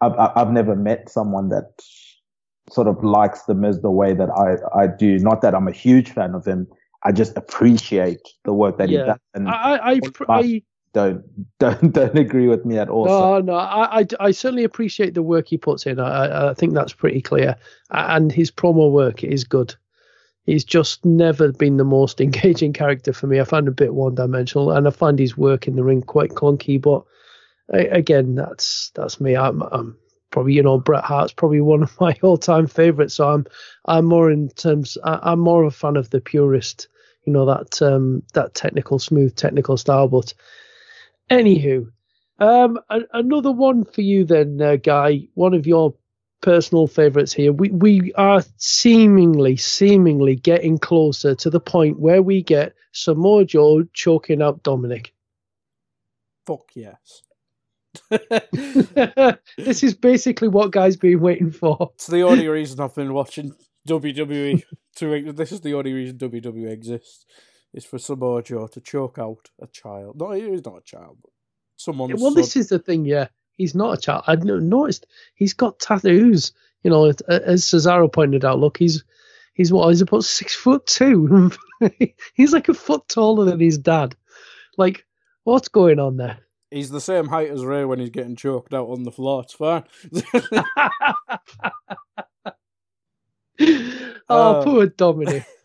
I've, 0.00 0.12
I've 0.18 0.50
never 0.50 0.74
met 0.74 1.08
someone 1.08 1.48
that 1.50 1.80
sort 2.70 2.88
of 2.88 3.02
likes 3.04 3.42
the 3.42 3.54
Miz 3.54 3.80
the 3.80 3.90
way 3.90 4.12
that 4.14 4.28
I, 4.30 4.82
I 4.82 4.86
do. 4.88 5.18
Not 5.18 5.40
that 5.42 5.54
I'm 5.54 5.68
a 5.68 5.72
huge 5.72 6.10
fan 6.10 6.34
of 6.34 6.44
him. 6.44 6.66
I 7.04 7.12
just 7.12 7.36
appreciate 7.36 8.20
the 8.44 8.52
work 8.52 8.78
that 8.78 8.88
yeah. 8.88 9.00
he 9.00 9.06
does. 9.06 9.18
And 9.34 9.48
I, 9.48 9.76
I, 9.76 10.00
I, 10.28 10.62
don't 10.92 11.24
don't 11.58 11.92
don't 11.92 12.18
agree 12.18 12.48
with 12.48 12.64
me 12.64 12.78
at 12.78 12.88
all. 12.88 13.06
No, 13.06 13.38
so. 13.38 13.40
no, 13.40 13.54
I, 13.54 14.00
I, 14.00 14.06
I, 14.20 14.30
certainly 14.30 14.64
appreciate 14.64 15.14
the 15.14 15.22
work 15.22 15.48
he 15.48 15.58
puts 15.58 15.86
in. 15.86 16.00
I, 16.00 16.50
I 16.50 16.54
think 16.54 16.74
that's 16.74 16.92
pretty 16.92 17.20
clear, 17.20 17.56
and 17.90 18.32
his 18.32 18.50
promo 18.50 18.90
work 18.90 19.22
is 19.22 19.44
good. 19.44 19.74
He's 20.48 20.64
just 20.64 21.04
never 21.04 21.52
been 21.52 21.76
the 21.76 21.84
most 21.84 22.20
engaging 22.20 22.72
character 22.72 23.12
for 23.12 23.26
me. 23.26 23.40
I 23.40 23.44
find 23.44 23.66
him 23.66 23.72
a 23.72 23.74
bit 23.74 23.94
one 23.94 24.14
dimensional, 24.14 24.72
and 24.72 24.86
I 24.86 24.90
find 24.90 25.18
his 25.18 25.36
work 25.36 25.68
in 25.68 25.76
the 25.76 25.84
ring 25.84 26.02
quite 26.02 26.30
clunky. 26.30 26.80
But 26.80 27.04
again, 27.68 28.34
that's 28.34 28.90
that's 28.94 29.20
me. 29.20 29.36
I'm, 29.36 29.62
I'm 29.62 29.96
probably 30.30 30.54
you 30.54 30.62
know 30.62 30.78
Bret 30.78 31.04
Hart's 31.04 31.32
probably 31.32 31.60
one 31.60 31.82
of 31.82 32.00
my 32.00 32.16
all 32.22 32.38
time 32.38 32.66
favorites. 32.66 33.14
So 33.14 33.28
I'm 33.28 33.46
I'm 33.84 34.06
more 34.06 34.30
in 34.30 34.48
terms 34.50 34.96
I, 35.04 35.32
am 35.32 35.40
more 35.40 35.64
of 35.64 35.74
a 35.74 35.76
fan 35.76 35.96
of 35.96 36.10
the 36.10 36.20
purist, 36.20 36.88
you 37.24 37.32
know 37.32 37.46
that 37.46 37.82
um 37.82 38.22
that 38.34 38.54
technical 38.54 38.98
smooth 38.98 39.36
technical 39.36 39.76
style. 39.76 40.08
But 40.08 40.34
Anywho, 41.30 41.90
um, 42.38 42.78
another 43.12 43.52
one 43.52 43.84
for 43.84 44.00
you 44.00 44.24
then, 44.24 44.60
uh, 44.62 44.76
Guy. 44.76 45.28
One 45.34 45.52
of 45.52 45.66
your 45.66 45.94
personal 46.48 46.86
favourites 46.86 47.34
here. 47.34 47.52
We 47.52 47.68
we 47.68 48.14
are 48.14 48.42
seemingly 48.56 49.58
seemingly 49.58 50.34
getting 50.34 50.78
closer 50.78 51.34
to 51.34 51.50
the 51.50 51.60
point 51.60 52.00
where 52.00 52.22
we 52.22 52.42
get 52.42 52.74
Samoa 52.92 53.44
Joe 53.44 53.82
choking 53.92 54.40
out 54.40 54.62
Dominic. 54.62 55.12
Fuck 56.46 56.70
yes. 56.74 57.22
this 59.58 59.82
is 59.82 59.92
basically 59.92 60.48
what 60.48 60.70
Guy's 60.70 60.96
been 60.96 61.20
waiting 61.20 61.50
for. 61.50 61.90
It's 61.96 62.06
the 62.06 62.22
only 62.22 62.48
reason 62.48 62.80
I've 62.80 62.94
been 62.94 63.12
watching 63.12 63.52
WWE. 63.86 64.62
to 64.96 65.32
this 65.32 65.52
is 65.52 65.60
the 65.60 65.74
only 65.74 65.92
reason 65.92 66.16
WWE 66.16 66.70
exists 66.70 67.26
is 67.74 67.84
for 67.84 67.98
Samoa 67.98 68.42
Joe 68.42 68.68
to 68.68 68.80
choke 68.80 69.18
out 69.18 69.50
a 69.60 69.66
child. 69.66 70.18
No, 70.18 70.30
he's 70.30 70.64
not 70.64 70.78
a 70.78 70.82
child, 70.82 71.18
but 71.20 71.30
someone. 71.76 72.10
well, 72.18 72.32
this 72.32 72.56
is 72.56 72.70
the 72.70 72.78
thing, 72.78 73.04
yeah. 73.04 73.28
He's 73.58 73.74
not 73.74 73.98
a 73.98 74.00
child. 74.00 74.24
I 74.26 74.36
noticed 74.36 75.06
he's 75.34 75.52
got 75.52 75.80
tattoos. 75.80 76.52
You 76.84 76.90
know, 76.90 77.06
as 77.06 77.64
Cesaro 77.64 78.10
pointed 78.10 78.44
out, 78.44 78.60
look, 78.60 78.78
he's 78.78 79.04
he's 79.52 79.72
what? 79.72 79.88
He's 79.88 80.00
about 80.00 80.24
six 80.24 80.54
foot 80.54 80.86
two. 80.86 81.50
he's 82.34 82.52
like 82.52 82.68
a 82.68 82.74
foot 82.74 83.06
taller 83.08 83.44
than 83.44 83.60
his 83.60 83.76
dad. 83.76 84.14
Like, 84.76 85.04
what's 85.42 85.68
going 85.68 85.98
on 85.98 86.16
there? 86.16 86.38
He's 86.70 86.90
the 86.90 87.00
same 87.00 87.26
height 87.26 87.50
as 87.50 87.64
Rey 87.64 87.84
when 87.84 87.98
he's 87.98 88.10
getting 88.10 88.36
choked 88.36 88.72
out 88.72 88.88
on 88.88 89.02
the 89.02 89.10
floor. 89.10 89.42
It's 89.42 89.54
fine. 89.54 89.84
oh, 94.28 94.60
uh, 94.60 94.64
poor 94.64 94.86
Dominic. 94.86 95.44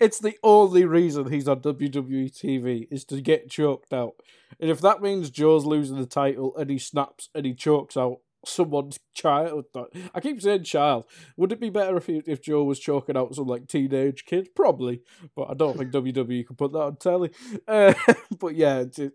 it's 0.00 0.18
the 0.18 0.36
only 0.42 0.84
reason 0.84 1.30
he's 1.30 1.48
on 1.48 1.60
WWE 1.60 2.30
TV 2.30 2.86
is 2.90 3.04
to 3.06 3.20
get 3.20 3.50
choked 3.50 3.92
out. 3.92 4.14
And 4.58 4.70
if 4.70 4.80
that 4.80 5.00
means 5.00 5.30
Joe's 5.30 5.64
losing 5.64 5.98
the 5.98 6.06
title 6.06 6.56
and 6.56 6.70
he 6.70 6.78
snaps 6.78 7.28
and 7.34 7.46
he 7.46 7.54
chokes 7.54 7.96
out 7.96 8.18
someone's 8.44 8.98
child, 9.14 9.66
I 10.14 10.20
keep 10.20 10.40
saying 10.42 10.64
child. 10.64 11.06
Would 11.36 11.52
it 11.52 11.60
be 11.60 11.70
better 11.70 11.96
if 11.96 12.06
he, 12.06 12.22
if 12.26 12.42
Joe 12.42 12.64
was 12.64 12.78
choking 12.78 13.16
out 13.16 13.34
some 13.34 13.46
like 13.46 13.68
teenage 13.68 14.24
kid? 14.24 14.54
Probably, 14.54 15.02
but 15.34 15.50
I 15.50 15.54
don't 15.54 15.78
think 15.78 15.92
WWE 15.92 16.46
can 16.46 16.56
put 16.56 16.72
that 16.72 16.78
on 16.78 16.96
telly. 16.96 17.30
Uh, 17.68 17.94
but 18.38 18.54
yeah, 18.54 18.80
it, 18.80 19.12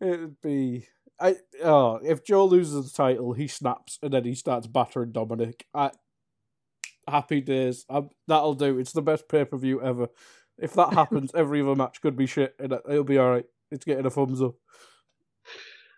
it'd 0.00 0.40
be. 0.40 0.86
I 1.18 1.36
oh, 1.64 1.98
if 2.02 2.24
Joe 2.24 2.44
loses 2.44 2.92
the 2.92 2.96
title, 2.96 3.32
he 3.32 3.48
snaps 3.48 3.98
and 4.02 4.12
then 4.12 4.24
he 4.24 4.34
starts 4.34 4.66
battering 4.66 5.12
Dominic. 5.12 5.64
I 5.74 5.92
happy 7.06 7.40
days. 7.40 7.84
I'm, 7.88 8.10
that'll 8.26 8.54
do. 8.54 8.78
It's 8.78 8.92
the 8.92 9.02
best 9.02 9.28
pay 9.28 9.44
per 9.44 9.56
view 9.56 9.82
ever. 9.82 10.08
If 10.58 10.74
that 10.74 10.92
happens, 10.92 11.30
every 11.34 11.62
other 11.62 11.74
match 11.74 12.00
could 12.00 12.16
be 12.16 12.26
shit, 12.26 12.54
and 12.58 12.72
it'll 12.72 13.04
be 13.04 13.18
all 13.18 13.30
right. 13.30 13.46
It's 13.70 13.84
getting 13.84 14.06
a 14.06 14.10
thumbs 14.10 14.40
up. 14.42 14.54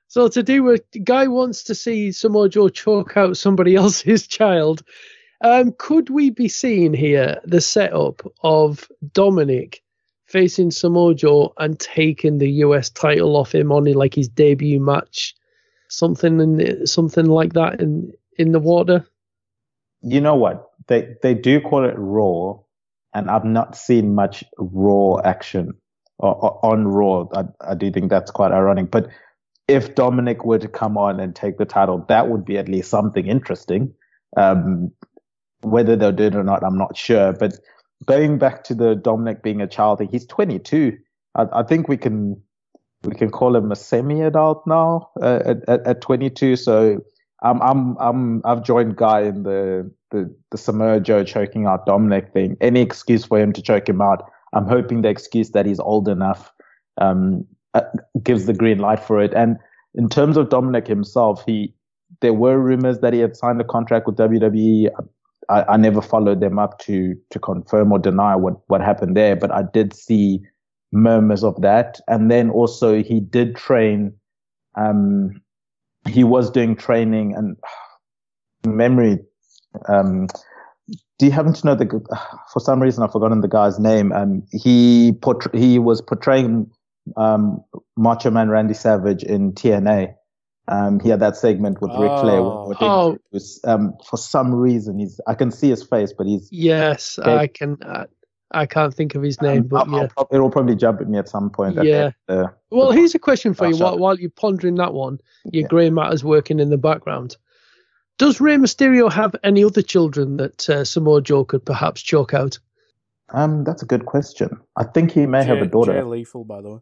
So 0.09 0.29
to 0.29 0.43
do 0.43 0.63
with 0.63 0.83
guy 1.05 1.27
wants 1.27 1.65
to 1.65 1.75
see 1.75 2.13
Samoa 2.13 2.49
Joe 2.49 2.71
choke 2.71 3.17
out 3.17 3.37
somebody 3.37 3.75
else's 3.77 4.27
child. 4.27 4.83
Um, 5.45 5.73
could 5.79 6.11
we 6.11 6.31
be 6.31 6.49
seeing 6.49 6.95
here 6.95 7.41
the 7.45 7.61
setup 7.61 8.23
of 8.43 8.89
Dominic 9.13 9.83
facing 10.25 10.71
Samoa 10.71 11.15
Joe 11.15 11.53
and 11.59 11.79
taking 11.79 12.39
the 12.39 12.51
US 12.65 12.91
title 12.91 13.37
off 13.37 13.55
him 13.55 13.71
on 13.71 13.85
like 13.93 14.15
his 14.15 14.29
debut 14.29 14.81
match, 14.81 15.35
something 15.89 16.41
in 16.41 16.87
something 16.87 17.27
like 17.27 17.53
that 17.53 17.81
in 17.81 18.13
in 18.37 18.53
the 18.53 18.59
water? 18.59 19.07
You 20.03 20.21
know 20.21 20.37
what? 20.37 20.68
They 20.89 21.14
they 21.22 21.34
do 21.34 21.61
call 21.61 21.84
it 21.84 21.95
raw, 21.97 22.55
and 23.14 23.30
I've 23.30 23.45
not 23.45 23.76
seen 23.76 24.14
much 24.14 24.45
raw 24.59 25.20
action 25.24 25.72
or, 26.18 26.34
or 26.34 26.66
on 26.66 26.89
raw. 26.89 27.26
I, 27.32 27.45
I 27.61 27.74
do 27.74 27.91
think 27.91 28.11
that's 28.11 28.30
quite 28.30 28.53
ironic. 28.53 28.91
But 28.91 29.09
if 29.68 29.95
Dominic 29.95 30.45
were 30.45 30.59
to 30.59 30.68
come 30.68 30.97
on 30.97 31.20
and 31.20 31.36
take 31.36 31.59
the 31.59 31.66
title, 31.66 32.05
that 32.09 32.28
would 32.28 32.45
be 32.45 32.59
at 32.59 32.68
least 32.68 32.91
something 32.91 33.26
interesting. 33.26 33.95
Um, 34.36 34.93
whether 35.61 35.97
they'll 35.97 36.12
do 36.12 36.24
it 36.24 36.34
or 36.34 36.45
not, 36.45 36.64
I'm 36.64 36.78
not 36.78 36.97
sure. 36.97 37.32
But 37.32 37.59
going 38.05 38.39
back 38.39 38.64
to 38.64 38.74
the 38.74 38.95
Dominic 38.95 39.43
being 39.43 39.61
a 39.61 39.66
child 39.66 40.01
he's 40.11 40.26
22. 40.26 40.97
I, 41.34 41.47
I 41.53 41.62
think 41.62 41.89
we 41.89 41.97
can 41.97 42.41
we 43.05 43.14
can 43.14 43.30
call 43.30 43.55
him 43.55 43.70
a 43.70 43.76
semi-adult 43.76 44.66
now 44.66 45.11
uh, 45.22 45.55
at, 45.68 45.86
at 45.86 46.01
22. 46.01 46.57
So 46.57 47.01
I'm 47.43 47.61
I'm 47.62 47.97
I'm 47.99 48.43
I've 48.45 48.62
joined 48.62 48.97
Guy 48.97 49.22
in 49.22 49.43
the 49.45 49.91
the 50.11 50.34
the 50.51 50.59
Samoa 50.59 51.01
Joe 51.01 51.24
choking 51.24 51.66
out 51.66 51.86
Dominic 51.86 52.32
thing. 52.32 52.57
Any 52.61 52.80
excuse 52.80 53.24
for 53.24 53.39
him 53.39 53.53
to 53.53 53.62
choke 53.62 53.89
him 53.89 54.01
out. 54.01 54.30
I'm 54.53 54.66
hoping 54.66 55.03
the 55.03 55.09
excuse 55.09 55.51
that 55.51 55.66
he's 55.66 55.78
old 55.78 56.09
enough 56.09 56.53
um, 57.01 57.47
uh, 57.74 57.82
gives 58.22 58.47
the 58.47 58.55
green 58.55 58.78
light 58.78 59.01
for 59.01 59.20
it. 59.20 59.34
And 59.34 59.59
in 59.95 60.09
terms 60.09 60.36
of 60.36 60.49
Dominic 60.49 60.86
himself, 60.86 61.45
he 61.47 61.74
there 62.20 62.34
were 62.34 62.59
rumors 62.59 63.01
that 63.01 63.12
he 63.12 63.20
had 63.20 63.36
signed 63.36 63.61
a 63.61 63.64
contract 63.64 64.07
with 64.07 64.16
WWE. 64.16 64.89
I, 65.51 65.62
I 65.62 65.76
never 65.76 66.03
followed 66.03 66.41
them 66.41 66.59
up 66.59 66.78
to 66.80 67.14
to 67.30 67.39
confirm 67.39 67.93
or 67.93 67.99
deny 67.99 68.34
what 68.34 68.55
what 68.68 68.80
happened 68.80 69.16
there, 69.16 69.36
but 69.36 69.53
I 69.53 69.62
did 69.62 69.95
see 69.95 70.41
murmurs 70.93 71.45
of 71.45 71.61
that. 71.61 72.01
And 72.09 72.30
then 72.30 72.51
also 72.51 73.03
he 73.03 73.20
did 73.20 73.57
train. 73.57 74.12
Um, 74.74 75.41
he 76.09 76.25
was 76.25 76.51
doing 76.51 76.77
training 76.77 77.35
and 77.35 77.57
memory 78.67 79.19
um, 79.89 80.27
do 81.19 81.27
you 81.27 81.33
happen 81.33 81.53
to 81.53 81.67
know 81.67 81.75
the? 81.75 81.87
For 82.53 82.61
some 82.61 82.81
reason, 82.81 83.03
I've 83.03 83.13
forgotten 83.13 83.41
the 83.41 83.49
guy's 83.49 83.79
name. 83.79 84.13
Um, 84.13 84.45
he 84.51 85.13
portray, 85.21 85.59
he 85.59 85.79
was 85.79 86.01
portraying 86.01 86.71
um, 87.17 87.63
Macho 87.97 88.31
Man 88.31 88.49
Randy 88.49 88.75
Savage 88.75 89.23
in 89.23 89.53
TNA. 89.53 90.15
Um, 90.69 91.01
he 91.01 91.09
had 91.09 91.21
that 91.21 91.37
segment 91.37 91.81
with 91.81 91.91
oh. 91.93 92.03
Ric 92.03 92.21
Flair. 92.21 92.41
oh. 92.41 93.19
Was, 93.33 93.61
um, 93.65 93.95
for 94.09 94.17
some 94.17 94.55
reason, 94.55 94.99
he's 94.99 95.21
I 95.27 95.35
can 95.35 95.51
see 95.51 95.71
his 95.71 95.83
face, 95.83 96.13
but 96.17 96.27
he's 96.27 96.49
yes, 96.53 97.19
I 97.19 97.47
can. 97.47 97.79
Uh, 97.83 98.05
I 98.51 98.67
can't 98.67 98.95
think 98.95 99.15
of 99.15 99.23
his 99.23 99.41
name, 99.43 99.65
but 99.65 99.89
I'll, 99.89 99.95
yeah, 99.95 100.09
I'll, 100.17 100.29
it'll 100.33 100.51
probably 100.51 100.75
jump 100.75 101.01
at 101.01 101.09
me 101.09 101.19
at 101.19 101.29
some 101.29 101.51
point. 101.51 101.83
Yeah. 101.83 102.13
uh, 102.29 102.47
well, 102.71 102.93
here's 102.93 103.15
a 103.15 103.19
question 103.19 103.53
for 103.53 103.69
you. 103.69 103.77
While, 103.77 103.99
while, 103.99 104.19
you're 104.19 104.31
pondering 104.31 104.77
that 104.77 104.95
one, 104.95 105.21
your 105.45 105.63
yeah. 105.63 105.69
grey 105.69 105.91
matter's 105.91 106.25
working 106.25 106.59
in 106.59 106.71
the 106.71 106.79
background. 106.79 107.37
Does 108.17 108.41
Rey 108.41 108.57
Mysterio 108.57 109.13
have 109.13 109.37
any 109.45 109.63
other 109.63 109.83
children 109.83 110.39
that 110.39 110.69
uh, 110.69 110.85
Samoa 110.85 111.23
Joe 111.23 111.45
could 111.45 111.65
perhaps 111.65 112.03
choke 112.03 112.35
out? 112.35 112.59
Um, 113.31 113.65
that's 113.65 113.83
a 113.83 113.87
good 113.87 114.07
question. 114.07 114.59
I 114.77 114.85
think 114.85 115.13
he 115.13 115.27
may 115.27 115.43
Jay, 115.43 115.49
have 115.49 115.59
a 115.59 115.67
daughter. 115.67 115.93
Jay 115.93 116.03
Lethal, 116.03 116.45
by 116.45 116.63
the 116.63 116.71
way. 116.71 116.81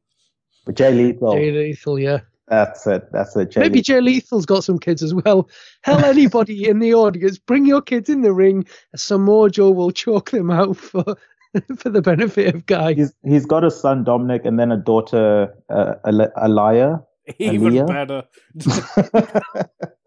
But 0.64 0.76
Jay 0.76 0.92
Lethal. 0.92 1.32
Jay 1.34 1.50
Lethal, 1.50 1.98
yeah. 1.98 2.20
That's 2.48 2.86
it. 2.86 3.10
That's 3.12 3.34
it. 3.36 3.50
Jay 3.50 3.60
Maybe 3.60 3.82
Jay 3.82 4.00
Lethal's 4.00 4.46
got 4.46 4.62
some 4.62 4.78
kids 4.78 5.02
as 5.02 5.12
well. 5.12 5.50
Hell, 5.82 6.04
anybody 6.04 6.68
in 6.68 6.78
the 6.78 6.94
audience, 6.94 7.38
bring 7.38 7.66
your 7.66 7.82
kids 7.82 8.08
in 8.08 8.22
the 8.22 8.32
ring. 8.32 8.66
Samoa 8.94 9.50
Joe 9.50 9.72
will 9.72 9.90
choke 9.90 10.30
them 10.30 10.50
out 10.50 10.76
for 10.76 11.16
for 11.78 11.88
the 11.90 12.02
benefit 12.02 12.54
of 12.54 12.66
Guy. 12.66 12.94
He's 12.94 13.12
he's 13.24 13.46
got 13.46 13.64
a 13.64 13.70
son 13.70 14.04
Dominic 14.04 14.44
and 14.44 14.58
then 14.58 14.72
a 14.72 14.76
daughter 14.76 15.54
uh, 15.70 15.94
Al- 16.04 16.32
Alaya. 16.36 17.04
Even 17.38 17.72
Aaliyah? 17.72 17.86
better. 17.88 18.22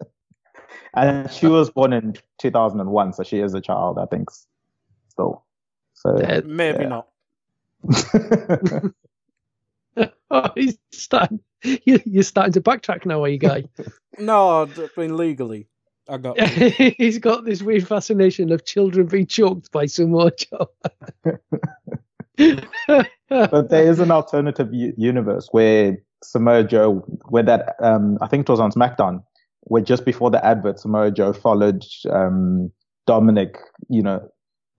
and 0.96 1.32
she 1.32 1.48
was 1.48 1.70
born 1.70 1.94
in 1.94 2.16
2001, 2.40 3.14
so 3.14 3.24
she 3.24 3.40
is 3.40 3.54
a 3.54 3.62
child, 3.62 3.98
I 4.00 4.06
think. 4.06 4.30
Still, 5.10 5.44
so 5.94 6.16
Uh, 6.18 6.42
Maybe 6.46 6.84
Yeah. 6.84 6.88
not. 6.90 7.08
oh, 10.32 10.50
he's 10.56 10.78
starting. 10.92 11.40
You, 11.64 12.00
you're 12.06 12.24
starting 12.24 12.54
to 12.54 12.62
backtrack 12.62 13.06
now, 13.06 13.22
are 13.24 13.28
you, 13.28 13.38
Guy? 13.38 13.66
No, 14.18 14.64
I 14.64 14.88
mean 14.98 15.18
legally. 15.18 15.68
I 16.10 16.18
got 16.18 16.40
he's 16.98 17.20
got 17.20 17.46
this 17.46 17.62
weird 17.62 17.88
fascination 17.88 18.52
of 18.52 18.66
children 18.66 19.08
being 19.08 19.28
choked 19.28 19.72
by 19.72 19.86
Samoa 19.86 20.32
Joe. 20.36 20.70
but 23.30 23.70
there 23.70 23.88
is 23.88 24.00
an 24.00 24.12
alternative 24.12 24.74
u- 24.74 24.94
universe 24.98 25.48
where 25.52 25.98
Samoa 26.24 26.64
Joe, 26.64 26.96
where 27.30 27.44
that 27.44 27.76
um, 27.82 28.18
I 28.22 28.28
think 28.28 28.48
it 28.48 28.52
was 28.52 28.60
on 28.60 28.72
SmackDown, 28.72 29.24
where 29.62 29.82
just 29.82 30.06
before 30.06 30.32
the 30.32 30.44
advert, 30.44 30.80
Samoa 30.80 31.12
Joe 31.12 31.34
followed 31.34 31.86
um, 32.10 32.72
Dominic, 33.06 33.58
you 33.90 34.02
know, 34.02 34.28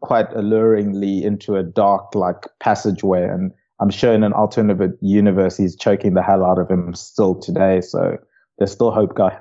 quite 0.00 0.30
alluringly 0.30 1.22
into 1.22 1.56
a 1.56 1.62
dark 1.62 2.14
like 2.14 2.46
passageway, 2.58 3.24
and 3.24 3.52
I'm 3.80 3.90
sure 3.90 4.12
in 4.12 4.24
an 4.24 4.32
alternative 4.32 4.92
universe 5.00 5.56
he's 5.56 5.76
choking 5.76 6.14
the 6.14 6.22
hell 6.22 6.44
out 6.44 6.58
of 6.58 6.70
him 6.70 6.94
still 6.94 7.34
today. 7.34 7.80
So 7.80 8.18
there's 8.58 8.72
still 8.72 8.90
hope, 8.90 9.14
guy. 9.14 9.38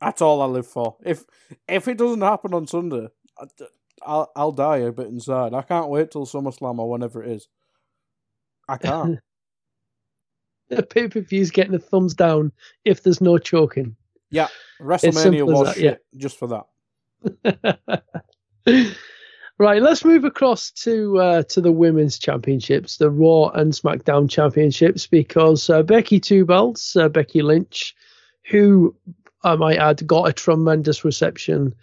That's 0.00 0.22
all 0.22 0.40
I 0.40 0.46
live 0.46 0.66
for. 0.66 0.96
If 1.04 1.24
if 1.68 1.88
it 1.88 1.98
doesn't 1.98 2.22
happen 2.22 2.54
on 2.54 2.66
Sunday, 2.66 3.08
I'll 4.02 4.30
I'll 4.34 4.52
die 4.52 4.78
a 4.78 4.92
bit 4.92 5.08
inside. 5.08 5.54
I 5.54 5.62
can't 5.62 5.88
wait 5.88 6.10
till 6.10 6.26
SummerSlam 6.26 6.78
or 6.78 6.88
whenever 6.88 7.22
it 7.22 7.32
is. 7.32 7.48
I 8.68 8.78
can't. 8.78 9.20
the 10.68 10.82
pay 10.82 11.08
per 11.08 11.20
view's 11.20 11.50
getting 11.50 11.74
a 11.74 11.78
thumbs 11.78 12.14
down 12.14 12.52
if 12.84 13.02
there's 13.02 13.20
no 13.20 13.36
choking. 13.38 13.96
yeah, 14.30 14.48
WrestleMania 14.80 15.44
was 15.44 15.68
that, 15.68 15.76
shit 15.76 16.04
just 16.16 16.38
for 16.38 16.46
that. 16.48 16.66
right, 19.58 19.82
let's 19.82 20.04
move 20.04 20.24
across 20.24 20.70
to 20.70 21.18
uh, 21.18 21.42
to 21.44 21.60
the 21.60 21.72
women's 21.72 22.18
championships, 22.18 22.96
the 22.96 23.10
Raw 23.10 23.48
and 23.48 23.72
SmackDown 23.72 24.30
championships, 24.30 25.06
because 25.06 25.68
uh, 25.68 25.82
Becky 25.82 26.18
Two 26.20 26.46
Belts, 26.46 26.96
uh, 26.96 27.08
Becky 27.08 27.42
Lynch, 27.42 27.94
who 28.50 28.94
I 29.42 29.56
might 29.56 29.78
add 29.78 30.06
got 30.06 30.28
a 30.28 30.32
tremendous 30.32 31.04
reception 31.04 31.74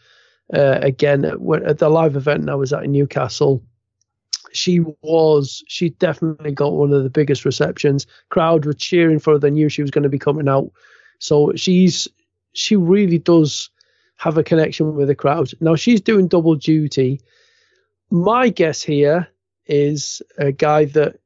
uh, 0.54 0.80
again 0.82 1.26
at, 1.26 1.38
at 1.66 1.80
the 1.80 1.90
live 1.90 2.16
event 2.16 2.50
I 2.50 2.56
was 2.56 2.74
at 2.74 2.84
in 2.84 2.92
Newcastle. 2.92 3.64
She 4.54 4.80
was, 5.02 5.64
she 5.68 5.90
definitely 5.90 6.52
got 6.52 6.74
one 6.74 6.94
of 6.94 7.04
the 7.04 7.10
biggest 7.10 7.46
receptions. 7.46 8.08
Crowd 8.30 8.66
were 8.66 8.74
cheering 8.74 9.20
for 9.20 9.34
her. 9.34 9.40
They 9.40 9.52
knew 9.52 9.70
she 9.70 9.82
was 9.82 9.92
going 9.92 10.04
to 10.04 10.10
be 10.10 10.20
coming 10.20 10.48
out. 10.48 10.72
So 11.20 11.52
she's, 11.56 12.08
she 12.54 12.76
really 12.76 13.18
does 13.18 13.70
have 14.18 14.38
a 14.38 14.44
connection 14.44 14.96
with 14.96 15.08
the 15.08 15.16
crowd. 15.16 15.52
Now 15.60 15.76
she's 15.76 16.02
doing 16.02 16.28
double 16.28 16.56
duty. 16.56 17.22
My 18.10 18.50
guess 18.50 18.82
here 18.82 19.28
is 19.66 20.22
a 20.38 20.52
guy 20.52 20.86
that 20.86 21.20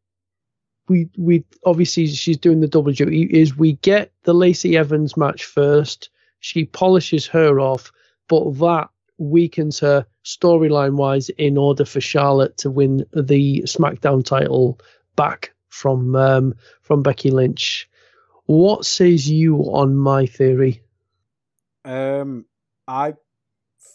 we 0.87 1.09
we 1.17 1.43
obviously 1.65 2.07
she's 2.07 2.37
doing 2.37 2.59
the 2.59 2.67
double 2.67 2.91
duty 2.91 3.23
is 3.23 3.55
we 3.55 3.73
get 3.73 4.11
the 4.23 4.33
Lacey 4.33 4.77
Evans 4.77 5.15
match 5.15 5.45
first. 5.45 6.09
She 6.41 6.65
polishes 6.65 7.27
her 7.27 7.59
off, 7.59 7.91
but 8.27 8.57
that 8.59 8.89
weakens 9.17 9.79
her 9.79 10.05
storyline 10.25 10.95
wise 10.95 11.29
in 11.29 11.57
order 11.57 11.85
for 11.85 12.01
Charlotte 12.01 12.57
to 12.57 12.71
win 12.71 13.05
the 13.13 13.61
SmackDown 13.65 14.25
title 14.25 14.79
back 15.15 15.53
from 15.69 16.15
um, 16.15 16.55
from 16.81 17.03
Becky 17.03 17.29
Lynch. 17.29 17.87
What 18.47 18.85
says 18.85 19.29
you 19.29 19.57
on 19.57 19.95
my 19.95 20.25
theory? 20.25 20.81
Um, 21.85 22.45
I 22.87 23.13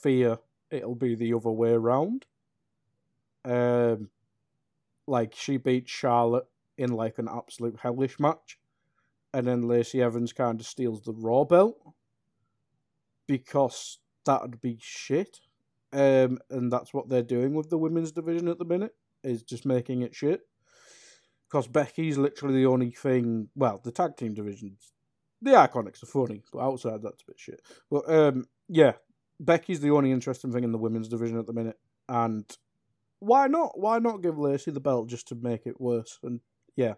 fear 0.03 0.39
it'll 0.71 0.95
be 0.95 1.17
the 1.17 1.35
other 1.35 1.51
way 1.51 1.73
around. 1.73 2.27
Um, 3.45 4.09
like 5.09 5.35
she 5.35 5.57
beat 5.57 5.89
Charlotte 5.89 6.47
in 6.79 6.93
like 6.93 7.19
an 7.19 7.29
absolute 7.29 7.79
hellish 7.81 8.21
match, 8.21 8.59
and 9.35 9.49
then 9.49 9.67
Lacey 9.67 10.01
Evans 10.01 10.33
kind 10.33 10.61
of 10.61 10.67
steals 10.67 11.03
the 11.03 11.13
Raw 11.13 11.43
belt 11.43 11.77
because 13.27 13.99
that'd 14.25 14.61
be 14.61 14.79
shit. 14.81 15.41
Um, 15.93 16.39
and 16.51 16.73
that's 16.73 16.93
what 16.93 17.09
they're 17.09 17.23
doing 17.23 17.55
with 17.55 17.71
the 17.71 17.79
women's 17.79 18.13
division 18.13 18.49
at 18.49 18.59
the 18.59 18.65
minute 18.65 18.95
is 19.23 19.43
just 19.43 19.65
making 19.65 20.03
it 20.03 20.15
shit. 20.15 20.43
Because 21.49 21.69
Becky's 21.69 22.19
literally 22.19 22.57
the 22.57 22.67
only 22.67 22.91
thing. 22.91 23.49
Well, 23.55 23.81
the 23.83 23.93
tag 23.93 24.17
team 24.17 24.35
divisions, 24.35 24.93
the 25.41 25.53
Iconics 25.53 26.03
are 26.03 26.07
funny, 26.07 26.43
but 26.53 26.59
outside 26.59 27.03
that's 27.03 27.23
a 27.23 27.27
bit 27.27 27.39
shit. 27.39 27.63
But 27.89 28.11
um, 28.11 28.47
yeah, 28.69 28.93
Becky's 29.39 29.81
the 29.81 29.93
only 29.93 30.11
interesting 30.11 30.53
thing 30.53 30.65
in 30.65 30.73
the 30.73 30.79
women's 30.79 31.09
division 31.09 31.39
at 31.39 31.47
the 31.47 31.53
minute, 31.53 31.79
and 32.09 32.45
why 33.21 33.47
not? 33.47 33.79
Why 33.79 33.99
not 33.99 34.23
give 34.23 34.39
Lacey 34.39 34.73
the 34.73 34.81
belt 34.81 35.09
just 35.09 35.29
to 35.29 35.35
make 35.37 35.67
it 35.67 35.81
worse? 35.81 36.19
And 36.23 36.41
yeah, 36.75 36.95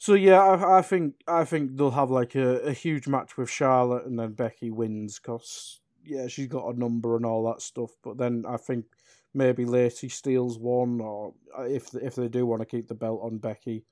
so 0.00 0.14
yeah, 0.14 0.42
I, 0.42 0.78
I 0.78 0.82
think 0.82 1.16
I 1.28 1.44
think 1.44 1.76
they'll 1.76 1.90
have 1.90 2.10
like 2.10 2.34
a, 2.34 2.60
a 2.60 2.72
huge 2.72 3.06
match 3.06 3.36
with 3.36 3.50
Charlotte, 3.50 4.06
and 4.06 4.18
then 4.18 4.32
Becky 4.32 4.70
wins 4.70 5.18
because 5.18 5.78
yeah, 6.02 6.26
she's 6.26 6.46
got 6.46 6.74
a 6.74 6.78
number 6.78 7.16
and 7.16 7.26
all 7.26 7.44
that 7.52 7.60
stuff. 7.60 7.90
But 8.02 8.16
then 8.16 8.44
I 8.48 8.56
think 8.56 8.86
maybe 9.34 9.66
Lacey 9.66 10.08
steals 10.08 10.58
one, 10.58 11.02
or 11.02 11.34
uh, 11.56 11.64
if 11.64 11.94
if 11.94 12.14
they 12.14 12.28
do 12.28 12.46
want 12.46 12.62
to 12.62 12.66
keep 12.66 12.88
the 12.88 12.94
belt 12.94 13.20
on 13.22 13.36
Becky, 13.36 13.84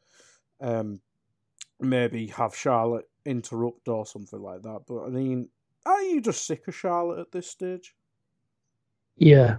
um, 0.62 1.02
maybe 1.78 2.28
have 2.28 2.56
Charlotte 2.56 3.10
interrupt 3.26 3.86
or 3.86 4.06
something 4.06 4.40
like 4.40 4.62
that. 4.62 4.84
But 4.88 5.04
I 5.04 5.08
mean, 5.10 5.50
are 5.84 6.00
you 6.00 6.22
just 6.22 6.46
sick 6.46 6.66
of 6.68 6.74
Charlotte 6.74 7.20
at 7.20 7.32
this 7.32 7.50
stage? 7.50 7.94
Yeah, 9.18 9.58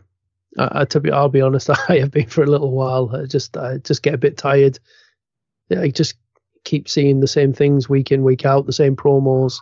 I, 0.58 0.82
I, 0.82 0.86
to 0.86 1.00
be, 1.00 1.12
I'll 1.12 1.30
be 1.30 1.41
honest, 1.41 1.70
I 1.89 2.00
have 2.00 2.10
been 2.10 2.26
for 2.26 2.43
a 2.43 2.50
little 2.50 2.72
while. 2.72 3.16
I 3.16 3.28
just, 3.28 3.56
I 3.56 3.78
just 3.78 4.02
get 4.02 4.16
a 4.16 4.18
bit 4.18 4.36
tired. 4.36 4.80
I 5.70 5.89
just 5.89 6.16
keep 6.64 6.89
seeing 6.89 7.20
the 7.20 7.28
same 7.28 7.53
things 7.53 7.89
week 7.89 8.12
in, 8.12 8.24
week 8.24 8.45
out, 8.45 8.66
the 8.66 8.74
same 8.74 8.95
promos. 8.95 9.60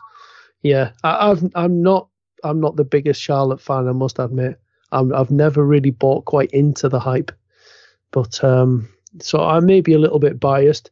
Yeah, 0.62 0.92
I, 1.04 1.32
I've, 1.32 1.44
I'm 1.56 1.82
not, 1.82 2.10
I'm 2.44 2.60
not 2.60 2.76
the 2.76 2.84
biggest 2.84 3.22
Charlotte 3.22 3.62
fan. 3.62 3.88
I 3.88 3.92
must 3.94 4.20
admit, 4.20 4.60
I'm, 4.92 5.14
I've 5.14 5.32
never 5.32 5.66
really 5.66 5.92
bought 5.92 6.26
quite 6.26 6.52
into 6.52 6.90
the 6.90 7.00
hype, 7.00 7.32
but 8.12 8.44
um, 8.44 8.90
so 9.22 9.42
I 9.44 9.60
may 9.60 9.82
be 9.82 9.94
a 9.94 10.00
little 10.00 10.20
bit 10.20 10.40
biased. 10.40 10.92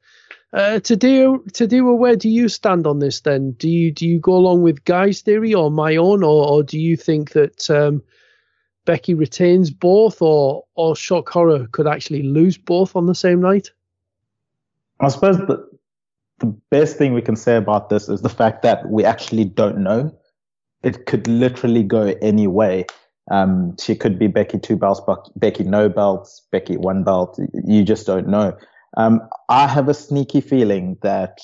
Uh, 0.53 0.79
to 0.79 0.95
do 0.95 1.43
to 1.51 1.67
do 1.67 1.83
where 1.93 2.15
do 2.15 2.29
you 2.29 2.47
stand 2.47 2.87
on 2.87 2.99
this 2.99 3.19
then? 3.21 3.51
Do 3.53 3.67
you 3.67 3.91
do 3.91 4.07
you 4.07 4.19
go 4.19 4.35
along 4.37 4.61
with 4.61 4.85
Guy's 4.85 5.21
theory 5.21 5.53
or 5.53 5.69
my 5.69 5.97
own, 5.97 6.23
or, 6.23 6.47
or 6.47 6.63
do 6.63 6.79
you 6.79 6.95
think 6.95 7.31
that 7.33 7.69
um, 7.69 8.01
Becky 8.85 9.13
retains 9.15 9.69
both, 9.69 10.21
or 10.21 10.63
or 10.75 10.95
shock 10.95 11.27
horror 11.27 11.67
could 11.73 11.87
actually 11.87 12.23
lose 12.23 12.57
both 12.57 12.95
on 12.95 13.05
the 13.05 13.15
same 13.15 13.41
night? 13.41 13.71
I 15.01 15.09
suppose 15.09 15.37
the, 15.39 15.67
the 16.39 16.47
best 16.69 16.97
thing 16.97 17.13
we 17.13 17.21
can 17.21 17.35
say 17.35 17.55
about 17.55 17.89
this 17.89 18.09
is 18.09 18.21
the 18.21 18.29
fact 18.29 18.61
that 18.63 18.89
we 18.89 19.03
actually 19.03 19.45
don't 19.45 19.77
know. 19.77 20.13
It 20.83 21.05
could 21.05 21.27
literally 21.27 21.83
go 21.83 22.15
any 22.21 22.47
way. 22.47 22.85
Um, 23.31 23.75
she 23.79 23.95
could 23.95 24.19
be 24.19 24.27
Becky 24.27 24.59
two 24.59 24.75
belts, 24.75 25.01
Becky 25.35 25.63
no 25.63 25.89
belts, 25.89 26.45
Becky 26.51 26.77
one 26.77 27.03
belt. 27.03 27.39
You 27.65 27.83
just 27.83 28.05
don't 28.05 28.27
know. 28.27 28.55
Um, 28.97 29.21
I 29.49 29.67
have 29.67 29.89
a 29.89 29.93
sneaky 29.93 30.41
feeling 30.41 30.97
that 31.01 31.39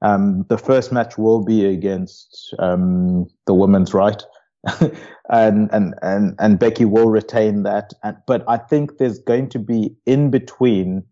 um, 0.00 0.46
the 0.48 0.58
first 0.58 0.92
match 0.92 1.18
will 1.18 1.44
be 1.44 1.66
against 1.66 2.54
um, 2.58 3.26
the 3.46 3.54
women's 3.54 3.92
right, 3.92 4.22
and 5.28 5.68
and 5.72 5.94
and 6.02 6.36
and 6.38 6.58
Becky 6.58 6.84
will 6.84 7.08
retain 7.08 7.64
that. 7.64 7.92
And, 8.04 8.16
but 8.26 8.44
I 8.46 8.58
think 8.58 8.98
there's 8.98 9.18
going 9.18 9.48
to 9.50 9.58
be 9.58 9.94
in 10.06 10.30
between 10.30 11.02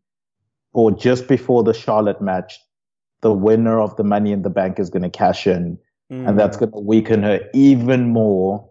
or 0.73 0.93
just 0.93 1.27
before 1.27 1.65
the 1.65 1.73
Charlotte 1.73 2.21
match, 2.21 2.59
the 3.23 3.33
winner 3.33 3.81
of 3.81 3.97
the 3.97 4.05
Money 4.05 4.33
in 4.33 4.43
the 4.43 4.51
Bank 4.51 4.79
is 4.79 4.91
going 4.91 5.03
to 5.03 5.11
cash 5.11 5.47
in, 5.47 5.79
mm. 6.13 6.29
and 6.29 6.39
that's 6.39 6.57
going 6.57 6.73
to 6.73 6.81
weaken 6.81 7.23
her 7.23 7.41
even 7.55 8.09
more, 8.09 8.69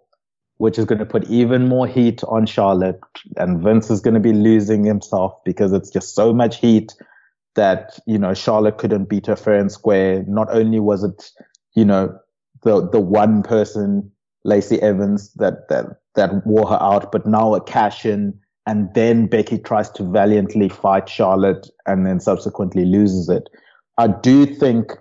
which 0.58 0.78
is 0.78 0.86
going 0.86 1.00
to 1.00 1.06
put 1.06 1.30
even 1.30 1.68
more 1.68 1.88
heat 1.88 2.24
on 2.26 2.46
Charlotte. 2.46 3.00
And 3.38 3.62
Vince 3.62 3.90
is 3.90 4.02
going 4.02 4.14
to 4.14 4.20
be 4.20 4.34
losing 4.34 4.84
himself 4.84 5.34
because 5.44 5.74
it's 5.74 5.90
just 5.90 6.16
so 6.16 6.34
much 6.34 6.58
heat 6.58 6.94
that 7.56 8.00
you 8.06 8.18
know 8.18 8.34
Charlotte 8.34 8.78
couldn't 8.78 9.10
beat 9.10 9.28
her 9.28 9.36
fair 9.36 9.60
and 9.60 9.72
square. 9.72 10.24
Not 10.28 10.48
only 10.52 10.80
was 10.80 11.04
it, 11.04 11.32
you 11.76 11.86
know, 11.86 12.18
the 12.64 12.88
the 12.90 13.00
one 13.00 13.44
person, 13.44 14.12
Lacey 14.44 14.82
Evans, 14.82 15.34
that 15.34 15.68
that 15.70 15.86
that 16.16 16.46
wore 16.46 16.68
her 16.68 16.82
out, 16.82 17.12
but 17.12 17.26
now 17.26 17.56
a 17.56 17.62
cash 17.62 18.06
in 18.06 18.40
and 18.66 18.94
then 18.94 19.28
Becky 19.28 19.58
tries 19.60 19.90
to 19.92 20.04
valiantly 20.04 20.70
fight 20.70 21.08
Charlotte 21.08 21.70
and 21.86 22.06
then 22.06 22.20
subsequently 22.20 22.86
loses 22.86 23.30
it. 23.30 23.50
I 23.98 24.08
do 24.08 24.46
think 24.46 24.92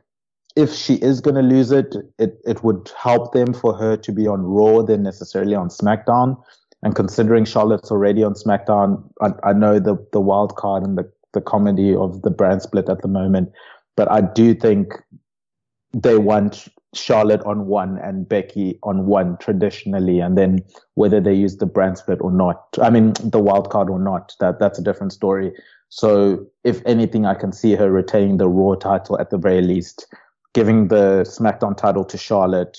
if 0.56 0.72
she 0.72 0.94
is 0.94 1.20
going 1.20 1.34
to 1.34 1.42
lose 1.42 1.72
it, 1.72 1.94
it, 2.18 2.38
it 2.46 2.62
would 2.62 2.90
help 2.96 3.32
them 3.32 3.52
for 3.52 3.74
her 3.74 3.96
to 3.96 4.12
be 4.12 4.26
on 4.26 4.42
Raw 4.42 4.82
than 4.82 5.02
necessarily 5.02 5.54
on 5.54 5.68
SmackDown. 5.68 6.40
And 6.82 6.94
considering 6.94 7.44
Charlotte's 7.44 7.90
already 7.90 8.22
on 8.22 8.34
SmackDown, 8.34 9.02
I, 9.20 9.30
I 9.42 9.52
know 9.52 9.78
the 9.78 9.96
the 10.12 10.20
wild 10.20 10.54
card 10.56 10.82
and 10.84 10.98
the 10.98 11.10
the 11.32 11.40
comedy 11.40 11.94
of 11.94 12.22
the 12.22 12.30
brand 12.30 12.62
split 12.62 12.88
at 12.88 13.02
the 13.02 13.08
moment, 13.08 13.50
but 13.96 14.10
I 14.10 14.20
do 14.20 14.54
think 14.54 14.94
they 15.92 16.18
want 16.18 16.68
Charlotte 16.94 17.42
on 17.44 17.66
one 17.66 17.98
and 17.98 18.28
Becky 18.28 18.78
on 18.82 19.06
one 19.06 19.36
traditionally, 19.38 20.20
and 20.20 20.36
then 20.36 20.62
whether 20.94 21.20
they 21.20 21.34
use 21.34 21.56
the 21.56 21.66
brand 21.66 21.98
split 21.98 22.20
or 22.20 22.30
not, 22.30 22.62
I 22.80 22.90
mean 22.90 23.14
the 23.22 23.40
wild 23.40 23.70
card 23.70 23.88
or 23.88 23.98
not, 23.98 24.34
that 24.40 24.58
that's 24.60 24.78
a 24.78 24.82
different 24.82 25.12
story. 25.12 25.52
So 25.94 26.44
if 26.64 26.82
anything, 26.86 27.24
I 27.24 27.34
can 27.34 27.52
see 27.52 27.76
her 27.76 27.88
retaining 27.88 28.38
the 28.38 28.48
Raw 28.48 28.74
title 28.74 29.16
at 29.20 29.30
the 29.30 29.38
very 29.38 29.62
least, 29.62 30.12
giving 30.52 30.88
the 30.88 31.22
SmackDown 31.24 31.76
title 31.76 32.04
to 32.06 32.18
Charlotte, 32.18 32.78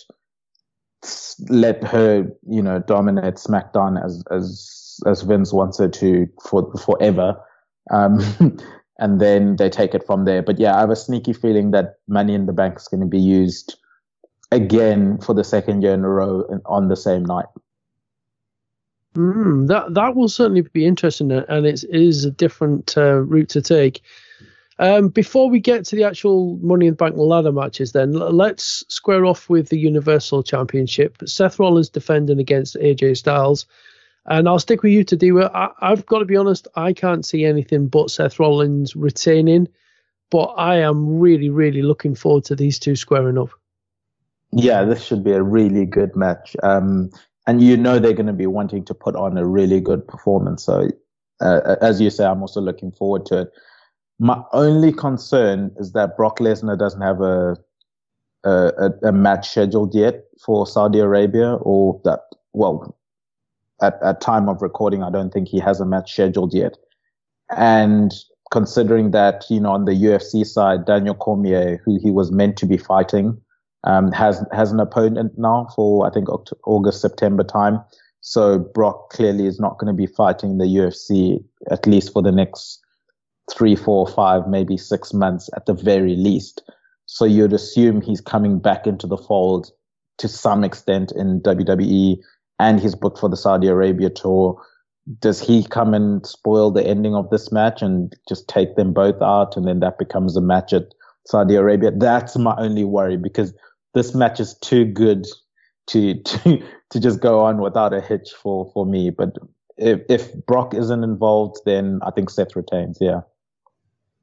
let 1.47 1.81
her, 1.81 2.29
you 2.45 2.61
know, 2.61 2.79
dominate 2.79 3.35
SmackDown 3.35 4.03
as 4.03 4.21
as 4.31 4.99
as 5.05 5.21
Vince 5.21 5.53
wants 5.53 5.77
her 5.77 5.87
to 5.87 6.27
for 6.43 6.69
forever. 6.75 7.41
Um, 7.89 8.19
and 8.99 9.21
then 9.21 9.55
they 9.55 9.69
take 9.69 9.95
it 9.95 10.05
from 10.05 10.25
there. 10.25 10.43
But 10.43 10.59
yeah, 10.59 10.75
I 10.75 10.81
have 10.81 10.89
a 10.89 10.95
sneaky 10.97 11.31
feeling 11.31 11.71
that 11.71 11.99
Money 12.09 12.33
in 12.33 12.47
the 12.47 12.53
Bank 12.53 12.75
is 12.75 12.89
going 12.89 12.99
to 12.99 13.07
be 13.07 13.21
used 13.21 13.77
again 14.51 15.19
for 15.19 15.33
the 15.33 15.45
second 15.45 15.83
year 15.83 15.93
in 15.93 16.03
a 16.03 16.09
row 16.09 16.43
on 16.65 16.89
the 16.89 16.97
same 16.97 17.23
night. 17.23 17.47
Mm, 19.15 19.67
that 19.67 19.93
that 19.93 20.15
will 20.15 20.27
certainly 20.27 20.61
be 20.61 20.85
interesting, 20.85 21.31
and 21.31 21.65
it 21.65 21.83
is 21.89 22.25
a 22.25 22.31
different 22.31 22.97
uh, 22.97 23.19
route 23.19 23.49
to 23.49 23.61
take. 23.61 24.01
Um, 24.77 25.07
before 25.07 25.49
we 25.49 25.61
get 25.61 25.85
to 25.85 25.95
the 25.95 26.03
actual 26.03 26.57
Money 26.61 26.87
in 26.87 26.93
the 26.93 26.97
Bank 26.97 27.15
ladder 27.15 27.53
matches, 27.53 27.93
then 27.93 28.11
let's 28.11 28.83
square 28.89 29.25
off 29.25 29.49
with 29.49 29.69
the 29.69 29.79
Universal 29.79 30.43
Championship. 30.43 31.17
Seth 31.25 31.59
Rollins 31.59 31.87
defending 31.87 32.39
against 32.39 32.75
AJ 32.75 33.17
Styles, 33.17 33.65
and 34.25 34.49
I'll 34.49 34.59
stick 34.59 34.83
with 34.83 34.91
you 34.91 35.05
to 35.05 35.15
do 35.15 35.37
it. 35.37 35.51
I've 35.53 36.05
got 36.05 36.19
to 36.19 36.25
be 36.25 36.35
honest, 36.35 36.67
I 36.75 36.91
can't 36.91 37.25
see 37.25 37.45
anything 37.45 37.87
but 37.87 38.11
Seth 38.11 38.37
Rollins 38.37 38.97
retaining, 38.97 39.69
but 40.29 40.55
I 40.57 40.79
am 40.79 41.19
really, 41.19 41.49
really 41.49 41.81
looking 41.81 42.13
forward 42.13 42.43
to 42.45 42.55
these 42.55 42.77
two 42.77 42.97
squaring 42.97 43.37
up. 43.37 43.51
Yeah, 44.51 44.83
this 44.83 45.03
should 45.05 45.23
be 45.23 45.31
a 45.31 45.41
really 45.41 45.85
good 45.85 46.17
match. 46.17 46.55
Um, 46.63 47.11
and 47.47 47.61
you 47.61 47.77
know 47.77 47.99
they're 47.99 48.13
going 48.13 48.25
to 48.25 48.33
be 48.33 48.47
wanting 48.47 48.83
to 48.85 48.93
put 48.93 49.15
on 49.15 49.37
a 49.37 49.45
really 49.45 49.79
good 49.79 50.07
performance. 50.07 50.63
So, 50.63 50.89
uh, 51.41 51.75
as 51.81 52.01
you 52.01 52.09
say, 52.09 52.25
I'm 52.25 52.41
also 52.41 52.61
looking 52.61 52.91
forward 52.91 53.25
to 53.27 53.41
it. 53.41 53.51
My 54.19 54.41
only 54.53 54.93
concern 54.93 55.71
is 55.77 55.91
that 55.91 56.15
Brock 56.17 56.39
Lesnar 56.39 56.77
doesn't 56.77 57.01
have 57.01 57.21
a, 57.21 57.57
a 58.43 58.91
a, 59.03 59.11
match 59.11 59.49
scheduled 59.49 59.93
yet 59.93 60.23
for 60.43 60.65
Saudi 60.65 60.99
Arabia, 60.99 61.55
or 61.55 61.99
that 62.05 62.21
well, 62.53 62.97
at 63.81 64.01
at 64.01 64.21
time 64.21 64.49
of 64.49 64.61
recording, 64.61 65.03
I 65.03 65.11
don't 65.11 65.31
think 65.31 65.47
he 65.47 65.59
has 65.59 65.79
a 65.79 65.85
match 65.85 66.13
scheduled 66.13 66.53
yet. 66.53 66.77
And 67.55 68.13
considering 68.51 69.11
that 69.11 69.45
you 69.49 69.59
know 69.59 69.71
on 69.71 69.85
the 69.85 69.91
UFC 69.91 70.45
side, 70.45 70.85
Daniel 70.85 71.15
Cormier, 71.15 71.81
who 71.85 71.99
he 72.01 72.09
was 72.09 72.31
meant 72.31 72.57
to 72.57 72.65
be 72.65 72.77
fighting, 72.77 73.39
um, 73.85 74.11
has 74.11 74.43
has 74.51 74.71
an 74.71 74.79
opponent 74.79 75.33
now 75.37 75.67
for 75.75 76.05
I 76.05 76.11
think 76.11 76.27
August 76.65 77.01
September 77.01 77.43
time. 77.43 77.79
So 78.21 78.57
Brock 78.57 79.11
clearly 79.11 79.45
is 79.45 79.59
not 79.59 79.77
going 79.77 79.93
to 79.93 79.97
be 79.97 80.07
fighting 80.07 80.57
the 80.57 80.65
UFC 80.65 81.43
at 81.69 81.85
least 81.85 82.11
for 82.11 82.23
the 82.23 82.31
next 82.31 82.81
three, 83.51 83.75
four, 83.75 84.07
five, 84.07 84.47
maybe 84.47 84.77
six 84.77 85.13
months 85.13 85.49
at 85.55 85.67
the 85.67 85.73
very 85.73 86.15
least. 86.15 86.63
So 87.05 87.25
you'd 87.25 87.53
assume 87.53 88.01
he's 88.01 88.21
coming 88.21 88.59
back 88.59 88.87
into 88.87 89.05
the 89.05 89.17
fold 89.17 89.71
to 90.17 90.27
some 90.27 90.63
extent 90.63 91.11
in 91.11 91.41
WWE 91.41 92.17
and 92.59 92.79
he's 92.79 92.95
booked 92.95 93.19
for 93.19 93.29
the 93.29 93.37
Saudi 93.37 93.67
Arabia 93.67 94.09
tour. 94.09 94.59
Does 95.19 95.39
he 95.39 95.63
come 95.63 95.93
and 95.93 96.25
spoil 96.25 96.71
the 96.71 96.85
ending 96.85 97.13
of 97.13 97.29
this 97.29 97.51
match 97.51 97.83
and 97.83 98.15
just 98.27 98.47
take 98.47 98.75
them 98.75 98.91
both 98.91 99.21
out 99.21 99.55
and 99.55 99.67
then 99.67 99.81
that 99.81 99.99
becomes 99.99 100.35
a 100.35 100.41
match 100.41 100.73
at 100.73 100.95
Saudi 101.27 101.55
Arabia? 101.55 101.91
That's 101.91 102.35
my 102.37 102.55
only 102.57 102.85
worry 102.85 103.17
because 103.17 103.53
this 103.95 104.13
match 104.13 104.39
is 104.39 104.53
too 104.59 104.85
good 104.85 105.25
to 105.87 106.13
to 106.23 106.63
to 106.91 106.99
just 106.99 107.19
go 107.19 107.43
on 107.43 107.57
without 107.59 107.93
a 107.93 108.01
hitch 108.01 108.31
for 108.31 108.69
for 108.73 108.85
me. 108.85 109.09
But 109.09 109.35
if 109.77 110.01
if 110.07 110.45
Brock 110.45 110.75
isn't 110.75 111.03
involved, 111.03 111.61
then 111.65 111.99
I 112.05 112.11
think 112.11 112.29
Seth 112.29 112.55
retains. 112.55 112.99
Yeah. 113.01 113.21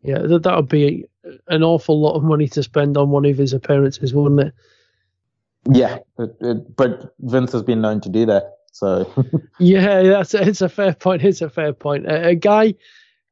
Yeah, 0.05 0.19
that 0.19 0.43
that 0.43 0.57
would 0.57 0.69
be 0.69 1.07
an 1.49 1.63
awful 1.63 2.01
lot 2.01 2.15
of 2.15 2.25
money 2.25 2.49
to 2.49 2.63
spend 2.63 2.97
on 2.97 3.11
one 3.11 3.25
of 3.25 3.39
his 3.39 3.53
appearances, 3.53 4.13
wouldn't 4.13 4.41
it? 4.41 4.55
Yeah, 5.71 5.99
it, 6.19 6.37
it, 6.41 6.77
but 6.77 7.15
Vince 7.21 7.53
has 7.53 7.63
been 7.63 7.81
known 7.81 8.01
to 8.01 8.09
do 8.09 8.27
that. 8.27 8.57
So 8.73 9.13
yeah, 9.61 10.03
that's 10.03 10.35
it's 10.35 10.61
a 10.61 10.69
fair 10.69 10.95
point. 10.95 11.23
It's 11.23 11.41
a 11.41 11.49
fair 11.49 11.73
point. 11.73 12.11
A, 12.11 12.35
guy, 12.35 12.75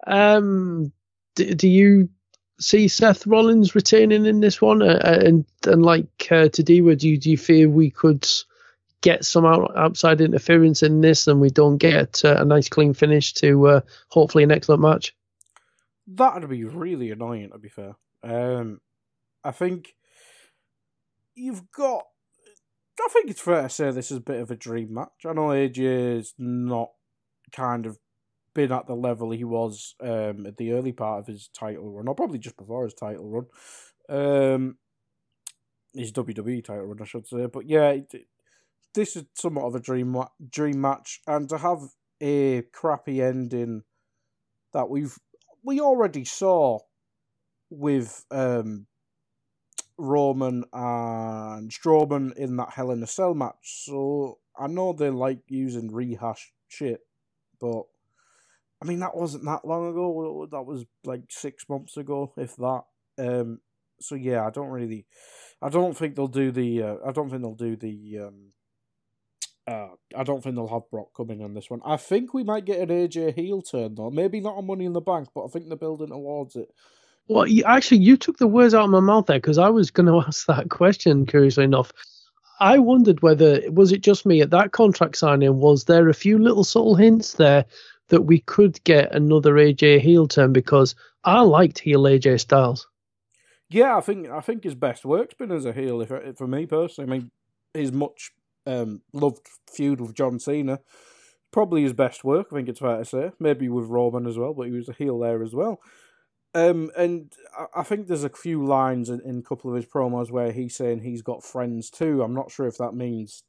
um, 0.06 0.92
do, 1.34 1.54
do 1.54 1.68
you 1.68 2.08
see 2.60 2.88
Seth 2.88 3.26
Rollins 3.26 3.74
retaining 3.74 4.26
in 4.26 4.40
this 4.40 4.60
one? 4.60 4.82
Uh, 4.82 5.00
uh 5.02 5.18
and 5.24 5.44
and 5.66 5.82
like 5.82 6.28
uh, 6.30 6.48
Tadiwa, 6.48 6.96
do 6.96 7.08
you, 7.08 7.18
do 7.18 7.30
you 7.30 7.38
fear 7.38 7.68
we 7.68 7.90
could 7.90 8.26
get 9.00 9.24
some 9.24 9.46
out, 9.46 9.76
outside 9.76 10.20
interference 10.20 10.82
in 10.82 11.00
this 11.00 11.26
and 11.26 11.40
we 11.40 11.50
don't 11.50 11.78
get 11.78 12.24
uh, 12.24 12.36
a 12.38 12.44
nice 12.44 12.68
clean 12.68 12.92
finish 12.92 13.32
to 13.34 13.66
uh, 13.66 13.80
hopefully 14.08 14.44
an 14.44 14.50
excellent 14.50 14.82
match? 14.82 15.14
That'd 16.06 16.48
be 16.48 16.64
really 16.64 17.10
annoying, 17.10 17.50
to 17.50 17.58
be 17.58 17.68
fair. 17.68 17.96
Um, 18.22 18.80
I 19.44 19.52
think 19.52 19.94
you've 21.34 21.70
got. 21.72 22.04
I 23.02 23.08
think 23.08 23.30
it's 23.30 23.40
fair 23.40 23.62
to 23.62 23.68
say 23.70 23.90
this 23.90 24.10
is 24.10 24.18
a 24.18 24.22
bit 24.22 24.40
of 24.40 24.50
a 24.50 24.56
dream 24.56 24.92
match. 24.92 25.24
I 25.24 25.32
know 25.32 25.48
AJ 25.48 26.18
is 26.18 26.34
not 26.38 26.90
kind 27.50 27.86
of 27.86 27.98
been 28.54 28.72
at 28.72 28.86
the 28.86 28.94
level 28.94 29.30
he 29.30 29.44
was 29.44 29.94
um, 30.00 30.46
at 30.46 30.56
the 30.56 30.72
early 30.72 30.92
part 30.92 31.20
of 31.20 31.26
his 31.26 31.48
title 31.48 31.90
run, 31.90 32.08
or 32.08 32.14
probably 32.14 32.38
just 32.38 32.56
before 32.56 32.84
his 32.84 32.94
title 32.94 33.28
run. 33.28 33.46
Um, 34.08 34.78
his 35.94 36.12
WWE 36.12 36.64
title 36.64 36.86
run, 36.86 36.98
I 37.00 37.04
should 37.04 37.26
say. 37.26 37.46
But 37.46 37.68
yeah, 37.68 37.96
this 38.94 39.16
is 39.16 39.24
somewhat 39.34 39.66
of 39.66 39.74
a 39.74 39.80
dream 39.80 40.16
dream 40.48 40.80
match, 40.80 41.20
and 41.26 41.48
to 41.48 41.58
have 41.58 41.80
a 42.20 42.62
crappy 42.72 43.22
ending 43.22 43.82
that 44.72 44.88
we've 44.88 45.18
we 45.62 45.80
already 45.80 46.24
saw 46.24 46.78
with 47.70 48.24
um, 48.30 48.86
Roman 49.96 50.64
and 50.72 51.70
Strowman 51.70 52.34
in 52.36 52.56
that 52.56 52.70
Hell 52.70 52.90
in 52.90 53.02
a 53.02 53.06
Cell 53.06 53.34
match. 53.34 53.84
So 53.84 54.38
I 54.58 54.66
know 54.66 54.92
they 54.92 55.10
like 55.10 55.40
using 55.48 55.92
rehash 55.92 56.52
shit, 56.68 57.00
but 57.60 57.84
I 58.82 58.86
mean, 58.86 59.00
that 59.00 59.16
wasn't 59.16 59.44
that 59.44 59.64
long 59.64 59.90
ago. 59.90 60.48
That 60.50 60.62
was 60.62 60.84
like 61.04 61.22
six 61.28 61.68
months 61.68 61.96
ago, 61.96 62.32
if 62.36 62.56
that. 62.56 62.82
Um, 63.18 63.60
so 64.00 64.14
yeah, 64.14 64.46
I 64.46 64.50
don't 64.50 64.70
really, 64.70 65.06
I 65.60 65.68
don't 65.68 65.96
think 65.96 66.16
they'll 66.16 66.28
do 66.28 66.50
the. 66.50 66.82
Uh, 66.82 66.96
I 67.06 67.12
don't 67.12 67.28
think 67.28 67.42
they'll 67.42 67.54
do 67.54 67.76
the. 67.76 68.18
Um, 68.26 68.52
uh, 69.66 69.88
I 70.16 70.24
don't 70.24 70.42
think 70.42 70.56
they'll 70.56 70.66
have 70.66 70.90
Brock 70.90 71.08
coming 71.16 71.42
on 71.42 71.54
this 71.54 71.70
one. 71.70 71.80
I 71.84 71.96
think 71.96 72.32
we 72.32 72.42
might 72.42 72.64
get 72.64 72.80
an 72.80 72.88
AJ 72.88 73.34
heel 73.34 73.62
turn 73.62 73.94
though. 73.94 74.10
Maybe 74.10 74.40
not 74.40 74.56
on 74.56 74.66
Money 74.66 74.86
in 74.86 74.94
the 74.94 75.00
Bank, 75.00 75.28
but 75.34 75.44
I 75.44 75.48
think 75.48 75.68
they're 75.68 75.76
building 75.76 76.08
towards 76.08 76.56
it. 76.56 76.68
Well, 77.28 77.46
you, 77.46 77.62
actually, 77.64 77.98
you 77.98 78.16
took 78.16 78.38
the 78.38 78.48
words 78.48 78.74
out 78.74 78.84
of 78.84 78.90
my 78.90 79.00
mouth 79.00 79.26
there 79.26 79.36
because 79.38 79.58
I 79.58 79.68
was 79.68 79.90
going 79.90 80.06
to 80.12 80.26
ask 80.26 80.46
that 80.46 80.70
question. 80.70 81.26
Curiously 81.26 81.64
enough, 81.64 81.92
I 82.58 82.78
wondered 82.78 83.22
whether 83.22 83.60
was 83.70 83.92
it 83.92 84.00
just 84.00 84.26
me 84.26 84.40
at 84.40 84.50
that 84.50 84.72
contract 84.72 85.16
signing. 85.16 85.60
Was 85.60 85.84
there 85.84 86.08
a 86.08 86.14
few 86.14 86.38
little 86.38 86.64
subtle 86.64 86.94
hints 86.94 87.34
there 87.34 87.64
that 88.10 88.22
we 88.22 88.40
could 88.40 88.82
get 88.84 89.14
another 89.14 89.54
AJ 89.54 90.00
heel 90.00 90.28
turn 90.28 90.52
because 90.52 90.94
I 91.24 91.40
liked 91.40 91.78
heel 91.78 92.02
AJ 92.02 92.40
Styles. 92.40 92.86
Yeah, 93.68 93.96
I 93.96 94.00
think 94.00 94.28
I 94.28 94.40
think 94.40 94.64
his 94.64 94.74
best 94.74 95.04
work's 95.04 95.34
been 95.34 95.52
as 95.52 95.64
a 95.64 95.72
heel. 95.72 96.00
If, 96.02 96.10
if 96.10 96.36
for 96.36 96.46
me 96.46 96.66
personally, 96.66 97.10
I 97.10 97.18
mean, 97.18 97.30
his 97.72 97.92
much 97.92 98.32
um, 98.66 99.02
loved 99.12 99.48
feud 99.72 100.00
with 100.00 100.14
John 100.14 100.38
Cena, 100.38 100.80
probably 101.52 101.82
his 101.82 101.92
best 101.92 102.24
work. 102.24 102.48
I 102.50 102.56
think 102.56 102.68
it's 102.68 102.80
fair 102.80 102.98
to 102.98 103.04
say. 103.04 103.32
Maybe 103.38 103.68
with 103.68 103.86
Roman 103.86 104.26
as 104.26 104.36
well, 104.36 104.54
but 104.54 104.66
he 104.66 104.72
was 104.72 104.88
a 104.88 104.92
heel 104.92 105.18
there 105.18 105.42
as 105.42 105.54
well. 105.54 105.80
Um, 106.52 106.90
and 106.96 107.32
I 107.76 107.84
think 107.84 108.08
there's 108.08 108.24
a 108.24 108.28
few 108.28 108.64
lines 108.64 109.08
in, 109.08 109.20
in 109.20 109.38
a 109.38 109.42
couple 109.42 109.70
of 109.70 109.76
his 109.76 109.86
promos 109.86 110.32
where 110.32 110.50
he's 110.50 110.74
saying 110.74 111.02
he's 111.02 111.22
got 111.22 111.44
friends 111.44 111.90
too. 111.90 112.22
I'm 112.22 112.34
not 112.34 112.50
sure 112.50 112.66
if 112.66 112.76
that 112.78 112.92
means 112.92 113.44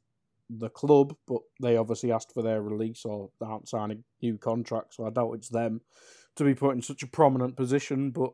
the 0.58 0.68
club, 0.68 1.14
but 1.26 1.40
they 1.60 1.76
obviously 1.76 2.12
asked 2.12 2.32
for 2.32 2.42
their 2.42 2.62
release 2.62 3.04
or 3.04 3.30
they 3.40 3.46
aren't 3.46 3.68
signing 3.68 4.04
new 4.20 4.38
contracts, 4.38 4.96
so 4.96 5.06
I 5.06 5.10
doubt 5.10 5.32
it's 5.32 5.48
them 5.48 5.80
to 6.36 6.44
be 6.44 6.54
put 6.54 6.74
in 6.74 6.82
such 6.82 7.02
a 7.02 7.08
prominent 7.08 7.56
position. 7.56 8.10
But 8.10 8.30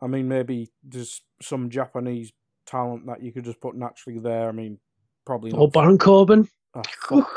I 0.00 0.06
mean, 0.06 0.28
maybe 0.28 0.70
there's 0.82 1.22
some 1.40 1.70
Japanese 1.70 2.32
talent 2.66 3.06
that 3.06 3.22
you 3.22 3.32
could 3.32 3.44
just 3.44 3.60
put 3.60 3.76
naturally 3.76 4.18
there. 4.18 4.48
I 4.48 4.52
mean, 4.52 4.78
probably. 5.24 5.52
Or 5.52 5.68
Baron 5.68 5.98
Corbin. 5.98 6.48
Oh, 6.74 6.82
fuck. 7.08 7.28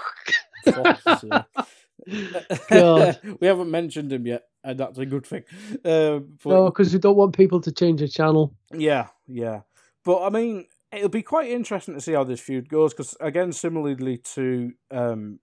God. 2.70 3.20
we 3.40 3.48
haven't 3.48 3.72
mentioned 3.72 4.12
him 4.12 4.28
yet, 4.28 4.44
and 4.64 4.80
that's 4.80 4.98
a 4.98 5.06
good 5.06 5.26
thing. 5.26 5.44
Uh, 5.84 6.20
but... 6.44 6.50
No, 6.50 6.66
because 6.66 6.94
we 6.94 7.00
don't 7.00 7.18
want 7.18 7.36
people 7.36 7.62
to 7.62 7.72
change 7.72 8.00
the 8.00 8.08
channel. 8.08 8.54
Yeah, 8.74 9.08
yeah. 9.28 9.62
But 10.04 10.24
I 10.24 10.30
mean, 10.30 10.66
it'll 10.96 11.10
be 11.10 11.24
quite 11.24 11.50
interesting 11.50 11.94
to 11.96 12.02
see 12.02 12.14
how 12.14 12.24
this 12.24 12.40
feud 12.40 12.70
goes 12.70 12.94
because 12.94 13.16
again, 13.20 13.52
similarly 13.52 14.18
to 14.18 14.74
um, 14.92 15.40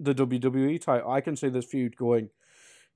the 0.00 0.14
WWE 0.14 0.80
title. 0.80 1.10
I 1.10 1.20
can 1.20 1.36
see 1.36 1.48
this 1.48 1.66
feud 1.66 1.96
going 1.96 2.30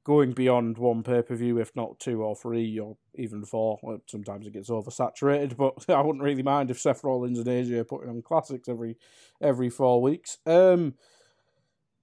going 0.04 0.32
beyond 0.32 0.78
one 0.78 1.02
pay 1.02 1.20
per 1.20 1.36
view, 1.36 1.58
if 1.58 1.74
not 1.76 2.00
two 2.00 2.22
or 2.22 2.34
three 2.34 2.78
or 2.78 2.96
even 3.14 3.44
four. 3.44 3.78
Sometimes 4.06 4.46
it 4.46 4.54
gets 4.54 4.70
oversaturated, 4.70 5.56
but 5.56 5.74
I 5.94 6.00
wouldn't 6.00 6.24
really 6.24 6.42
mind 6.42 6.70
if 6.70 6.80
Seth 6.80 7.04
Rollins 7.04 7.38
and 7.38 7.46
AJ 7.46 7.72
are 7.72 7.84
putting 7.84 8.08
on 8.08 8.22
classics 8.22 8.68
every 8.68 8.96
every 9.40 9.68
four 9.68 10.00
weeks. 10.00 10.38
Um, 10.46 10.94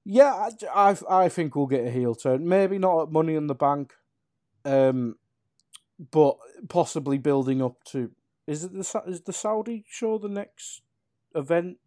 yeah, 0.06 0.50
I, 0.76 0.92
I, 0.92 1.24
I 1.24 1.30
think 1.30 1.56
we'll 1.56 1.66
get 1.66 1.88
a 1.88 1.90
heel 1.90 2.14
turn. 2.14 2.48
Maybe 2.48 2.78
not 2.78 3.02
at 3.02 3.12
Money 3.12 3.34
in 3.34 3.48
the 3.48 3.56
Bank, 3.56 3.94
um, 4.64 5.16
but 6.12 6.38
possibly 6.70 7.18
building 7.18 7.62
up 7.62 7.84
to. 7.86 8.12
Is 8.48 8.64
it 8.64 8.74
the 8.74 9.04
is 9.08 9.22
the 9.22 9.34
Saudi 9.34 9.86
show 9.90 10.18
the 10.18 10.30
next 10.30 10.82
event 11.34 11.78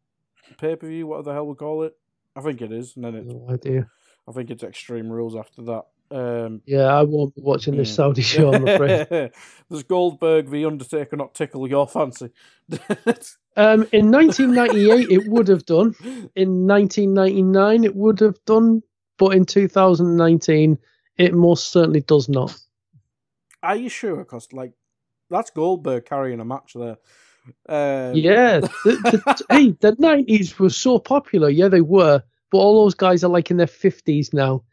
pay 0.59 0.77
per 0.77 0.89
view? 0.89 1.07
What 1.07 1.25
the 1.25 1.33
hell 1.33 1.47
we 1.47 1.55
call 1.55 1.85
it? 1.85 1.97
I 2.35 2.41
think 2.41 2.61
it 2.63 2.73
is, 2.73 2.97
and 2.97 3.05
then 3.05 3.15
it's. 3.15 3.33
No 3.33 3.47
idea. 3.51 3.91
I 4.29 4.33
think 4.33 4.51
it's 4.51 4.63
Extreme 4.63 5.11
Rules 5.11 5.37
after 5.37 5.63
that. 5.63 5.85
Um, 6.11 6.63
yeah, 6.67 6.87
I 6.87 7.03
won't 7.03 7.35
be 7.35 7.43
watching 7.43 7.77
this 7.77 7.91
hmm. 7.91 7.95
Saudi 7.95 8.23
show. 8.23 8.53
I'm 8.53 8.67
afraid. 8.67 9.31
Does 9.71 9.83
Goldberg 9.83 10.51
the 10.51 10.65
Undertaker 10.65 11.17
not 11.17 11.35
tickle 11.35 11.69
your 11.69 11.87
fancy? 11.87 12.31
um, 13.57 13.87
in 13.93 14.11
1998, 14.11 15.11
it 15.11 15.29
would 15.29 15.49
have 15.49 15.67
done. 15.67 15.95
In 16.35 16.67
1999, 16.67 17.85
it 17.85 17.95
would 17.95 18.21
have 18.21 18.43
done, 18.47 18.83
but 19.19 19.35
in 19.35 19.45
2019, 19.45 20.79
it 21.19 21.35
most 21.35 21.71
certainly 21.71 22.01
does 22.01 22.29
not. 22.29 22.57
Are 23.63 23.77
you 23.77 23.89
sure? 23.89 24.17
Because 24.17 24.53
like, 24.53 24.73
that's 25.31 25.51
Goldberg 25.51 26.07
carrying 26.07 26.41
a 26.41 26.45
match 26.45 26.75
there. 26.75 26.97
Um... 27.69 28.15
Yeah, 28.15 28.61
the, 28.61 28.69
the, 28.85 29.45
hey, 29.51 29.77
the 29.81 29.93
90s 29.93 30.59
were 30.59 30.71
so 30.71 30.99
popular. 30.99 31.49
Yeah, 31.49 31.69
they 31.69 31.81
were, 31.81 32.23
but 32.51 32.59
all 32.59 32.85
those 32.85 32.95
guys 32.95 33.25
are 33.25 33.31
like 33.31 33.51
in 33.51 33.57
their 33.57 33.67
50s 33.67 34.33
now 34.33 34.65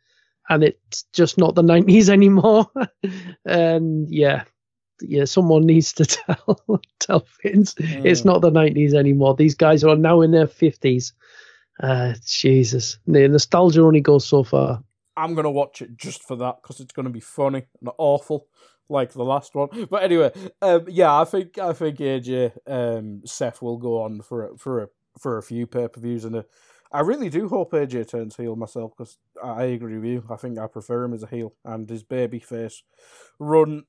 and 0.49 0.63
it's 0.63 1.03
just 1.13 1.37
not 1.37 1.55
the 1.55 1.63
90s 1.63 2.09
anymore. 2.09 2.67
and 3.45 4.09
yeah, 4.09 4.43
yeah, 5.01 5.25
someone 5.25 5.65
needs 5.65 5.93
to 5.93 6.05
tell 6.05 6.81
tell 6.99 7.25
Vince 7.41 7.73
mm. 7.75 8.05
it's 8.05 8.25
not 8.25 8.41
the 8.41 8.51
90s 8.51 8.93
anymore. 8.93 9.35
These 9.35 9.55
guys 9.55 9.83
are 9.83 9.95
now 9.95 10.21
in 10.21 10.31
their 10.31 10.47
50s. 10.47 11.13
Uh, 11.81 12.13
Jesus, 12.25 12.99
the 13.05 13.27
nostalgia 13.27 13.81
only 13.81 14.01
goes 14.01 14.25
so 14.25 14.43
far. 14.43 14.81
I'm 15.17 15.33
gonna 15.33 15.51
watch 15.51 15.81
it 15.81 15.97
just 15.97 16.23
for 16.23 16.35
that 16.37 16.61
because 16.61 16.79
it's 16.79 16.93
gonna 16.93 17.09
be 17.09 17.19
funny 17.19 17.63
and 17.81 17.89
awful, 17.97 18.47
like 18.89 19.13
the 19.13 19.23
last 19.23 19.55
one. 19.55 19.87
But 19.89 20.03
anyway, 20.03 20.31
um, 20.61 20.85
yeah, 20.87 21.19
I 21.19 21.25
think 21.25 21.57
I 21.57 21.73
think 21.73 21.99
AJ 21.99 22.51
um, 22.67 23.21
Seth 23.25 23.61
will 23.61 23.77
go 23.77 24.01
on 24.01 24.21
for 24.21 24.49
a, 24.51 24.57
for 24.57 24.83
a 24.83 24.87
for 25.19 25.37
a 25.37 25.43
few 25.43 25.65
pay 25.67 25.87
per 25.87 26.01
views 26.01 26.25
and 26.25 26.35
a 26.35 26.45
I 26.91 27.01
really 27.01 27.29
do 27.29 27.49
hope 27.49 27.73
AJ 27.73 28.09
turns 28.09 28.37
heel 28.37 28.55
myself 28.55 28.93
because 28.95 29.17
I 29.43 29.63
agree 29.63 29.97
with 29.97 30.09
you. 30.09 30.23
I 30.29 30.37
think 30.37 30.57
I 30.57 30.67
prefer 30.67 31.03
him 31.03 31.13
as 31.13 31.23
a 31.23 31.27
heel 31.27 31.53
and 31.65 31.89
his 31.89 32.03
baby 32.03 32.39
face 32.39 32.83
run. 33.37 33.83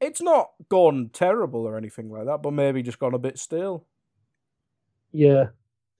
It's 0.00 0.22
not 0.22 0.50
gone 0.68 1.10
terrible 1.12 1.66
or 1.66 1.76
anything 1.76 2.08
like 2.08 2.26
that, 2.26 2.42
but 2.42 2.52
maybe 2.52 2.84
just 2.84 3.00
gone 3.00 3.14
a 3.14 3.18
bit 3.18 3.38
stale. 3.38 3.86
Yeah. 5.12 5.46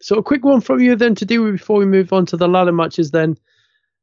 So 0.01 0.18
a 0.18 0.22
quick 0.22 0.45
one 0.45 0.61
from 0.61 0.80
you 0.80 0.95
then 0.95 1.14
to 1.16 1.24
do 1.24 1.51
before 1.51 1.78
we 1.78 1.87
move 1.87 2.12
on 2.12 2.26
to 2.26 2.37
the 2.37 2.47
ladder 2.47 2.72
matches. 2.72 3.11
Then, 3.11 3.37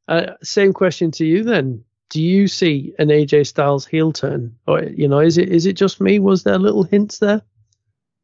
uh, 0.09 0.33
same 0.41 0.73
question 0.73 1.11
to 1.11 1.25
you 1.25 1.43
then. 1.43 1.85
Do 2.13 2.21
you 2.21 2.47
see 2.47 2.93
an 2.99 3.07
AJ 3.07 3.47
Styles 3.47 3.87
heel 3.87 4.13
turn, 4.13 4.55
or 4.67 4.83
you 4.83 5.07
know, 5.07 5.17
is 5.17 5.39
it 5.39 5.49
is 5.49 5.65
it 5.65 5.73
just 5.73 5.99
me? 5.99 6.19
Was 6.19 6.43
there 6.43 6.59
little 6.59 6.83
hints 6.83 7.17
there? 7.17 7.41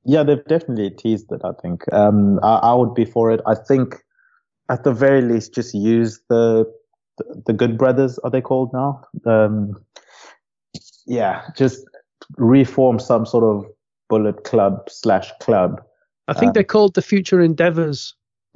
Yeah, 0.06 0.22
they've 0.22 0.46
definitely 0.46 0.92
teased 0.92 1.32
it. 1.32 1.42
I 1.44 1.54
think 1.60 1.92
um, 1.92 2.40
I, 2.44 2.58
I 2.58 2.74
would 2.76 2.94
be 2.94 3.04
for 3.04 3.32
it. 3.32 3.42
I 3.48 3.56
think 3.56 3.96
at 4.70 4.84
the 4.84 4.94
very 4.94 5.24
least, 5.24 5.56
just 5.56 5.74
use 5.74 6.22
the 6.30 6.72
the, 7.18 7.42
the 7.48 7.54
Good 7.54 7.80
Brothers. 7.80 8.20
Are 8.20 8.30
they 8.30 8.42
called 8.42 8.72
now? 8.74 9.02
Um, 9.26 9.74
yeah, 11.08 11.50
just 11.58 11.84
reform 12.38 13.00
some 13.00 13.26
sort 13.26 13.44
of 13.44 13.66
Bullet 14.08 14.44
Club 14.44 14.88
slash 14.88 15.32
club. 15.40 15.82
I 16.28 16.34
think 16.34 16.50
um, 16.50 16.54
they're 16.54 16.64
called 16.64 16.94
the 16.94 17.02
Future 17.02 17.42
Endeavors. 17.42 18.14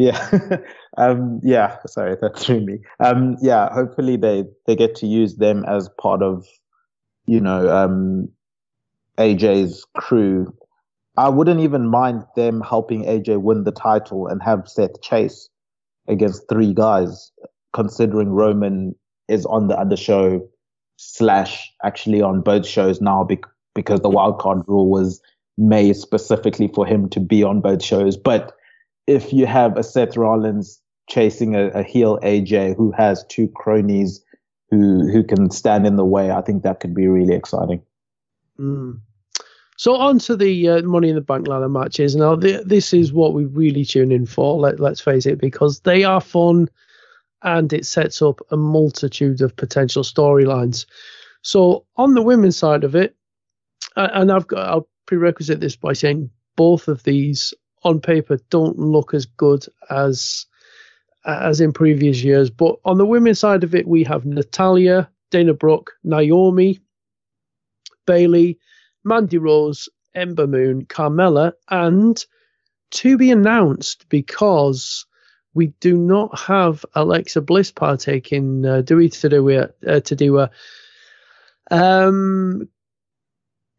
yeah, 0.00 0.56
um, 0.96 1.40
yeah. 1.42 1.76
Sorry, 1.86 2.16
that 2.20 2.38
threw 2.38 2.60
me. 2.60 2.78
Um, 2.98 3.36
yeah, 3.40 3.72
hopefully 3.72 4.16
they 4.16 4.44
they 4.66 4.76
get 4.76 4.94
to 4.96 5.06
use 5.06 5.36
them 5.36 5.64
as 5.66 5.88
part 6.00 6.22
of, 6.22 6.46
you 7.26 7.40
know, 7.40 7.68
um, 7.68 8.28
AJ's 9.18 9.86
crew 9.96 10.52
I 11.20 11.28
wouldn't 11.28 11.60
even 11.60 11.86
mind 11.86 12.24
them 12.34 12.62
helping 12.62 13.04
AJ 13.04 13.42
win 13.42 13.64
the 13.64 13.72
title 13.72 14.26
and 14.26 14.42
have 14.42 14.66
Seth 14.66 15.02
chase 15.02 15.50
against 16.08 16.48
three 16.48 16.72
guys, 16.72 17.30
considering 17.74 18.30
Roman 18.30 18.94
is 19.28 19.44
on 19.44 19.68
the 19.68 19.78
other 19.78 19.96
show 19.96 20.48
slash 20.96 21.70
actually 21.84 22.22
on 22.22 22.40
both 22.40 22.66
shows 22.66 23.02
now 23.02 23.28
because 23.74 24.00
the 24.00 24.08
wildcard 24.08 24.66
rule 24.66 24.88
was 24.88 25.20
made 25.58 25.94
specifically 25.96 26.68
for 26.68 26.86
him 26.86 27.08
to 27.10 27.20
be 27.20 27.42
on 27.42 27.60
both 27.60 27.82
shows. 27.82 28.16
But 28.16 28.56
if 29.06 29.32
you 29.32 29.46
have 29.46 29.76
a 29.76 29.82
Seth 29.82 30.16
Rollins 30.16 30.80
chasing 31.08 31.56
a, 31.56 31.68
a 31.68 31.82
heel 31.82 32.18
AJ 32.22 32.76
who 32.76 32.92
has 32.92 33.24
two 33.28 33.48
cronies 33.48 34.24
who 34.70 35.10
who 35.10 35.24
can 35.24 35.50
stand 35.50 35.86
in 35.86 35.96
the 35.96 36.04
way, 36.04 36.30
I 36.30 36.40
think 36.42 36.62
that 36.62 36.80
could 36.80 36.94
be 36.94 37.08
really 37.08 37.34
exciting. 37.34 37.82
Mm. 38.58 39.00
So 39.76 39.96
on 39.96 40.18
to 40.20 40.36
the 40.36 40.68
uh, 40.68 40.82
Money 40.82 41.08
in 41.08 41.14
the 41.14 41.22
Bank 41.22 41.48
ladder 41.48 41.68
matches. 41.68 42.14
Now 42.14 42.36
the, 42.36 42.62
this 42.64 42.92
is 42.92 43.12
what 43.12 43.32
we 43.32 43.46
really 43.46 43.84
tune 43.84 44.12
in 44.12 44.26
for. 44.26 44.60
Let, 44.60 44.78
let's 44.78 45.00
face 45.00 45.24
it, 45.24 45.40
because 45.40 45.80
they 45.80 46.04
are 46.04 46.20
fun, 46.20 46.68
and 47.42 47.72
it 47.72 47.86
sets 47.86 48.20
up 48.20 48.40
a 48.50 48.56
multitude 48.56 49.40
of 49.40 49.56
potential 49.56 50.02
storylines. 50.02 50.84
So 51.42 51.86
on 51.96 52.14
the 52.14 52.22
women's 52.22 52.58
side 52.58 52.84
of 52.84 52.94
it, 52.94 53.16
and 53.96 54.30
I've 54.30 54.46
got 54.46 54.68
I'll 54.68 54.88
prerequisite 55.06 55.60
this 55.60 55.76
by 55.76 55.94
saying 55.94 56.30
both 56.56 56.86
of 56.86 57.02
these 57.02 57.54
on 57.82 58.00
paper 58.00 58.38
don't 58.50 58.78
look 58.78 59.14
as 59.14 59.26
good 59.26 59.66
as 59.88 60.46
as 61.24 61.60
in 61.60 61.72
previous 61.72 62.22
years. 62.22 62.50
But 62.50 62.76
on 62.84 62.98
the 62.98 63.06
women's 63.06 63.40
side 63.40 63.64
of 63.64 63.74
it, 63.74 63.86
we 63.86 64.04
have 64.04 64.24
Natalya, 64.24 65.10
Dana 65.30 65.54
Brooke, 65.54 65.92
Naomi, 66.02 66.80
Bayley, 68.06 68.58
Mandy 69.04 69.38
Rose, 69.38 69.88
Ember 70.14 70.46
Moon, 70.46 70.86
Carmella, 70.86 71.52
and 71.68 72.24
to 72.92 73.16
be 73.16 73.30
announced 73.30 74.08
because 74.08 75.06
we 75.54 75.68
do 75.80 75.96
not 75.96 76.38
have 76.38 76.84
Alexa 76.94 77.40
Bliss 77.40 77.70
partaking. 77.70 78.64
Uh, 78.64 78.82
do 78.82 78.96
we 78.96 79.08
to 79.08 79.28
do 79.28 79.50
uh, 79.50 80.00
to 80.00 80.16
do 80.16 80.38
a 80.38 80.50
um 81.70 82.68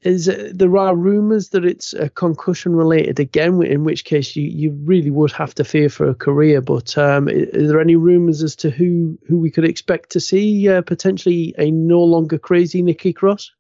is 0.04 0.28
it, 0.28 0.58
there 0.58 0.78
are 0.78 0.96
rumours 0.96 1.50
that 1.50 1.64
it's 1.64 1.94
a 1.94 2.10
concussion 2.10 2.76
related 2.76 3.20
again, 3.20 3.62
in 3.64 3.84
which 3.84 4.04
case 4.06 4.36
you, 4.36 4.44
you 4.44 4.72
really 4.84 5.12
would 5.12 5.32
have 5.32 5.54
to 5.56 5.64
fear 5.64 5.90
for 5.90 6.10
a 6.10 6.16
career. 6.16 6.62
But 6.62 6.98
um, 6.98 7.28
are 7.28 7.68
there 7.68 7.80
any 7.80 7.96
rumours 7.96 8.42
as 8.42 8.56
to 8.58 8.70
who 8.70 9.18
who 9.28 9.38
we 9.38 9.52
could 9.52 9.66
expect 9.66 10.12
to 10.12 10.20
see 10.20 10.68
uh, 10.68 10.82
potentially 10.82 11.54
a 11.58 11.70
no 11.70 12.02
longer 12.02 12.40
crazy 12.40 12.82
Nikki 12.82 13.14
Cross? 13.14 13.52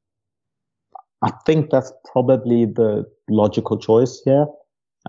I 1.21 1.31
think 1.45 1.69
that's 1.69 1.93
probably 2.11 2.65
the 2.65 3.05
logical 3.29 3.77
choice 3.77 4.21
here. 4.25 4.47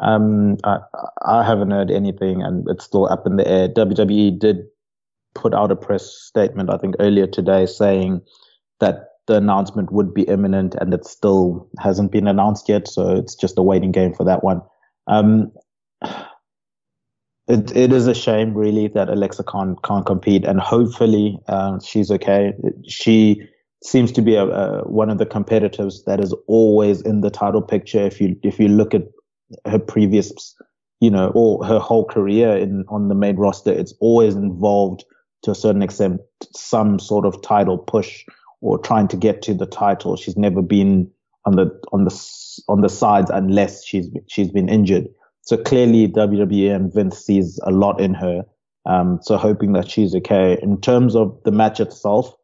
Um, 0.01 0.59
I, 0.65 0.79
I 1.25 1.45
haven't 1.45 1.71
heard 1.71 1.91
anything, 1.91 2.43
and 2.43 2.67
it's 2.69 2.85
still 2.85 3.07
up 3.07 3.27
in 3.27 3.37
the 3.37 3.49
air. 3.49 3.69
WWE 3.69 4.39
did 4.39 4.65
put 5.35 5.55
out 5.55 5.71
a 5.71 5.77
press 5.77 6.05
statement, 6.05 6.69
I 6.69 6.77
think, 6.77 6.97
earlier 7.01 7.27
today, 7.27 7.65
saying 7.65 8.21
that 8.81 9.12
the 9.27 9.37
announcement 9.37 9.93
would 9.93 10.13
be 10.13 10.23
imminent, 10.23 10.75
and 10.81 10.93
it 10.93 11.05
still 11.07 11.69
hasn't 11.79 12.13
been 12.13 12.27
announced 12.27 12.69
yet. 12.69 12.89
So 12.89 13.15
it's 13.17 13.35
just 13.35 13.59
a 13.59 13.63
waiting 13.63 13.93
game 13.93 14.15
for 14.15 14.25
that 14.25 14.43
one. 14.43 14.63
Um, 15.07 15.53
it 17.49 17.75
it 17.77 17.93
is 17.93 18.07
a 18.07 18.15
shame, 18.15 18.55
really, 18.55 18.89
that 18.89 19.09
Alexa 19.09 19.45
can't 19.45 19.81
can't 19.83 20.07
compete, 20.07 20.45
and 20.45 20.61
hopefully 20.61 21.39
uh, 21.49 21.79
she's 21.81 22.11
okay. 22.11 22.53
She 22.87 23.43
seems 23.85 24.13
to 24.13 24.23
be 24.23 24.37
a, 24.37 24.45
a, 24.45 24.89
one 24.89 25.11
of 25.11 25.19
the 25.19 25.27
competitors 25.27 26.05
that 26.07 26.21
is 26.21 26.33
always 26.47 27.01
in 27.03 27.21
the 27.21 27.31
title 27.31 27.63
picture. 27.63 28.05
If 28.05 28.21
you 28.21 28.37
if 28.43 28.59
you 28.59 28.69
look 28.69 28.95
at 28.95 29.03
her 29.67 29.79
previous, 29.79 30.55
you 31.01 31.11
know, 31.11 31.33
or 31.35 31.65
her 31.65 31.79
whole 31.79 32.05
career 32.05 32.57
in 32.57 32.85
on 32.89 33.09
the 33.09 33.15
main 33.15 33.37
roster, 33.37 33.73
it's 33.73 33.95
always 34.01 34.35
involved 34.35 35.05
to 35.43 35.51
a 35.51 35.55
certain 35.55 35.83
extent 35.83 36.21
some 36.55 36.99
sort 36.99 37.27
of 37.27 37.43
title 37.43 37.77
push 37.77 38.25
or 38.63 38.79
trying 38.79 39.09
to 39.09 39.17
get 39.19 39.43
to 39.43 39.55
the 39.55 39.67
title. 39.67 40.17
She's 40.17 40.37
never 40.39 40.63
been 40.63 41.11
on 41.45 41.57
the 41.57 41.71
on 41.93 42.05
the 42.05 42.11
on 42.69 42.81
the 42.81 42.89
sides 42.89 43.31
unless 43.31 43.85
she's 43.85 44.09
she's 44.29 44.51
been 44.51 44.71
injured. 44.71 45.09
So 45.43 45.59
clearly 45.59 46.09
WWE 46.09 46.75
and 46.75 46.95
Vince 46.95 47.19
sees 47.19 47.61
a 47.65 47.71
lot 47.71 48.01
in 48.01 48.15
her. 48.15 48.45
Um, 48.87 49.21
so 49.23 49.37
hoping 49.37 49.75
that 49.75 49.91
she's 49.91 50.15
okay. 50.15 50.59
In 50.63 50.81
terms 50.81 51.15
of 51.17 51.39
the 51.45 51.53
match 51.53 51.81
itself, 51.81 52.35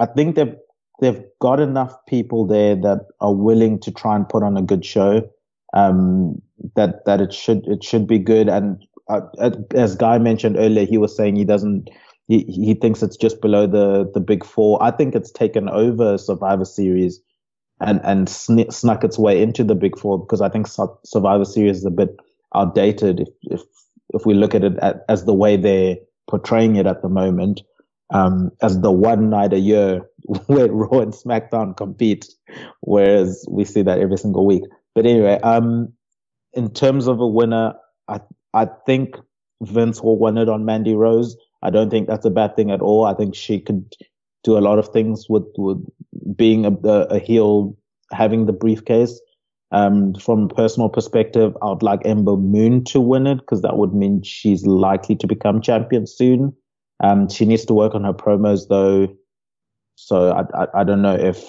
I 0.00 0.06
think 0.06 0.36
they've 0.36 0.56
they've 1.00 1.22
got 1.40 1.60
enough 1.60 1.94
people 2.08 2.46
there 2.46 2.76
that 2.76 3.06
are 3.20 3.34
willing 3.34 3.80
to 3.80 3.92
try 3.92 4.16
and 4.16 4.28
put 4.28 4.42
on 4.42 4.56
a 4.56 4.62
good 4.62 4.84
show. 4.84 5.28
um, 5.74 6.40
that 6.76 7.04
that 7.04 7.20
it 7.20 7.34
should 7.34 7.66
it 7.66 7.84
should 7.84 8.06
be 8.06 8.18
good. 8.18 8.48
And 8.48 8.82
uh, 9.08 9.20
as 9.74 9.96
Guy 9.96 10.18
mentioned 10.18 10.56
earlier, 10.58 10.86
he 10.86 10.98
was 10.98 11.16
saying 11.16 11.36
he 11.36 11.44
doesn't. 11.44 11.90
He, 12.28 12.44
he 12.44 12.74
thinks 12.74 13.02
it's 13.02 13.16
just 13.16 13.40
below 13.40 13.66
the 13.66 14.10
the 14.12 14.20
big 14.20 14.44
four. 14.44 14.82
I 14.82 14.90
think 14.90 15.14
it's 15.14 15.30
taken 15.30 15.68
over 15.68 16.18
Survivor 16.18 16.64
Series 16.64 17.20
and 17.80 18.00
and 18.04 18.28
sn- 18.28 18.70
snuck 18.70 19.04
its 19.04 19.18
way 19.18 19.42
into 19.42 19.64
the 19.64 19.74
big 19.74 19.98
four 19.98 20.18
because 20.18 20.40
I 20.40 20.48
think 20.48 20.66
Survivor 21.04 21.44
Series 21.44 21.78
is 21.78 21.84
a 21.84 21.90
bit 21.90 22.16
outdated 22.54 23.20
if 23.20 23.28
if 23.42 23.62
if 24.14 24.26
we 24.26 24.34
look 24.34 24.54
at 24.54 24.64
it 24.64 24.78
at, 24.78 25.04
as 25.08 25.24
the 25.24 25.34
way 25.34 25.56
they're 25.56 25.96
portraying 26.28 26.76
it 26.76 26.86
at 26.86 27.02
the 27.02 27.08
moment 27.08 27.60
um, 28.12 28.50
as 28.62 28.80
the 28.80 28.92
one 28.92 29.30
night 29.30 29.52
a 29.52 29.58
year 29.58 30.02
where 30.46 30.70
Raw 30.70 31.00
and 31.00 31.12
SmackDown 31.12 31.76
compete, 31.76 32.26
whereas 32.80 33.44
we 33.50 33.64
see 33.64 33.82
that 33.82 33.98
every 33.98 34.18
single 34.18 34.46
week. 34.46 34.62
But 34.94 35.06
anyway, 35.06 35.38
um, 35.42 35.92
in 36.52 36.72
terms 36.72 37.06
of 37.08 37.20
a 37.20 37.26
winner, 37.26 37.74
I 38.08 38.20
I 38.52 38.66
think 38.86 39.16
Vince 39.62 40.02
will 40.02 40.18
win 40.18 40.38
it 40.38 40.48
on 40.48 40.64
Mandy 40.64 40.94
Rose. 40.94 41.36
I 41.64 41.70
don't 41.70 41.90
think 41.90 42.06
that's 42.06 42.26
a 42.26 42.30
bad 42.30 42.54
thing 42.56 42.70
at 42.70 42.80
all. 42.80 43.06
I 43.06 43.14
think 43.14 43.34
she 43.34 43.58
could 43.58 43.94
do 44.44 44.58
a 44.58 44.60
lot 44.60 44.78
of 44.78 44.88
things 44.88 45.26
with 45.28 45.46
with 45.56 45.84
being 46.36 46.66
a, 46.66 46.70
a 46.86 47.18
heel, 47.18 47.76
having 48.12 48.46
the 48.46 48.52
briefcase. 48.52 49.20
Um, 49.72 50.14
from 50.14 50.48
personal 50.48 50.88
perspective, 50.88 51.56
I 51.60 51.70
would 51.70 51.82
like 51.82 52.00
Ember 52.04 52.36
Moon 52.36 52.84
to 52.84 53.00
win 53.00 53.26
it 53.26 53.36
because 53.36 53.62
that 53.62 53.76
would 53.76 53.92
mean 53.92 54.22
she's 54.22 54.64
likely 54.66 55.16
to 55.16 55.26
become 55.26 55.60
champion 55.60 56.06
soon. 56.06 56.54
Um, 57.02 57.28
she 57.28 57.44
needs 57.44 57.64
to 57.64 57.74
work 57.74 57.94
on 57.94 58.04
her 58.04 58.12
promos 58.12 58.68
though, 58.68 59.08
so 59.96 60.30
I, 60.30 60.62
I, 60.62 60.80
I 60.80 60.84
don't 60.84 61.02
know 61.02 61.16
if 61.16 61.42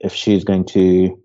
if 0.00 0.12
she's 0.12 0.44
going 0.44 0.64
to 0.66 1.18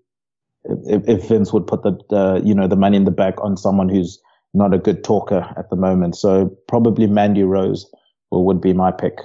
if, 0.64 1.08
if 1.08 1.28
Vince 1.28 1.52
would 1.52 1.66
put 1.66 1.82
the, 1.82 1.98
the 2.08 2.42
you 2.44 2.54
know 2.54 2.68
the 2.68 2.76
money 2.76 2.96
in 2.96 3.04
the 3.04 3.10
bank 3.10 3.34
on 3.42 3.56
someone 3.56 3.88
who's 3.88 4.18
not 4.54 4.72
a 4.72 4.78
good 4.78 5.02
talker 5.04 5.52
at 5.56 5.68
the 5.68 5.76
moment. 5.76 6.16
So 6.16 6.56
probably 6.68 7.06
Mandy 7.06 7.42
Rose 7.42 7.90
would 8.30 8.60
be 8.60 8.72
my 8.72 8.90
pick. 8.90 9.18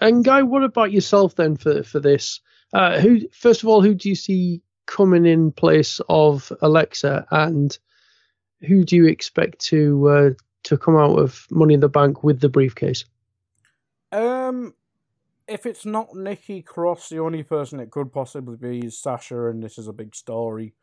And 0.00 0.24
Guy, 0.24 0.42
what 0.42 0.64
about 0.64 0.92
yourself 0.92 1.36
then 1.36 1.56
for 1.56 1.82
for 1.82 2.00
this? 2.00 2.40
Uh, 2.72 3.00
who 3.00 3.20
first 3.32 3.62
of 3.62 3.68
all, 3.68 3.82
who 3.82 3.94
do 3.94 4.08
you 4.08 4.14
see 4.14 4.62
coming 4.86 5.26
in 5.26 5.52
place 5.52 6.00
of 6.08 6.52
Alexa, 6.62 7.26
and 7.30 7.78
who 8.60 8.84
do 8.84 8.96
you 8.96 9.06
expect 9.06 9.60
to 9.66 10.08
uh, 10.08 10.30
to 10.64 10.78
come 10.78 10.96
out 10.96 11.18
of 11.18 11.46
Money 11.50 11.74
in 11.74 11.80
the 11.80 11.88
Bank 11.88 12.24
with 12.24 12.40
the 12.40 12.48
briefcase? 12.48 13.04
Um, 14.12 14.74
if 15.46 15.66
it's 15.66 15.86
not 15.86 16.14
Nikki 16.14 16.62
Cross, 16.62 17.08
the 17.08 17.18
only 17.18 17.42
person 17.42 17.80
it 17.80 17.90
could 17.90 18.12
possibly 18.12 18.56
be 18.56 18.86
is 18.86 18.98
Sasha, 18.98 19.46
and 19.46 19.62
this 19.62 19.78
is 19.78 19.88
a 19.88 19.92
big 19.92 20.14
story. 20.14 20.74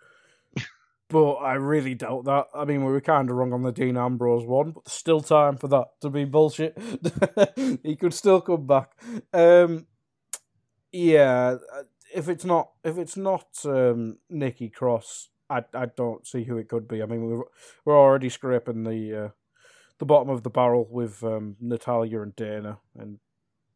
But 1.10 1.34
I 1.36 1.54
really 1.54 1.96
doubt 1.96 2.26
that. 2.26 2.48
I 2.54 2.66
mean, 2.66 2.84
we 2.84 2.92
were 2.92 3.02
kind 3.02 3.30
of 3.30 3.36
wrong 3.36 3.54
on 3.54 3.64
the 3.64 3.72
Dean 3.72 3.98
Ambrose 3.98 4.46
one, 4.46 4.72
but 4.72 4.86
there's 4.86 4.94
still 4.94 5.22
time 5.22 5.58
for 5.58 5.68
that 5.70 5.88
to 6.02 6.10
be 6.10 6.26
bullshit. 6.26 6.78
he 7.84 7.96
could 7.96 8.14
still 8.14 8.42
come 8.42 8.68
back. 8.68 8.92
Um, 9.34 9.88
yeah, 10.92 11.58
if 12.14 12.28
it's 12.30 12.46
not 12.46 12.72
if 12.84 12.98
it's 12.98 13.18
not 13.18 13.48
um, 13.66 14.18
Nikki 14.30 14.70
Cross, 14.70 15.30
I 15.50 15.64
I 15.74 15.86
don't 15.86 16.28
see 16.28 16.44
who 16.44 16.58
it 16.58 16.70
could 16.70 16.88
be. 16.88 17.02
I 17.02 17.06
mean, 17.06 17.26
we're 17.26 17.44
we're 17.86 17.98
already 17.98 18.30
scraping 18.30 18.84
the 18.84 19.26
uh, 19.26 19.30
the 20.00 20.06
bottom 20.06 20.30
of 20.30 20.44
the 20.44 20.50
barrel 20.50 20.88
with 20.90 21.24
um, 21.24 21.56
Natalya 21.60 22.22
and 22.22 22.36
Dana 22.36 22.80
and 22.98 23.20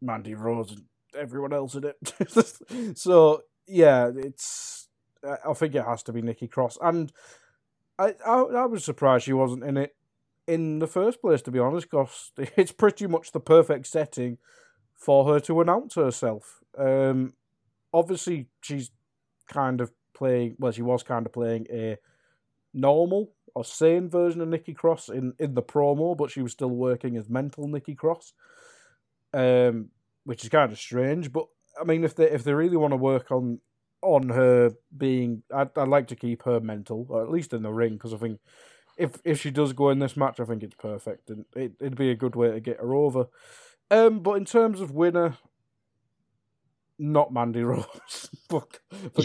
Mandy 0.02 0.34
Rose 0.34 0.72
and 0.72 0.84
everyone 1.18 1.54
else 1.54 1.76
in 1.76 1.86
it. 1.86 2.98
so 2.98 3.44
yeah, 3.68 4.12
it's. 4.16 4.81
I 5.24 5.54
think 5.54 5.76
it 5.76 5.86
has 5.86 6.04
to 6.04 6.14
be 6.14 6.22
Nikki 6.22 6.48
Cross, 6.48 6.78
and 6.82 7.12
I, 8.00 8.16
I 8.26 8.40
I 8.40 8.66
was 8.66 8.84
surprised 8.84 9.26
she 9.26 9.34
wasn't 9.34 9.64
in 9.64 9.78
it 9.78 9.96
in 10.48 10.80
the 10.80 10.88
first 10.88 11.22
place. 11.22 11.42
To 11.44 11.52
be 11.52 11.60
honest, 11.60 11.90
because 11.90 12.32
it's 12.38 12.72
pretty 12.72 13.08
much 13.08 13.32
the 13.32 13.40
perfect 13.40 13.88
setting 13.88 14.38
for 14.96 15.26
her 15.34 15.40
to 15.42 15.62
announce 15.62 15.96
herself. 15.96 16.62
Um, 16.78 17.34
obviously, 17.94 18.48
she's 18.62 18.92
kind 19.48 19.82
of 19.82 19.92
playing. 20.14 20.56
Well, 20.60 20.72
she 20.72 20.82
was 20.82 21.04
kind 21.04 21.26
of 21.26 21.34
playing 21.34 21.68
a 21.72 21.98
normal 22.74 23.32
or 23.54 23.66
sane 23.66 24.10
version 24.10 24.42
of 24.42 24.48
Nikki 24.48 24.74
Cross 24.74 25.10
in, 25.10 25.34
in 25.40 25.54
the 25.56 25.62
promo, 25.62 26.16
but 26.16 26.32
she 26.32 26.42
was 26.42 26.54
still 26.54 26.70
working 26.70 27.18
as 27.18 27.30
mental 27.30 27.68
Nikki 27.68 27.96
Cross, 27.96 28.34
um, 29.34 29.90
which 30.24 30.44
is 30.44 30.50
kind 30.50 30.72
of 30.72 30.80
strange. 30.80 31.32
But 31.32 31.48
I 31.80 31.84
mean, 31.84 32.04
if 32.04 32.16
they 32.16 32.30
if 32.30 32.44
they 32.44 32.54
really 32.54 32.78
want 32.78 32.92
to 32.94 32.98
work 32.98 33.32
on 33.32 33.60
on 34.02 34.30
her 34.30 34.72
being, 34.96 35.44
I'd, 35.54 35.78
I'd 35.78 35.88
like 35.88 36.08
to 36.08 36.16
keep 36.16 36.44
her 36.44 36.60
mental, 36.60 37.06
or 37.10 37.24
at 37.24 37.30
least 37.32 37.54
in 37.54 37.64
the 37.64 37.72
ring, 37.72 37.94
because 37.94 38.14
I 38.14 38.18
think 38.18 38.40
if 38.98 39.20
if 39.24 39.40
she 39.40 39.52
does 39.52 39.74
go 39.74 39.90
in 39.90 40.00
this 40.00 40.18
match, 40.18 40.40
I 40.40 40.46
think 40.46 40.64
it's 40.64 40.76
perfect, 40.76 41.30
and 41.30 41.46
it, 41.56 41.74
it'd 41.80 41.98
be 41.98 42.12
a 42.12 42.16
good 42.16 42.36
way 42.36 42.52
to 42.52 42.60
get 42.60 42.78
her 42.78 42.94
over. 42.94 43.28
Um, 43.90 44.20
but 44.20 44.34
in 44.34 44.46
terms 44.46 44.80
of 44.82 44.92
winner, 44.92 45.38
not 46.98 47.34
Mandy 47.34 47.64
Rose. 47.64 48.30
but, 48.50 48.80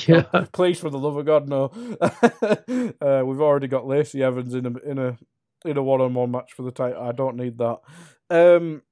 yeah. 0.09 0.25
God, 0.33 0.53
please, 0.53 0.81
for 0.81 0.91
the 0.91 0.99
love 0.99 1.17
of 1.17 1.27
God, 1.27 1.49
no. 1.49 1.65
uh, 2.01 3.23
we've 3.25 3.41
already 3.41 3.69
got 3.69 3.87
Lacey 3.87 4.23
Evans 4.23 4.55
in 4.55 4.67
a 4.67 4.79
in 4.79 4.99
a 4.99 5.19
in 5.65 5.77
a 5.77 5.83
one 5.83 6.01
on 6.01 6.15
one 6.15 6.31
match 6.31 6.53
for 6.53 6.63
the 6.63 6.71
title. 6.71 7.03
I 7.03 7.13
don't 7.13 7.37
need 7.37 7.59
that. 7.59 7.79
Um, 8.31 8.83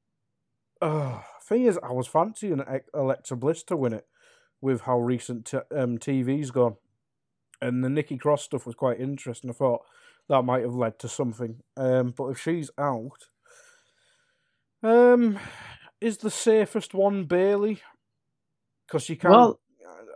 uh, 0.80 1.20
thing 1.44 1.64
is, 1.64 1.78
I 1.82 1.92
was 1.92 2.06
fancying 2.06 2.62
Alexa 2.92 3.36
Bliss 3.36 3.62
to 3.64 3.76
win 3.76 3.92
it 3.92 4.06
with 4.64 4.82
how 4.82 4.98
recent 4.98 5.46
t- 5.46 5.58
um, 5.76 5.98
TV's 5.98 6.50
gone, 6.50 6.76
and 7.60 7.84
the 7.84 7.90
Nikki 7.90 8.16
Cross 8.16 8.44
stuff 8.44 8.66
was 8.66 8.74
quite 8.74 9.00
interesting. 9.00 9.50
I 9.50 9.52
thought 9.52 9.82
that 10.28 10.42
might 10.42 10.62
have 10.62 10.74
led 10.74 10.98
to 11.00 11.08
something. 11.08 11.60
Um, 11.76 12.14
but 12.16 12.28
if 12.28 12.40
she's 12.40 12.70
out, 12.78 13.28
um, 14.82 15.38
is 16.00 16.18
the 16.18 16.30
safest 16.30 16.94
one 16.94 17.24
Bayley? 17.24 17.80
because 18.86 19.08
you 19.08 19.16
can't. 19.16 19.32
Well, 19.32 19.60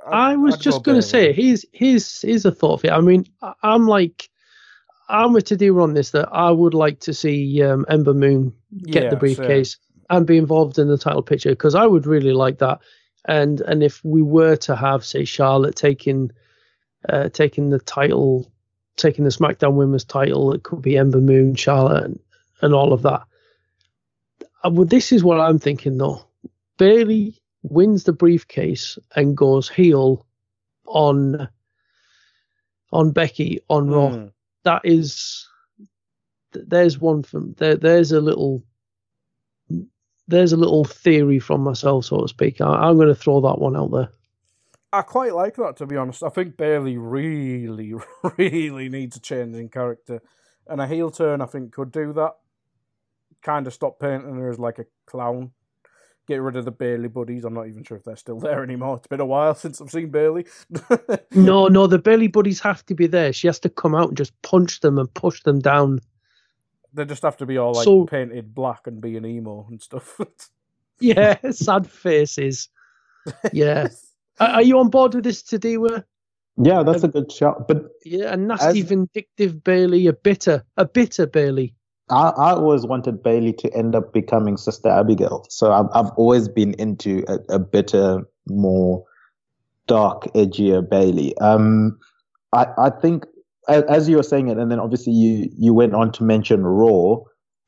I, 0.07 0.32
I 0.32 0.36
was 0.36 0.55
I'd 0.55 0.61
just 0.61 0.78
go 0.78 0.92
going 0.92 0.99
to 0.99 1.07
say, 1.07 1.32
here's 1.32 1.64
here's 1.72 2.22
here's 2.22 2.44
a 2.44 2.53
thought 2.53 2.80
for 2.80 2.88
you. 2.88 2.92
I 2.92 3.01
mean, 3.01 3.24
I'm 3.62 3.86
like, 3.86 4.28
I'm 5.09 5.32
with 5.32 5.46
do 5.46 5.80
on 5.80 5.94
this 5.94 6.11
that 6.11 6.28
I 6.32 6.51
would 6.51 6.74
like 6.74 7.01
to 7.01 7.14
see 7.14 7.62
um, 7.62 7.84
Ember 7.88 8.14
Moon 8.14 8.53
get 8.84 9.05
yeah, 9.05 9.11
the 9.11 9.16
briefcase 9.16 9.72
same. 9.76 10.16
and 10.18 10.26
be 10.26 10.38
involved 10.38 10.78
in 10.78 10.88
the 10.88 10.99
title 10.99 11.22
picture 11.22 11.51
because 11.51 11.74
I 11.74 11.86
would 11.86 12.07
really 12.07 12.32
like 12.32 12.59
that. 12.59 12.80
And 13.27 13.61
and 13.61 13.83
if 13.83 14.05
we 14.05 14.23
were 14.23 14.57
to 14.57 14.77
have, 14.77 15.05
say, 15.05 15.25
Charlotte 15.25 15.77
taking 15.77 16.31
uh, 17.09 17.29
taking 17.29 17.71
the 17.71 17.79
title, 17.79 18.51
taking 18.97 19.25
the 19.25 19.31
SmackDown 19.31 19.75
Women's 19.75 20.05
title, 20.05 20.53
it 20.53 20.62
could 20.62 20.83
be 20.83 20.97
Ember 20.97 21.21
Moon, 21.21 21.55
Charlotte, 21.55 22.05
and, 22.05 22.21
and 22.62 22.75
all 22.75 22.93
of 22.93 23.03
that. 23.03 23.23
Uh, 24.64 24.71
well, 24.71 24.87
this 24.87 25.12
is 25.12 25.23
what 25.23 25.41
I'm 25.41 25.59
thinking 25.59 25.99
though. 25.99 26.25
Bayley 26.79 27.41
wins 27.62 28.05
the 28.05 28.12
briefcase 28.12 28.99
and 29.14 29.37
goes 29.37 29.69
heel 29.69 30.27
on 30.87 31.49
on 32.93 33.11
Becky 33.11 33.61
on 33.69 33.89
Raw. 33.89 34.11
Mm. 34.11 34.33
That 34.64 34.83
is 34.85 35.47
there's 36.53 36.99
one 36.99 37.23
from 37.23 37.55
there. 37.59 37.77
There's 37.77 38.12
a 38.12 38.21
little 38.21 38.62
there's 40.29 40.53
a 40.53 40.57
little 40.57 40.85
theory 40.85 41.39
from 41.39 41.62
myself, 41.62 42.05
so 42.05 42.20
to 42.20 42.29
speak. 42.29 42.61
I, 42.61 42.89
am 42.89 42.97
going 42.97 43.09
to 43.09 43.14
throw 43.14 43.41
that 43.41 43.59
one 43.59 43.76
out 43.76 43.91
there. 43.91 44.09
I 44.93 45.03
quite 45.03 45.35
like 45.35 45.57
that, 45.57 45.76
to 45.79 45.87
be 45.87 45.97
honest. 45.97 46.22
I 46.22 46.29
think 46.29 46.57
Bayley 46.57 46.97
really, 46.97 47.95
really 48.39 48.89
needs 48.89 49.16
a 49.16 49.20
change 49.20 49.57
in 49.57 49.68
character, 49.68 50.22
and 50.66 50.81
a 50.81 50.87
heel 50.87 51.11
turn, 51.11 51.41
I 51.41 51.47
think, 51.47 51.72
could 51.72 51.91
do 51.93 52.12
that. 52.14 52.35
Kind 53.43 53.66
of 53.66 53.74
stop 53.74 53.99
painting 53.99 54.37
her 54.37 54.51
as 54.51 54.59
like 54.59 54.79
a 54.79 54.87
clown 55.07 55.53
get 56.29 56.43
rid 56.43 56.57
of 56.57 56.66
the 56.66 56.70
Bayley 56.70 57.09
buddies. 57.09 57.45
I'm 57.45 57.55
not 57.55 57.66
even 57.66 57.83
sure 57.83 57.97
if 57.97 58.05
they're 58.05 58.14
still 58.14 58.39
there 58.41 58.62
anymore. 58.62 58.99
It's 58.99 59.09
been 59.09 59.20
a 59.20 59.26
while 59.26 59.55
since 59.55 59.81
I've 59.81 59.91
seen 59.91 60.11
Bayley. 60.11 60.47
no, 61.33 61.66
no, 61.66 61.87
the 61.89 61.99
Bayley 61.99 62.29
buddies 62.29 62.61
have 62.61 62.87
to 62.87 62.95
be 62.95 63.09
there. 63.09 63.33
She 63.33 63.49
has 63.49 63.59
to 63.61 63.68
come 63.68 63.95
out 63.95 64.09
and 64.09 64.16
just 64.16 64.41
punch 64.43 64.81
them 64.81 64.99
and 64.99 65.12
push 65.14 65.43
them 65.43 65.59
down. 65.59 66.01
They 66.95 67.05
just 67.05 67.22
have 67.22 67.36
to 67.39 67.47
be 67.47 67.59
all 67.59 67.74
like 67.74 67.84
so, 67.84 68.07
painted 68.07 68.55
black 68.55 68.86
and 68.86 69.01
be 69.01 69.16
an 69.16 69.26
emo 69.26 69.66
and 69.68 69.80
stuff. 69.80 70.20
yeah, 71.01 71.36
sad 71.51 71.86
faces. 71.86 72.68
Yeah. 73.53 73.89
Are 74.41 74.62
you 74.62 74.78
on 74.78 74.89
board 74.89 75.14
with 75.14 75.24
this 75.24 75.43
Tadiwa? 75.43 76.05
Yeah, 76.61 76.82
that's 76.82 77.05
a 77.05 77.09
good 77.09 77.30
shot. 77.30 77.68
But 77.68 77.84
yeah, 78.05 78.32
a 78.32 78.36
nasty, 78.36 78.80
as... 78.80 78.89
vindictive 78.89 79.62
Bayley, 79.62 80.07
a 80.07 80.12
bitter, 80.12 80.64
a 80.76 80.84
bitter 80.84 81.26
Bayley. 81.26 81.74
I, 82.11 82.30
I 82.30 82.53
always 82.53 82.86
wanted 82.86 83.22
Bayley 83.22 83.53
to 83.55 83.72
end 83.74 83.95
up 83.95 84.12
becoming 84.12 84.57
Sister 84.57 84.89
Abigail. 84.89 85.45
So 85.51 85.72
I've, 85.72 85.86
I've 85.93 86.11
always 86.16 86.49
been 86.49 86.74
into 86.74 87.24
a, 87.28 87.55
a 87.55 87.59
bitter, 87.59 88.22
more 88.49 89.05
dark, 89.86 90.24
edgier 90.34 90.89
Bayley. 90.89 91.36
Um, 91.39 91.99
I, 92.53 92.66
I 92.78 92.91
think, 92.91 93.26
as 93.69 94.09
you 94.09 94.16
were 94.16 94.23
saying 94.23 94.49
it, 94.49 94.59
and 94.59 94.71
then 94.71 94.81
obviously 94.81 95.12
you, 95.12 95.51
you 95.57 95.75
went 95.75 95.95
on 95.95 96.12
to 96.12 96.25
mention 96.25 96.64
Raw, 96.64 97.19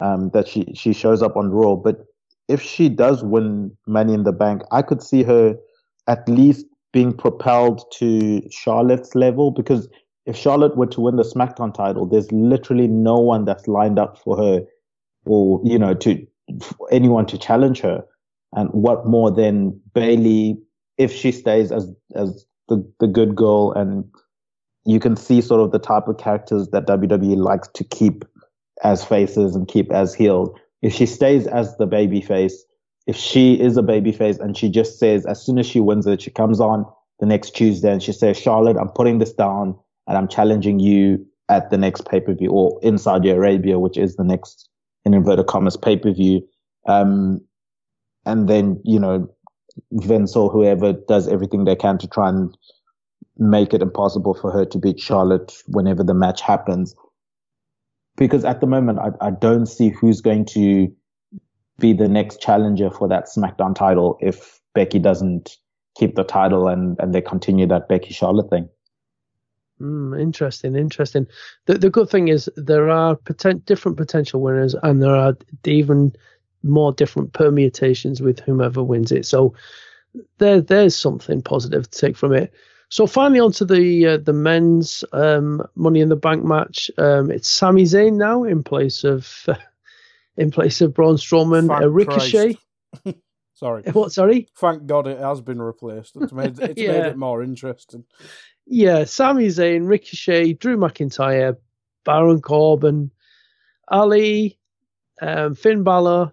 um, 0.00 0.30
that 0.30 0.48
she, 0.48 0.66
she 0.74 0.92
shows 0.92 1.22
up 1.22 1.36
on 1.36 1.50
Raw. 1.50 1.76
But 1.76 2.04
if 2.48 2.62
she 2.62 2.88
does 2.88 3.22
win 3.22 3.76
Money 3.86 4.14
in 4.14 4.24
the 4.24 4.32
Bank, 4.32 4.62
I 4.72 4.82
could 4.82 5.02
see 5.02 5.22
her 5.22 5.56
at 6.08 6.28
least 6.28 6.66
being 6.92 7.12
propelled 7.12 7.84
to 7.92 8.42
Charlotte's 8.50 9.14
level 9.14 9.50
because 9.50 9.88
if 10.26 10.36
Charlotte 10.36 10.76
were 10.76 10.86
to 10.86 11.00
win 11.00 11.16
the 11.16 11.22
SmackDown 11.22 11.72
title, 11.72 12.06
there's 12.06 12.30
literally 12.32 12.88
no 12.88 13.18
one 13.18 13.44
that's 13.44 13.68
lined 13.68 13.98
up 13.98 14.18
for 14.18 14.36
her, 14.36 14.62
or 15.26 15.60
you 15.64 15.78
know, 15.78 15.94
to 15.94 16.26
anyone 16.90 17.26
to 17.26 17.38
challenge 17.38 17.80
her. 17.80 18.04
And 18.52 18.68
what 18.70 19.06
more 19.06 19.30
than 19.30 19.80
Bayley 19.94 20.58
if 20.98 21.12
she 21.12 21.32
stays 21.32 21.72
as 21.72 21.90
as 22.14 22.46
the 22.68 22.84
the 23.00 23.06
good 23.06 23.34
girl 23.34 23.72
and 23.72 24.04
you 24.90 25.00
can 25.00 25.16
see 25.16 25.40
sort 25.40 25.60
of 25.60 25.72
the 25.72 25.78
type 25.78 26.08
of 26.08 26.18
characters 26.18 26.68
that 26.68 26.86
WWE 26.86 27.36
likes 27.36 27.68
to 27.74 27.84
keep 27.84 28.24
as 28.82 29.04
faces 29.04 29.54
and 29.54 29.68
keep 29.68 29.92
as 29.92 30.14
heels. 30.14 30.50
If 30.82 30.94
she 30.94 31.06
stays 31.06 31.46
as 31.46 31.76
the 31.76 31.86
baby 31.86 32.20
face, 32.20 32.64
if 33.06 33.16
she 33.16 33.60
is 33.60 33.76
a 33.76 33.82
baby 33.82 34.12
face 34.12 34.38
and 34.38 34.56
she 34.56 34.68
just 34.68 34.98
says 34.98 35.26
as 35.26 35.44
soon 35.44 35.58
as 35.58 35.66
she 35.66 35.80
wins 35.80 36.06
it, 36.06 36.22
she 36.22 36.30
comes 36.30 36.60
on 36.60 36.86
the 37.18 37.26
next 37.26 37.50
Tuesday 37.50 37.92
and 37.92 38.02
she 38.02 38.12
says, 38.12 38.38
Charlotte, 38.38 38.76
I'm 38.76 38.88
putting 38.88 39.18
this 39.18 39.32
down 39.32 39.78
and 40.06 40.16
I'm 40.16 40.28
challenging 40.28 40.80
you 40.80 41.24
at 41.48 41.70
the 41.70 41.78
next 41.78 42.08
pay 42.08 42.20
per 42.20 42.34
view 42.34 42.50
or 42.50 42.78
in 42.82 42.98
Saudi 42.98 43.30
Arabia, 43.30 43.78
which 43.78 43.98
is 43.98 44.16
the 44.16 44.24
next 44.24 44.68
in 45.04 45.14
inverted 45.14 45.46
commas 45.46 45.76
pay 45.76 45.96
per 45.96 46.12
view. 46.12 46.46
Um, 46.86 47.40
and 48.26 48.48
then, 48.48 48.80
you 48.84 48.98
know, 48.98 49.28
Vince 49.92 50.36
or 50.36 50.50
whoever 50.50 50.92
does 50.92 51.28
everything 51.28 51.64
they 51.64 51.76
can 51.76 51.98
to 51.98 52.08
try 52.08 52.28
and 52.28 52.56
make 53.40 53.72
it 53.74 53.82
impossible 53.82 54.34
for 54.34 54.52
her 54.52 54.64
to 54.66 54.78
beat 54.78 55.00
Charlotte 55.00 55.52
whenever 55.66 56.04
the 56.04 56.14
match 56.14 56.40
happens. 56.40 56.94
Because 58.16 58.44
at 58.44 58.60
the 58.60 58.66
moment, 58.66 58.98
I, 58.98 59.28
I 59.28 59.30
don't 59.30 59.66
see 59.66 59.88
who's 59.88 60.20
going 60.20 60.44
to 60.46 60.94
be 61.78 61.94
the 61.94 62.08
next 62.08 62.40
challenger 62.40 62.90
for 62.90 63.08
that 63.08 63.26
SmackDown 63.26 63.74
title 63.74 64.18
if 64.20 64.60
Becky 64.74 64.98
doesn't 64.98 65.56
keep 65.96 66.14
the 66.14 66.24
title 66.24 66.68
and, 66.68 66.98
and 67.00 67.14
they 67.14 67.22
continue 67.22 67.66
that 67.66 67.88
Becky 67.88 68.12
Charlotte 68.12 68.50
thing. 68.50 68.68
Mm, 69.80 70.20
interesting, 70.20 70.76
interesting. 70.76 71.26
The 71.64 71.78
the 71.78 71.88
good 71.88 72.10
thing 72.10 72.28
is 72.28 72.50
there 72.56 72.90
are 72.90 73.16
poten- 73.16 73.64
different 73.64 73.96
potential 73.96 74.42
winners, 74.42 74.74
and 74.82 75.02
there 75.02 75.14
are 75.14 75.34
even 75.64 76.12
more 76.62 76.92
different 76.92 77.32
permutations 77.32 78.20
with 78.20 78.40
whomever 78.40 78.82
wins 78.82 79.10
it. 79.10 79.24
So 79.24 79.54
there 80.36 80.60
there's 80.60 80.94
something 80.94 81.40
positive 81.40 81.90
to 81.90 81.98
take 81.98 82.16
from 82.16 82.34
it. 82.34 82.52
So 82.90 83.06
finally 83.06 83.40
onto 83.40 83.64
the 83.64 84.06
uh, 84.06 84.16
the 84.18 84.32
men's 84.32 85.04
um, 85.12 85.62
Money 85.76 86.00
in 86.00 86.08
the 86.08 86.16
Bank 86.16 86.44
match. 86.44 86.90
Um, 86.98 87.30
it's 87.30 87.48
Sami 87.48 87.84
Zayn 87.84 88.14
now 88.14 88.44
in 88.44 88.62
place 88.64 89.04
of 89.04 89.44
uh, 89.48 89.54
in 90.36 90.50
place 90.50 90.80
of 90.80 90.92
Braun 90.92 91.16
Strowman. 91.16 91.68
Thank 91.68 91.82
Uh, 91.82 91.88
Ricochet. 91.88 92.58
Sorry. 93.54 93.82
What? 93.92 94.10
Sorry. 94.10 94.48
Thank 94.56 94.86
God 94.86 95.06
it 95.06 95.18
has 95.18 95.40
been 95.40 95.60
replaced. 95.62 96.16
It's 96.16 96.32
made 96.32 96.58
it's 96.58 96.80
made 96.80 97.06
it 97.06 97.16
more 97.16 97.42
interesting. 97.42 98.04
Yeah, 98.66 99.04
Sami 99.04 99.48
Zayn, 99.48 99.86
Ricochet, 99.86 100.54
Drew 100.54 100.76
McIntyre, 100.76 101.56
Baron 102.04 102.40
Corbin, 102.40 103.10
Ali, 103.88 104.58
um, 105.20 105.54
Finn 105.54 105.82
Balor, 105.82 106.32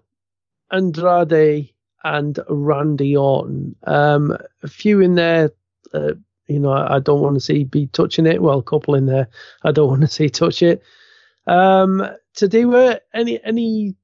Andrade, 0.72 1.70
and 2.04 2.38
Randy 2.48 3.16
Orton. 3.16 3.76
Um, 3.84 4.36
a 4.62 4.68
few 4.68 5.00
in 5.00 5.14
there, 5.14 5.50
uh, 5.92 6.12
you 6.48 6.58
know, 6.58 6.72
I 6.72 6.98
don't 6.98 7.20
want 7.20 7.34
to 7.36 7.40
see 7.40 7.64
be 7.64 7.86
touching 7.88 8.26
it. 8.26 8.42
Well, 8.42 8.58
a 8.58 8.62
couple 8.62 8.94
in 8.94 9.06
there, 9.06 9.28
I 9.62 9.72
don't 9.72 9.88
want 9.88 10.00
to 10.02 10.08
see 10.08 10.28
touch 10.28 10.62
it. 10.62 10.82
Um, 11.46 12.06
to 12.34 12.48
do 12.48 12.74
it, 12.76 13.04
any 13.14 13.42
any 13.44 13.94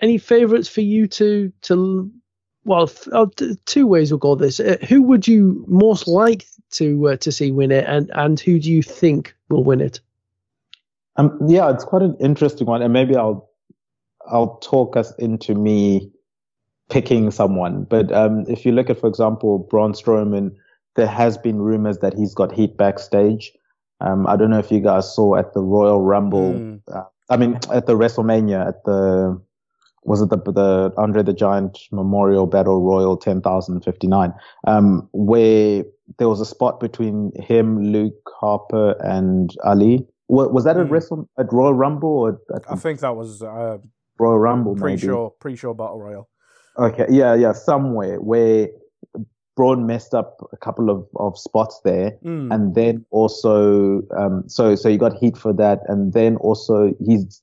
any 0.00 0.18
favourites 0.18 0.68
for 0.68 0.80
you 0.80 1.06
to 1.08 1.52
to 1.62 2.10
well, 2.64 2.88
t- 2.88 3.56
two 3.64 3.86
ways 3.86 4.10
we'll 4.10 4.18
go 4.18 4.34
this. 4.34 4.58
Uh, 4.58 4.76
who 4.88 5.00
would 5.02 5.28
you 5.28 5.64
most 5.68 6.08
like 6.08 6.46
to 6.72 7.08
uh, 7.08 7.16
to 7.18 7.30
see 7.30 7.52
win 7.52 7.70
it, 7.70 7.84
and 7.86 8.10
and 8.14 8.40
who 8.40 8.58
do 8.58 8.70
you 8.70 8.82
think 8.82 9.34
will 9.48 9.64
win 9.64 9.80
it? 9.80 10.00
Um, 11.16 11.38
yeah, 11.46 11.70
it's 11.70 11.84
quite 11.84 12.02
an 12.02 12.16
interesting 12.20 12.66
one, 12.66 12.82
and 12.82 12.92
maybe 12.92 13.16
I'll 13.16 13.48
I'll 14.28 14.56
talk 14.56 14.96
us 14.96 15.14
into 15.18 15.54
me 15.54 16.10
picking 16.90 17.30
someone. 17.30 17.84
But 17.84 18.12
um, 18.12 18.44
if 18.48 18.66
you 18.66 18.72
look 18.72 18.90
at, 18.90 18.98
for 18.98 19.08
example, 19.08 19.58
Braun 19.58 19.92
Strowman, 19.92 20.56
there 20.96 21.06
has 21.06 21.38
been 21.38 21.58
rumors 21.60 21.98
that 21.98 22.14
he's 22.14 22.34
got 22.34 22.52
heat 22.52 22.76
backstage. 22.76 23.52
Um, 24.00 24.26
I 24.26 24.36
don't 24.36 24.50
know 24.50 24.58
if 24.58 24.70
you 24.70 24.80
guys 24.80 25.14
saw 25.14 25.36
at 25.36 25.54
the 25.54 25.60
Royal 25.60 26.00
Rumble. 26.02 26.52
Mm. 26.52 26.80
Uh, 26.92 27.04
I 27.30 27.36
mean, 27.36 27.58
at 27.72 27.86
the 27.86 27.96
WrestleMania, 27.96 28.68
at 28.68 28.84
the 28.84 29.40
was 30.04 30.22
it 30.22 30.30
the 30.30 30.36
the 30.36 30.92
Andre 30.96 31.22
the 31.22 31.32
Giant 31.32 31.78
Memorial 31.90 32.46
Battle 32.46 32.80
Royal 32.80 33.16
10,059, 33.16 34.32
um, 34.66 35.08
where 35.12 35.84
there 36.18 36.28
was 36.28 36.40
a 36.40 36.46
spot 36.46 36.78
between 36.78 37.32
him, 37.42 37.92
Luke 37.92 38.30
Harper, 38.40 38.94
and 39.00 39.50
Ali. 39.64 40.06
Was, 40.28 40.48
was 40.48 40.64
that 40.64 40.76
at 40.76 40.86
Mm. 40.86 40.90
Wrestle 40.90 41.28
at 41.38 41.52
Royal 41.52 41.74
Rumble 41.74 42.08
or 42.08 42.40
at 42.54 42.62
I 42.70 42.76
think 42.76 43.00
that 43.00 43.16
was 43.16 43.42
uh, 43.42 43.78
Royal 44.18 44.38
Rumble? 44.38 44.74
maybe? 44.76 44.98
sure, 44.98 45.30
pretty 45.40 45.54
pre-show 45.54 45.74
battle 45.74 46.00
royal. 46.00 46.28
Okay, 46.78 47.06
yeah, 47.08 47.34
yeah, 47.34 47.52
somewhere 47.52 48.20
where 48.20 48.68
Braun 49.56 49.86
messed 49.86 50.14
up 50.14 50.36
a 50.52 50.56
couple 50.58 50.90
of, 50.90 51.06
of 51.16 51.38
spots 51.38 51.80
there, 51.82 52.12
Mm. 52.22 52.54
and 52.54 52.74
then 52.74 53.04
also, 53.10 54.02
um, 54.16 54.44
so 54.46 54.74
so 54.76 54.88
you 54.88 54.98
got 54.98 55.16
heat 55.16 55.36
for 55.36 55.52
that, 55.54 55.80
and 55.88 56.12
then 56.12 56.36
also 56.36 56.92
he's 57.04 57.42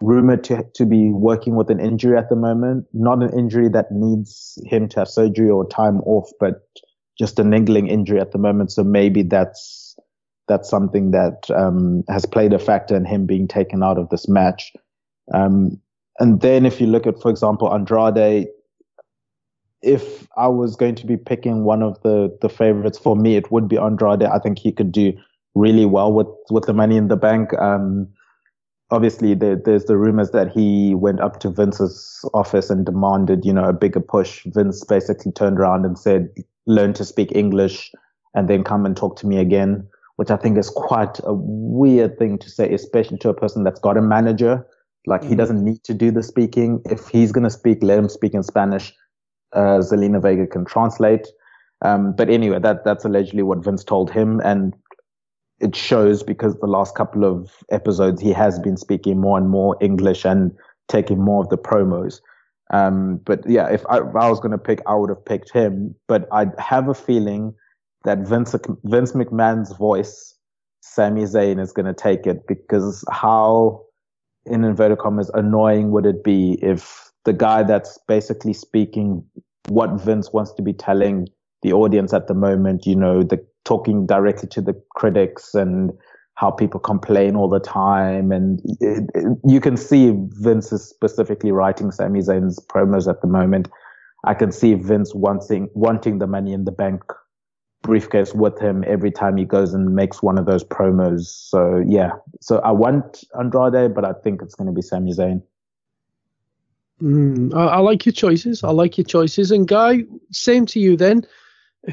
rumored 0.00 0.42
to 0.44 0.64
to 0.74 0.84
be 0.84 1.10
working 1.10 1.54
with 1.54 1.70
an 1.70 1.78
injury 1.80 2.18
at 2.18 2.28
the 2.28 2.36
moment, 2.36 2.86
not 2.92 3.22
an 3.22 3.32
injury 3.38 3.68
that 3.68 3.92
needs 3.92 4.58
him 4.66 4.88
to 4.88 5.00
have 5.00 5.08
surgery 5.08 5.48
or 5.48 5.66
time 5.68 6.00
off, 6.00 6.28
but 6.40 6.66
just 7.18 7.38
a 7.38 7.44
niggling 7.44 7.86
injury 7.86 8.20
at 8.20 8.32
the 8.32 8.38
moment. 8.38 8.72
So 8.72 8.82
maybe 8.82 9.22
that's 9.22 9.96
that's 10.48 10.68
something 10.68 11.12
that 11.12 11.48
um, 11.54 12.02
has 12.08 12.26
played 12.26 12.52
a 12.52 12.58
factor 12.58 12.96
in 12.96 13.04
him 13.04 13.26
being 13.26 13.46
taken 13.46 13.82
out 13.82 13.98
of 13.98 14.08
this 14.08 14.28
match. 14.28 14.72
Um, 15.32 15.80
and 16.18 16.40
then 16.40 16.66
if 16.66 16.80
you 16.80 16.88
look 16.88 17.06
at, 17.06 17.22
for 17.22 17.30
example, 17.30 17.72
Andrade, 17.72 18.48
if 19.82 20.28
I 20.36 20.48
was 20.48 20.76
going 20.76 20.94
to 20.96 21.06
be 21.06 21.16
picking 21.16 21.64
one 21.64 21.82
of 21.82 22.00
the 22.02 22.36
the 22.40 22.48
favorites 22.48 22.98
for 22.98 23.16
me, 23.16 23.36
it 23.36 23.50
would 23.50 23.68
be 23.68 23.78
Andrade. 23.78 24.22
I 24.22 24.38
think 24.38 24.58
he 24.58 24.72
could 24.72 24.92
do 24.92 25.12
really 25.54 25.84
well 25.84 26.12
with 26.12 26.28
with 26.50 26.66
the 26.66 26.72
Money 26.72 26.96
in 26.96 27.08
the 27.08 27.16
Bank. 27.16 27.52
Um, 27.58 28.08
obviously, 28.90 29.34
there, 29.34 29.56
there's 29.56 29.84
the 29.86 29.96
rumors 29.96 30.30
that 30.30 30.52
he 30.52 30.94
went 30.94 31.20
up 31.20 31.40
to 31.40 31.50
Vince's 31.50 32.24
office 32.32 32.70
and 32.70 32.86
demanded, 32.86 33.44
you 33.44 33.52
know, 33.52 33.68
a 33.68 33.72
bigger 33.72 34.00
push. 34.00 34.44
Vince 34.46 34.84
basically 34.84 35.32
turned 35.32 35.58
around 35.58 35.84
and 35.84 35.98
said, 35.98 36.28
"Learn 36.66 36.92
to 36.94 37.04
speak 37.04 37.34
English, 37.34 37.90
and 38.34 38.48
then 38.48 38.64
come 38.64 38.86
and 38.86 38.96
talk 38.96 39.16
to 39.18 39.26
me 39.26 39.38
again." 39.38 39.86
Which 40.16 40.30
I 40.30 40.36
think 40.36 40.58
is 40.58 40.70
quite 40.70 41.18
a 41.24 41.34
weird 41.34 42.18
thing 42.18 42.38
to 42.38 42.48
say, 42.50 42.72
especially 42.72 43.18
to 43.18 43.30
a 43.30 43.34
person 43.34 43.64
that's 43.64 43.80
got 43.80 43.96
a 43.96 44.02
manager. 44.02 44.64
Like 45.06 45.24
he 45.24 45.34
Mhm. 45.34 45.38
doesn't 45.38 45.64
need 45.64 45.82
to 45.84 45.94
do 45.94 46.12
the 46.12 46.22
speaking. 46.22 46.80
If 46.84 47.08
he's 47.08 47.32
gonna 47.32 47.50
speak, 47.50 47.82
let 47.82 47.98
him 47.98 48.08
speak 48.08 48.34
in 48.34 48.44
Spanish 48.44 48.94
uh, 49.54 49.78
Zelina 49.78 50.20
Vega 50.20 50.46
can 50.46 50.64
translate. 50.64 51.28
Um, 51.82 52.14
but 52.14 52.30
anyway, 52.30 52.58
that 52.60 52.84
that's 52.84 53.04
allegedly 53.04 53.42
what 53.42 53.64
Vince 53.64 53.84
told 53.84 54.10
him, 54.10 54.40
and 54.44 54.74
it 55.60 55.76
shows 55.76 56.22
because 56.22 56.56
the 56.58 56.66
last 56.66 56.94
couple 56.94 57.24
of 57.24 57.50
episodes 57.70 58.20
he 58.20 58.32
has 58.32 58.58
been 58.58 58.76
speaking 58.76 59.20
more 59.20 59.38
and 59.38 59.48
more 59.48 59.76
English 59.80 60.24
and 60.24 60.52
taking 60.88 61.20
more 61.20 61.42
of 61.42 61.48
the 61.48 61.58
promos. 61.58 62.20
Um, 62.72 63.20
but 63.24 63.48
yeah, 63.48 63.68
if 63.68 63.84
I, 63.88 63.98
if 63.98 64.16
I 64.16 64.28
was 64.28 64.40
going 64.40 64.52
to 64.52 64.58
pick, 64.58 64.80
I 64.86 64.94
would 64.94 65.10
have 65.10 65.24
picked 65.24 65.52
him. 65.52 65.94
But 66.08 66.26
I 66.32 66.46
have 66.58 66.88
a 66.88 66.94
feeling 66.94 67.54
that 68.04 68.18
Vince 68.26 68.54
Vince 68.84 69.12
McMahon's 69.12 69.76
voice, 69.76 70.34
Sami 70.80 71.22
Zayn, 71.22 71.60
is 71.60 71.72
going 71.72 71.86
to 71.86 71.94
take 71.94 72.26
it 72.26 72.46
because 72.46 73.04
how, 73.10 73.84
in 74.46 74.64
inverted 74.64 74.98
commas, 74.98 75.30
annoying 75.34 75.90
would 75.90 76.06
it 76.06 76.24
be 76.24 76.58
if 76.62 77.11
the 77.24 77.32
guy 77.32 77.62
that's 77.62 77.98
basically 78.08 78.52
speaking 78.52 79.24
what 79.68 80.00
Vince 80.00 80.32
wants 80.32 80.52
to 80.54 80.62
be 80.62 80.72
telling 80.72 81.28
the 81.62 81.72
audience 81.72 82.12
at 82.12 82.26
the 82.26 82.34
moment, 82.34 82.86
you 82.86 82.96
know, 82.96 83.22
the 83.22 83.44
talking 83.64 84.06
directly 84.06 84.48
to 84.48 84.60
the 84.60 84.74
critics 84.96 85.54
and 85.54 85.92
how 86.34 86.50
people 86.50 86.80
complain 86.80 87.36
all 87.36 87.48
the 87.48 87.60
time. 87.60 88.32
And 88.32 88.60
it, 88.80 89.08
it- 89.14 89.38
you 89.46 89.60
can 89.60 89.76
see 89.76 90.12
Vince 90.40 90.72
is 90.72 90.82
specifically 90.88 91.52
writing 91.52 91.92
Sami 91.92 92.20
Zayn's 92.20 92.58
promos 92.66 93.08
at 93.08 93.20
the 93.20 93.28
moment. 93.28 93.68
I 94.24 94.34
can 94.34 94.50
see 94.52 94.74
Vince 94.74 95.14
wanting, 95.14 95.68
wanting 95.74 96.18
the 96.18 96.26
money 96.26 96.52
in 96.52 96.64
the 96.64 96.72
bank 96.72 97.02
briefcase 97.82 98.32
with 98.34 98.58
him 98.60 98.84
every 98.86 99.10
time 99.10 99.36
he 99.36 99.44
goes 99.44 99.74
and 99.74 99.94
makes 99.94 100.22
one 100.22 100.38
of 100.38 100.46
those 100.46 100.64
promos. 100.64 101.22
So 101.26 101.82
yeah, 101.86 102.12
so 102.40 102.58
I 102.60 102.70
want 102.70 103.24
Andrade, 103.38 103.94
but 103.94 104.04
I 104.04 104.12
think 104.24 104.40
it's 104.42 104.54
going 104.54 104.68
to 104.68 104.72
be 104.72 104.82
Sami 104.82 105.12
Zayn. 105.12 105.42
Mm, 107.02 107.52
I, 107.54 107.66
I 107.66 107.78
like 107.78 108.06
your 108.06 108.12
choices. 108.12 108.62
I 108.62 108.70
like 108.70 108.96
your 108.96 109.04
choices. 109.04 109.50
And 109.50 109.66
Guy, 109.66 110.04
same 110.30 110.66
to 110.66 110.80
you 110.80 110.96
then. 110.96 111.26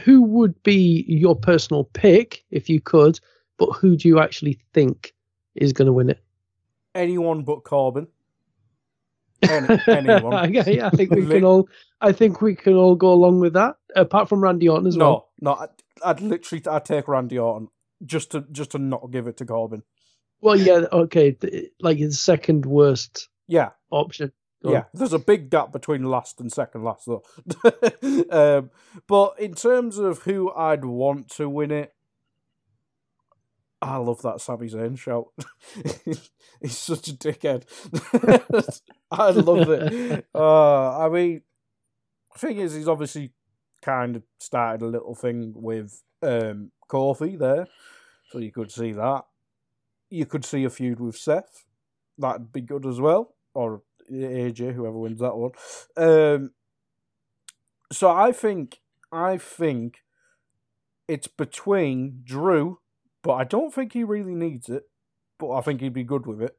Who 0.03 0.21
would 0.21 0.61
be 0.61 1.03
your 1.07 1.35
personal 1.35 1.85
pick 1.85 2.43
if 2.51 2.69
you 2.69 2.79
could? 2.79 3.19
But 3.57 3.71
who 3.71 3.95
do 3.97 4.07
you 4.07 4.19
actually 4.19 4.59
think 4.73 5.13
is 5.55 5.73
going 5.73 5.87
to 5.87 5.93
win 5.93 6.11
it? 6.11 6.23
Anyone 6.93 7.43
but 7.43 7.63
Corbin. 7.63 8.07
Any, 9.41 9.79
anyone. 9.87 10.53
yeah, 10.53 10.87
I 10.87 10.89
think 10.91 11.11
we 11.11 11.25
can 11.25 11.43
all. 11.43 11.69
I 12.01 12.11
think 12.11 12.41
we 12.41 12.55
can 12.55 12.73
all 12.75 12.95
go 12.95 13.11
along 13.11 13.39
with 13.39 13.53
that. 13.53 13.77
Apart 13.95 14.29
from 14.29 14.41
Randy 14.41 14.69
Orton 14.69 14.87
as 14.87 14.95
no, 14.95 15.05
well. 15.05 15.29
no. 15.41 15.53
I'd, 15.55 15.69
I'd 16.05 16.21
literally 16.21 16.63
I'd 16.69 16.85
take 16.85 17.07
Randy 17.07 17.39
Orton 17.39 17.69
just 18.05 18.31
to 18.31 18.45
just 18.51 18.71
to 18.71 18.77
not 18.77 19.11
give 19.11 19.27
it 19.27 19.37
to 19.37 19.45
Corbin. 19.45 19.81
Well, 20.41 20.55
yeah, 20.55 20.85
okay, 20.91 21.35
like 21.81 21.97
the 21.97 22.11
second 22.13 22.65
worst 22.65 23.27
Yeah, 23.47 23.71
option. 23.91 24.31
Yeah. 24.63 24.83
There's 24.93 25.13
a 25.13 25.19
big 25.19 25.49
gap 25.49 25.71
between 25.71 26.03
last 26.03 26.41
and 26.41 26.51
second 26.51 26.83
last, 26.83 27.07
though. 27.07 27.23
um, 28.31 28.71
but 29.07 29.39
in 29.39 29.53
terms 29.53 29.97
of 29.97 30.23
who 30.23 30.51
I'd 30.51 30.83
want 30.83 31.29
to 31.35 31.47
win 31.49 31.71
it, 31.71 31.93
I 33.81 33.95
love 33.97 34.21
that 34.23 34.41
Sami 34.41 34.67
Zayn 34.67 34.97
shout. 34.97 35.27
He's 36.61 36.77
such 36.77 37.07
a 37.07 37.13
dickhead. 37.13 37.63
I 39.11 39.29
love 39.31 39.69
it. 39.69 40.25
Uh, 40.35 40.99
I 40.99 41.09
mean, 41.09 41.41
thing 42.37 42.57
is, 42.57 42.73
he's 42.73 42.89
obviously 42.89 43.31
kind 43.81 44.17
of 44.17 44.23
started 44.39 44.83
a 44.83 44.89
little 44.89 45.15
thing 45.15 45.53
with 45.55 46.03
um, 46.21 46.71
Kofi 46.89 47.39
there, 47.39 47.67
so 48.29 48.39
you 48.39 48.51
could 48.51 48.71
see 48.71 48.91
that. 48.91 49.23
You 50.09 50.25
could 50.25 50.43
see 50.43 50.65
a 50.65 50.69
feud 50.69 50.99
with 50.99 51.15
Seth. 51.15 51.65
That'd 52.17 52.51
be 52.51 52.61
good 52.61 52.85
as 52.85 52.99
well, 52.99 53.35
or 53.53 53.81
AJ, 54.11 54.73
whoever 54.73 54.97
wins 54.97 55.19
that 55.19 55.35
one. 55.35 55.51
Um, 55.97 56.51
so 57.91 58.09
I 58.09 58.31
think, 58.31 58.79
I 59.11 59.37
think 59.37 59.99
it's 61.07 61.27
between 61.27 62.21
Drew, 62.23 62.79
but 63.23 63.33
I 63.33 63.43
don't 63.43 63.73
think 63.73 63.93
he 63.93 64.03
really 64.03 64.35
needs 64.35 64.69
it. 64.69 64.83
But 65.39 65.51
I 65.51 65.61
think 65.61 65.81
he'd 65.81 65.93
be 65.93 66.03
good 66.03 66.27
with 66.27 66.41
it. 66.41 66.57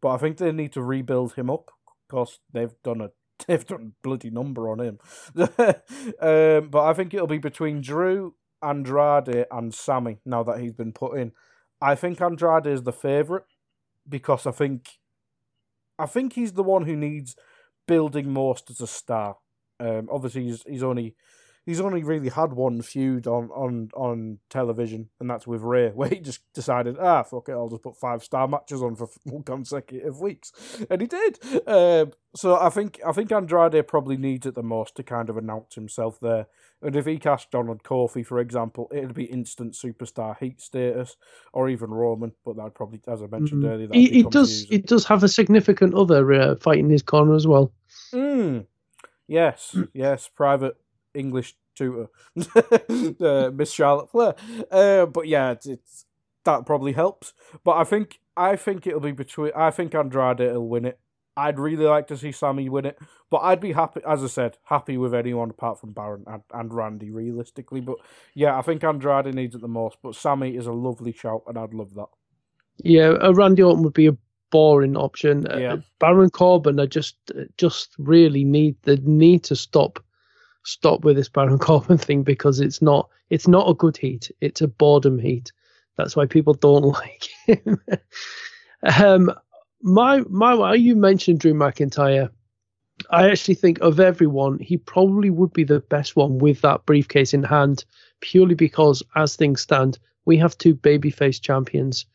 But 0.00 0.10
I 0.10 0.16
think 0.18 0.38
they 0.38 0.52
need 0.52 0.72
to 0.72 0.82
rebuild 0.82 1.34
him 1.34 1.50
up 1.50 1.70
because 2.08 2.40
they've 2.52 2.74
done 2.82 3.00
a 3.00 3.10
they've 3.46 3.66
done 3.66 3.92
a 3.92 4.06
bloody 4.06 4.30
number 4.30 4.68
on 4.68 4.80
him. 4.80 4.98
um, 5.36 6.68
but 6.70 6.84
I 6.84 6.92
think 6.94 7.14
it'll 7.14 7.26
be 7.26 7.38
between 7.38 7.80
Drew, 7.80 8.34
Andrade, 8.62 9.46
and 9.50 9.74
Sami 9.74 10.18
now 10.24 10.42
that 10.42 10.60
he's 10.60 10.72
been 10.72 10.92
put 10.92 11.18
in. 11.18 11.32
I 11.80 11.94
think 11.94 12.20
Andrade 12.20 12.66
is 12.66 12.82
the 12.82 12.92
favourite 12.92 13.44
because 14.08 14.46
I 14.46 14.52
think 14.52 14.98
I 15.98 16.06
think 16.06 16.32
he's 16.32 16.52
the 16.52 16.62
one 16.62 16.84
who 16.84 16.96
needs 16.96 17.36
building 17.86 18.32
most 18.32 18.70
as 18.70 18.80
a 18.80 18.86
star. 18.86 19.36
Um, 19.80 20.08
obviously, 20.10 20.44
he's 20.44 20.62
he's 20.66 20.82
only 20.82 21.14
he's 21.64 21.80
only 21.80 22.02
really 22.02 22.28
had 22.28 22.52
one 22.52 22.82
feud 22.82 23.26
on, 23.26 23.50
on, 23.50 23.90
on 23.94 24.38
television, 24.50 25.08
and 25.20 25.30
that's 25.30 25.46
with 25.46 25.62
Rey, 25.62 25.88
where 25.94 26.08
he 26.08 26.20
just 26.20 26.40
decided, 26.52 26.96
ah, 26.98 27.22
fuck 27.22 27.48
it, 27.48 27.52
I'll 27.52 27.68
just 27.68 27.82
put 27.82 27.96
five 27.96 28.22
star 28.24 28.48
matches 28.48 28.82
on 28.82 28.96
for 28.96 29.08
consecutive 29.44 30.20
weeks, 30.20 30.52
and 30.90 31.00
he 31.00 31.06
did. 31.06 31.38
Um, 31.66 32.12
so 32.34 32.56
I 32.58 32.70
think 32.70 33.00
I 33.06 33.12
think 33.12 33.30
Andrade 33.30 33.86
probably 33.86 34.16
needs 34.16 34.46
it 34.46 34.54
the 34.54 34.62
most 34.62 34.94
to 34.96 35.02
kind 35.02 35.28
of 35.28 35.36
announce 35.36 35.74
himself 35.74 36.18
there. 36.20 36.46
And 36.84 36.96
if 36.96 37.06
he 37.06 37.18
cast 37.18 37.52
John 37.52 37.68
on 37.68 37.78
Kofi, 37.78 38.26
for 38.26 38.40
example, 38.40 38.90
it'd 38.92 39.14
be 39.14 39.24
instant 39.24 39.74
superstar 39.74 40.36
heat 40.38 40.60
status, 40.60 41.16
or 41.52 41.68
even 41.68 41.90
Roman. 41.90 42.32
But 42.44 42.56
that'd 42.56 42.74
probably, 42.74 43.00
as 43.06 43.22
I 43.22 43.26
mentioned 43.26 43.62
Mhm. 43.62 43.68
earlier, 43.68 43.86
that'd 43.86 44.02
He, 44.02 44.22
be 44.24 44.28
does. 44.28 44.62
He 44.62 44.78
does 44.78 45.04
have 45.04 45.22
a 45.22 45.28
significant 45.28 45.94
other 45.94 46.32
uh, 46.32 46.56
fighting 46.56 46.90
his 46.90 47.02
corner 47.02 47.34
as 47.34 47.46
well. 47.46 47.72
Mm. 48.12 48.66
Yes, 49.28 49.76
yes, 49.94 50.28
private 50.34 50.76
English 51.14 51.54
tutor, 51.74 52.08
uh, 53.20 53.50
Miss 53.52 53.72
Charlotte 53.72 54.10
Flair. 54.10 54.34
Uh, 54.70 55.06
but 55.06 55.28
yeah, 55.28 55.52
it's, 55.52 55.66
it's 55.66 56.06
that 56.44 56.66
probably 56.66 56.92
helps. 56.92 57.32
But 57.64 57.76
I 57.76 57.84
think 57.84 58.20
I 58.36 58.56
think 58.56 58.86
it'll 58.86 59.00
be 59.00 59.12
between. 59.12 59.52
I 59.56 59.70
think 59.70 59.94
Andrade 59.94 60.40
will 60.40 60.68
win 60.68 60.84
it. 60.84 60.98
I'd 61.36 61.58
really 61.58 61.86
like 61.86 62.08
to 62.08 62.16
see 62.16 62.30
Sami 62.30 62.68
win 62.68 62.84
it, 62.84 62.98
but 63.30 63.38
I'd 63.38 63.60
be 63.60 63.72
happy, 63.72 64.02
as 64.06 64.22
I 64.22 64.26
said, 64.26 64.58
happy 64.64 64.98
with 64.98 65.14
anyone 65.14 65.48
apart 65.48 65.80
from 65.80 65.92
Baron 65.92 66.24
and, 66.26 66.42
and 66.52 66.74
Randy, 66.74 67.10
realistically. 67.10 67.80
But 67.80 67.96
yeah, 68.34 68.58
I 68.58 68.60
think 68.62 68.84
Andrade 68.84 69.34
needs 69.34 69.54
it 69.54 69.62
the 69.62 69.68
most. 69.68 69.96
But 70.02 70.14
Sami 70.14 70.56
is 70.56 70.66
a 70.66 70.72
lovely 70.72 71.12
shout, 71.12 71.42
and 71.46 71.56
I'd 71.56 71.72
love 71.72 71.94
that. 71.94 72.08
Yeah, 72.84 73.14
a 73.20 73.32
Randy 73.32 73.62
Orton 73.62 73.82
would 73.84 73.94
be 73.94 74.08
a 74.08 74.16
boring 74.50 74.96
option. 74.96 75.46
Uh, 75.50 75.56
Yeah. 75.56 75.76
Baron 75.98 76.30
Corbin, 76.30 76.78
I 76.78 76.86
just 76.86 77.16
uh, 77.34 77.44
just 77.56 77.94
really 77.98 78.44
need 78.44 78.76
the 78.82 78.96
need 78.98 79.44
to 79.44 79.56
stop 79.56 79.98
stop 80.64 81.04
with 81.04 81.16
this 81.16 81.28
Baron 81.28 81.58
Corbin 81.60 81.98
thing 81.98 82.22
because 82.22 82.60
it's 82.60 82.82
not 82.82 83.08
it's 83.30 83.48
not 83.48 83.68
a 83.68 83.74
good 83.74 83.96
heat. 83.96 84.30
It's 84.40 84.60
a 84.60 84.68
boredom 84.68 85.18
heat. 85.18 85.52
That's 85.96 86.16
why 86.16 86.26
people 86.26 86.54
don't 86.54 86.82
like 86.82 87.28
him. 87.46 87.80
um, 88.82 89.32
my 89.82 90.20
my 90.28 90.74
you 90.74 90.96
mentioned 90.96 91.40
Drew 91.40 91.54
McIntyre. 91.54 92.30
I 93.10 93.30
actually 93.30 93.54
think 93.54 93.80
of 93.80 93.98
everyone, 93.98 94.58
he 94.58 94.76
probably 94.76 95.30
would 95.30 95.52
be 95.52 95.64
the 95.64 95.80
best 95.80 96.14
one 96.14 96.38
with 96.38 96.60
that 96.60 96.86
briefcase 96.86 97.34
in 97.34 97.42
hand, 97.42 97.84
purely 98.20 98.54
because 98.54 99.02
as 99.16 99.34
things 99.34 99.60
stand, 99.60 99.98
we 100.24 100.36
have 100.36 100.56
two 100.56 100.74
babyface 100.74 101.40
champions. 101.40 102.06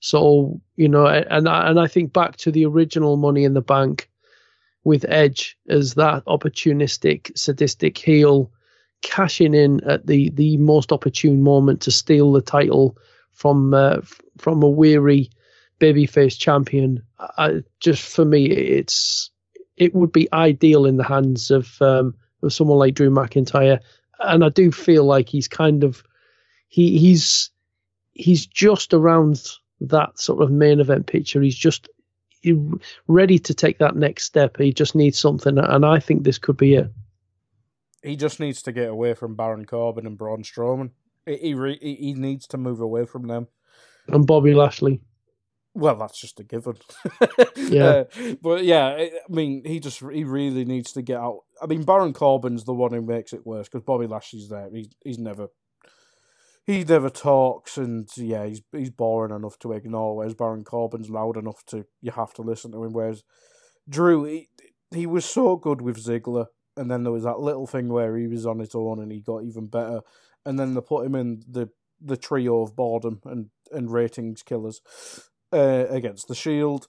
So 0.00 0.60
you 0.76 0.88
know, 0.88 1.06
and 1.06 1.48
and 1.48 1.80
I 1.80 1.86
think 1.86 2.12
back 2.12 2.36
to 2.38 2.50
the 2.50 2.66
original 2.66 3.16
Money 3.16 3.44
in 3.44 3.54
the 3.54 3.62
Bank 3.62 4.10
with 4.84 5.04
Edge 5.08 5.56
as 5.68 5.94
that 5.94 6.24
opportunistic, 6.26 7.36
sadistic 7.36 7.96
heel, 7.96 8.50
cashing 9.02 9.54
in 9.54 9.82
at 9.84 10.06
the 10.06 10.30
the 10.30 10.56
most 10.58 10.92
opportune 10.92 11.42
moment 11.42 11.82
to 11.82 11.90
steal 11.90 12.32
the 12.32 12.42
title 12.42 12.96
from 13.32 13.74
uh, 13.74 13.98
from 14.38 14.62
a 14.62 14.68
weary 14.68 15.30
babyface 15.80 16.38
champion. 16.38 17.02
I, 17.18 17.62
just 17.80 18.02
for 18.02 18.24
me, 18.24 18.46
it's 18.46 19.30
it 19.76 19.94
would 19.94 20.12
be 20.12 20.32
ideal 20.32 20.86
in 20.86 20.96
the 20.96 21.04
hands 21.04 21.50
of 21.50 21.80
um, 21.80 22.14
of 22.42 22.52
someone 22.52 22.78
like 22.78 22.94
Drew 22.94 23.10
McIntyre, 23.10 23.80
and 24.20 24.44
I 24.44 24.48
do 24.48 24.70
feel 24.70 25.04
like 25.04 25.28
he's 25.28 25.48
kind 25.48 25.84
of 25.84 26.02
he 26.68 26.98
he's 26.98 27.50
he's 28.12 28.46
just 28.46 28.94
around 28.94 29.42
that 29.80 30.18
sort 30.18 30.42
of 30.42 30.50
main 30.50 30.80
event 30.80 31.06
picture. 31.06 31.42
He's 31.42 31.56
just 31.56 31.88
ready 33.06 33.38
to 33.38 33.54
take 33.54 33.78
that 33.78 33.96
next 33.96 34.24
step. 34.24 34.56
He 34.58 34.72
just 34.72 34.94
needs 34.94 35.18
something, 35.18 35.58
and 35.58 35.84
I 35.84 35.98
think 35.98 36.24
this 36.24 36.38
could 36.38 36.56
be 36.56 36.74
it. 36.74 36.90
He 38.02 38.16
just 38.16 38.38
needs 38.40 38.62
to 38.62 38.72
get 38.72 38.88
away 38.88 39.14
from 39.14 39.34
Baron 39.34 39.64
Corbin 39.64 40.06
and 40.06 40.18
Braun 40.18 40.42
Strowman. 40.42 40.90
He 41.26 41.36
he, 41.36 41.54
re- 41.54 41.78
he 41.80 42.14
needs 42.14 42.46
to 42.48 42.58
move 42.58 42.80
away 42.80 43.06
from 43.06 43.26
them. 43.28 43.48
And 44.08 44.26
Bobby 44.26 44.52
Lashley. 44.52 45.00
Well, 45.76 45.96
that's 45.96 46.20
just 46.20 46.38
a 46.40 46.44
given. 46.44 46.76
Yeah. 47.56 48.04
Uh, 48.14 48.34
but 48.40 48.64
yeah, 48.64 48.86
I 48.86 49.10
I 49.28 49.32
mean, 49.32 49.64
he 49.64 49.80
just 49.80 49.98
he 49.98 50.24
really 50.24 50.64
needs 50.64 50.92
to 50.92 51.02
get 51.02 51.18
out. 51.18 51.40
I 51.60 51.66
mean, 51.66 51.82
Baron 51.82 52.12
Corbin's 52.12 52.64
the 52.64 52.74
one 52.74 52.92
who 52.92 53.02
makes 53.02 53.32
it 53.32 53.46
worse 53.46 53.68
because 53.68 53.84
Bobby 53.84 54.06
Lashley's 54.06 54.48
there. 54.48 54.68
He's 54.72 54.88
he's 55.02 55.18
never 55.18 55.48
he 56.66 56.82
never 56.82 57.10
talks, 57.10 57.76
and 57.76 58.08
yeah, 58.16 58.46
he's 58.46 58.62
he's 58.72 58.90
boring 58.90 59.34
enough 59.34 59.58
to 59.60 59.72
ignore. 59.72 60.16
Whereas 60.16 60.34
Baron 60.34 60.64
Corbin's 60.64 61.10
loud 61.10 61.36
enough 61.36 61.64
to 61.66 61.86
you 62.00 62.10
have 62.12 62.32
to 62.34 62.42
listen 62.42 62.72
to 62.72 62.84
him. 62.84 62.92
Whereas 62.92 63.22
Drew, 63.88 64.24
he, 64.24 64.48
he 64.90 65.06
was 65.06 65.24
so 65.24 65.56
good 65.56 65.82
with 65.82 66.02
Ziggler, 66.02 66.46
and 66.76 66.90
then 66.90 67.02
there 67.02 67.12
was 67.12 67.24
that 67.24 67.40
little 67.40 67.66
thing 67.66 67.88
where 67.88 68.16
he 68.16 68.26
was 68.26 68.46
on 68.46 68.60
his 68.60 68.74
own 68.74 69.00
and 69.00 69.12
he 69.12 69.20
got 69.20 69.44
even 69.44 69.66
better, 69.66 70.00
and 70.46 70.58
then 70.58 70.74
they 70.74 70.80
put 70.80 71.06
him 71.06 71.14
in 71.14 71.42
the 71.48 71.68
the 72.00 72.16
trio 72.16 72.62
of 72.62 72.74
boredom 72.74 73.20
and 73.24 73.50
and 73.70 73.92
ratings 73.92 74.42
killers 74.42 74.80
uh, 75.52 75.86
against 75.90 76.28
the 76.28 76.34
Shield. 76.34 76.88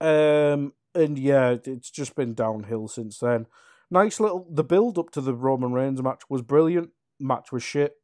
Um, 0.00 0.74
and 0.94 1.18
yeah, 1.18 1.56
it's 1.64 1.90
just 1.90 2.14
been 2.14 2.34
downhill 2.34 2.88
since 2.88 3.18
then. 3.18 3.46
Nice 3.90 4.20
little 4.20 4.46
the 4.50 4.64
build 4.64 4.98
up 4.98 5.10
to 5.12 5.20
the 5.20 5.34
Roman 5.34 5.72
Reigns 5.72 6.02
match 6.02 6.22
was 6.28 6.42
brilliant. 6.42 6.90
Match 7.18 7.52
was 7.52 7.62
shit. 7.62 7.94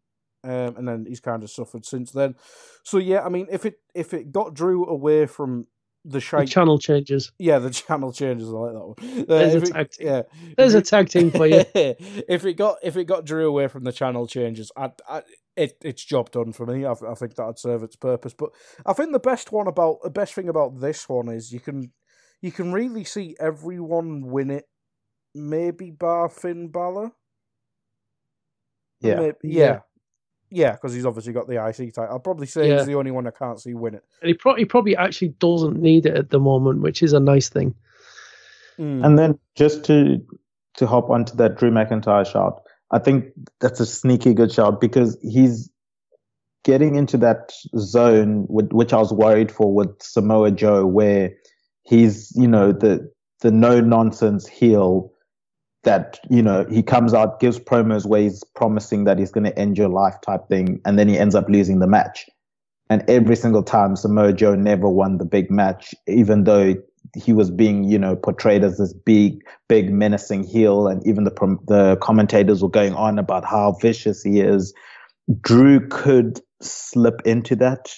Um, 0.46 0.76
and 0.76 0.86
then 0.88 1.04
he's 1.08 1.20
kind 1.20 1.42
of 1.42 1.50
suffered 1.50 1.84
since 1.84 2.12
then. 2.12 2.36
So 2.84 2.98
yeah, 2.98 3.22
I 3.24 3.28
mean, 3.28 3.48
if 3.50 3.66
it 3.66 3.74
if 3.94 4.14
it 4.14 4.30
got 4.32 4.54
Drew 4.54 4.84
away 4.86 5.26
from 5.26 5.66
the 6.04 6.20
The 6.20 6.46
channel 6.46 6.78
changes. 6.78 7.32
yeah, 7.38 7.58
the 7.58 7.70
channel 7.82 8.12
changes. 8.12 8.48
I 8.48 8.52
like 8.52 8.72
that 8.74 8.86
one. 8.86 9.20
Uh, 9.22 9.24
There's 9.26 9.54
a 9.54 9.56
if 9.56 9.62
it- 9.64 9.72
tag 9.72 9.90
team. 9.90 10.06
yeah, 10.06 10.22
There's 10.56 10.74
a 10.74 10.82
tag 10.82 11.08
team 11.08 11.30
for 11.32 11.46
you. 11.46 11.64
if 11.74 12.44
it 12.44 12.54
got 12.54 12.76
if 12.82 12.96
it 12.96 13.04
got 13.06 13.24
Drew 13.24 13.48
away 13.48 13.66
from 13.66 13.82
the 13.84 13.92
channel 13.92 14.26
changes, 14.28 14.70
I, 14.76 14.92
I 15.08 15.22
it 15.56 15.76
it's 15.82 16.04
job 16.04 16.30
done 16.30 16.52
for 16.52 16.64
me. 16.66 16.84
I, 16.84 16.92
I 16.92 17.14
think 17.14 17.34
that'd 17.34 17.58
serve 17.58 17.82
its 17.82 17.96
purpose. 17.96 18.34
But 18.34 18.50
I 18.84 18.92
think 18.92 19.10
the 19.12 19.18
best 19.18 19.50
one 19.50 19.66
about 19.66 19.98
the 20.04 20.10
best 20.10 20.34
thing 20.34 20.48
about 20.48 20.78
this 20.80 21.08
one 21.08 21.28
is 21.28 21.50
you 21.52 21.58
can 21.60 21.90
you 22.40 22.52
can 22.52 22.72
really 22.72 23.02
see 23.04 23.34
everyone 23.40 24.26
win 24.30 24.50
it. 24.50 24.66
Maybe 25.34 25.90
bar 25.90 26.28
Finn 26.28 26.68
Balor. 26.68 27.10
Yeah. 29.00 29.16
Maybe- 29.16 29.34
yeah. 29.42 29.64
Yeah, 29.64 29.78
because 30.50 30.92
he's 30.92 31.06
obviously 31.06 31.32
got 31.32 31.48
the 31.48 31.64
IC 31.64 31.94
title. 31.94 32.12
I'll 32.12 32.18
probably 32.18 32.46
say 32.46 32.68
Yeah. 32.68 32.78
he's 32.78 32.86
the 32.86 32.94
only 32.94 33.10
one 33.10 33.26
I 33.26 33.30
can't 33.30 33.60
see 33.60 33.74
win 33.74 33.94
it. 33.94 34.04
And 34.20 34.28
he, 34.28 34.34
pro- 34.34 34.54
he 34.56 34.64
probably 34.64 34.96
actually 34.96 35.28
doesn't 35.28 35.80
need 35.80 36.06
it 36.06 36.16
at 36.16 36.30
the 36.30 36.38
moment, 36.38 36.80
which 36.80 37.02
is 37.02 37.12
a 37.12 37.20
nice 37.20 37.48
thing. 37.48 37.74
Mm. 38.78 39.04
And 39.04 39.18
then 39.18 39.38
just 39.54 39.84
to 39.84 40.24
to 40.74 40.86
hop 40.86 41.08
onto 41.08 41.34
that 41.36 41.56
Drew 41.56 41.70
McIntyre 41.70 42.30
shout, 42.30 42.62
I 42.90 42.98
think 42.98 43.26
that's 43.60 43.80
a 43.80 43.86
sneaky 43.86 44.34
good 44.34 44.52
shout 44.52 44.80
because 44.80 45.18
he's 45.22 45.70
getting 46.64 46.96
into 46.96 47.16
that 47.16 47.52
zone 47.78 48.44
with, 48.48 48.72
which 48.72 48.92
I 48.92 48.98
was 48.98 49.12
worried 49.12 49.50
for 49.50 49.72
with 49.72 50.02
Samoa 50.02 50.50
Joe, 50.50 50.86
where 50.86 51.32
he's 51.84 52.32
you 52.36 52.48
know 52.48 52.72
the 52.72 53.10
the 53.40 53.50
no 53.50 53.80
nonsense 53.80 54.46
heel 54.46 55.12
that 55.86 56.20
you 56.28 56.42
know 56.42 56.66
he 56.70 56.82
comes 56.82 57.14
out, 57.14 57.40
gives 57.40 57.58
promos 57.58 58.04
where 58.04 58.20
he's 58.20 58.44
promising 58.54 59.04
that 59.04 59.18
he's 59.18 59.30
going 59.30 59.44
to 59.44 59.58
end 59.58 59.78
your 59.78 59.88
life 59.88 60.14
type 60.20 60.46
thing, 60.48 60.80
and 60.84 60.98
then 60.98 61.08
he 61.08 61.16
ends 61.16 61.34
up 61.34 61.48
losing 61.48 61.78
the 61.78 61.86
match. 61.86 62.26
And 62.90 63.02
every 63.08 63.34
single 63.34 63.62
time, 63.62 63.96
Samoa 63.96 64.32
Joe 64.32 64.54
never 64.54 64.88
won 64.88 65.18
the 65.18 65.24
big 65.24 65.50
match, 65.50 65.94
even 66.06 66.44
though 66.44 66.74
he 67.14 67.32
was 67.32 67.50
being, 67.50 67.84
you 67.84 67.98
know, 67.98 68.14
portrayed 68.14 68.62
as 68.64 68.78
this 68.78 68.92
big, 68.92 69.42
big 69.68 69.92
menacing 69.92 70.44
heel, 70.44 70.86
and 70.86 71.04
even 71.06 71.24
the 71.24 71.58
the 71.66 71.96
commentators 72.02 72.62
were 72.62 72.68
going 72.68 72.94
on 72.94 73.18
about 73.18 73.44
how 73.44 73.72
vicious 73.80 74.22
he 74.22 74.40
is. 74.40 74.74
Drew 75.40 75.86
could 75.88 76.40
slip 76.60 77.22
into 77.24 77.56
that, 77.56 77.94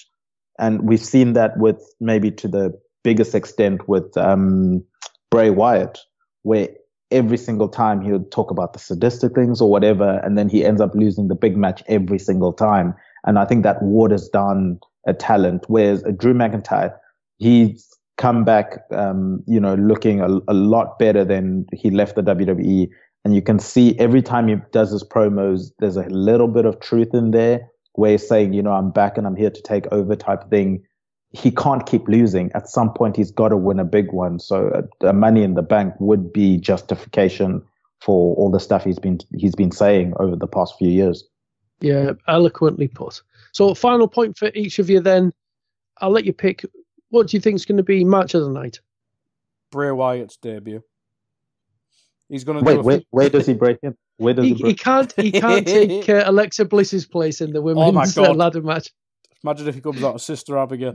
and 0.59 0.82
we've 0.82 1.05
seen 1.05 1.32
that 1.32 1.59
with 1.59 1.82
maybe 2.01 2.31
to 2.32 2.48
the 2.48 2.78
biggest 3.02 3.35
extent 3.35 3.89
with 3.89 4.16
um, 4.16 4.85
Bray 5.31 5.51
Wyatt, 5.51 5.98
where 6.43 6.69
every 7.10 7.39
single 7.39 7.68
time 7.68 8.01
he 8.01 8.12
would 8.12 8.30
talk 8.30 8.51
about 8.51 8.72
the 8.72 8.78
sadistic 8.78 9.35
things 9.35 9.60
or 9.60 9.70
whatever, 9.70 10.20
and 10.24 10.36
then 10.36 10.48
he 10.48 10.64
ends 10.64 10.80
up 10.80 10.94
losing 10.94 11.28
the 11.28 11.35
big 11.35 11.56
match 11.56 11.82
every 11.89 12.18
single 12.18 12.52
time. 12.52 12.94
And 13.24 13.39
I 13.39 13.44
think 13.44 13.62
that 13.62 13.82
waters 13.82 14.28
down 14.28 14.78
a 15.06 15.14
talent. 15.14 15.64
Whereas 15.68 16.02
a 16.05 16.12
Drew 16.12 16.35
McIntyre, 16.35 16.94
he's 17.39 17.89
come 18.16 18.44
back, 18.44 18.85
um, 18.90 19.43
you 19.47 19.60
know, 19.60 19.74
looking 19.76 20.20
a, 20.20 20.28
a 20.48 20.55
lot 20.55 20.98
better 20.98 21.24
than 21.24 21.66
he 21.72 21.90
left 21.90 22.16
the 22.16 22.22
WWE. 22.22 22.89
And 23.24 23.35
you 23.35 23.43
can 23.43 23.59
see 23.59 23.98
every 23.98 24.22
time 24.22 24.48
he 24.48 24.56
does 24.72 24.90
his 24.90 25.05
promos, 25.05 25.70
there's 25.78 25.97
a 25.97 26.05
little 26.05 26.48
bit 26.48 26.64
of 26.64 26.80
truth 26.80 27.14
in 27.14 27.30
there 27.30 27.68
where 27.94 28.12
he's 28.12 28.28
saying, 28.28 28.52
you 28.52 28.62
know, 28.62 28.72
I'm 28.72 28.90
back 28.90 29.18
and 29.18 29.26
I'm 29.26 29.36
here 29.36 29.51
to 29.51 29.62
take 29.62 29.86
over 29.93 30.14
type 30.14 30.48
thing. 30.51 30.85
He 31.32 31.50
can't 31.50 31.84
keep 31.84 32.09
losing. 32.09 32.50
At 32.52 32.68
some 32.68 32.92
point, 32.92 33.16
he's 33.16 33.30
got 33.30 33.48
to 33.48 33.56
win 33.56 33.78
a 33.78 33.84
big 33.84 34.12
one. 34.12 34.38
So 34.38 34.88
uh, 35.02 35.12
money 35.12 35.42
in 35.42 35.55
the 35.55 35.62
bank 35.62 35.94
would 35.98 36.32
be 36.32 36.56
justification 36.56 37.62
for 38.00 38.34
all 38.36 38.50
the 38.50 38.60
stuff 38.60 38.84
he's 38.84 38.98
been 38.98 39.18
he's 39.36 39.55
been 39.55 39.72
saying 39.72 40.14
over 40.18 40.36
the 40.36 40.46
past 40.46 40.74
few 40.78 40.88
years. 40.88 41.24
Yeah, 41.80 42.12
eloquently 42.26 42.88
put. 42.88 43.22
So, 43.52 43.74
final 43.74 44.09
point 44.09 44.36
for 44.36 44.50
each 44.55 44.78
of 44.78 44.90
you 44.90 45.00
then. 45.00 45.32
I'll 46.00 46.10
let 46.10 46.24
you 46.24 46.32
pick. 46.32 46.64
What 47.10 47.28
do 47.28 47.36
you 47.36 47.40
think 47.40 47.56
is 47.56 47.64
going 47.64 47.76
to 47.76 47.82
be 47.82 48.05
match 48.05 48.34
of 48.34 48.42
the 48.42 48.50
night? 48.50 48.80
Bray 49.70 49.90
Wyatt's 49.90 50.36
debut. 50.36 50.82
He's 52.28 52.44
going 52.44 52.59
to 52.59 52.64
wait. 52.64 52.82
Where, 52.82 53.00
where 53.10 53.30
does 53.30 53.46
he 53.46 53.55
break 53.55 53.78
in? 53.82 53.96
Where 54.18 54.34
does 54.34 54.44
he, 54.44 54.55
he, 54.55 54.62
break? 54.62 54.70
he 54.70 54.74
can't. 54.74 55.12
He 55.16 55.32
can't 55.32 55.66
take 55.66 56.09
uh, 56.09 56.24
Alexa 56.26 56.64
Bliss's 56.66 57.06
place 57.06 57.40
in 57.40 57.52
the 57.52 57.62
women's 57.62 58.18
oh 58.18 58.32
ladder 58.32 58.62
match. 58.62 58.90
Imagine 59.48 59.68
if 59.68 59.74
he 59.76 59.80
comes 59.80 60.04
out 60.04 60.14
of 60.16 60.20
Sister 60.20 60.58
Abigail. 60.58 60.94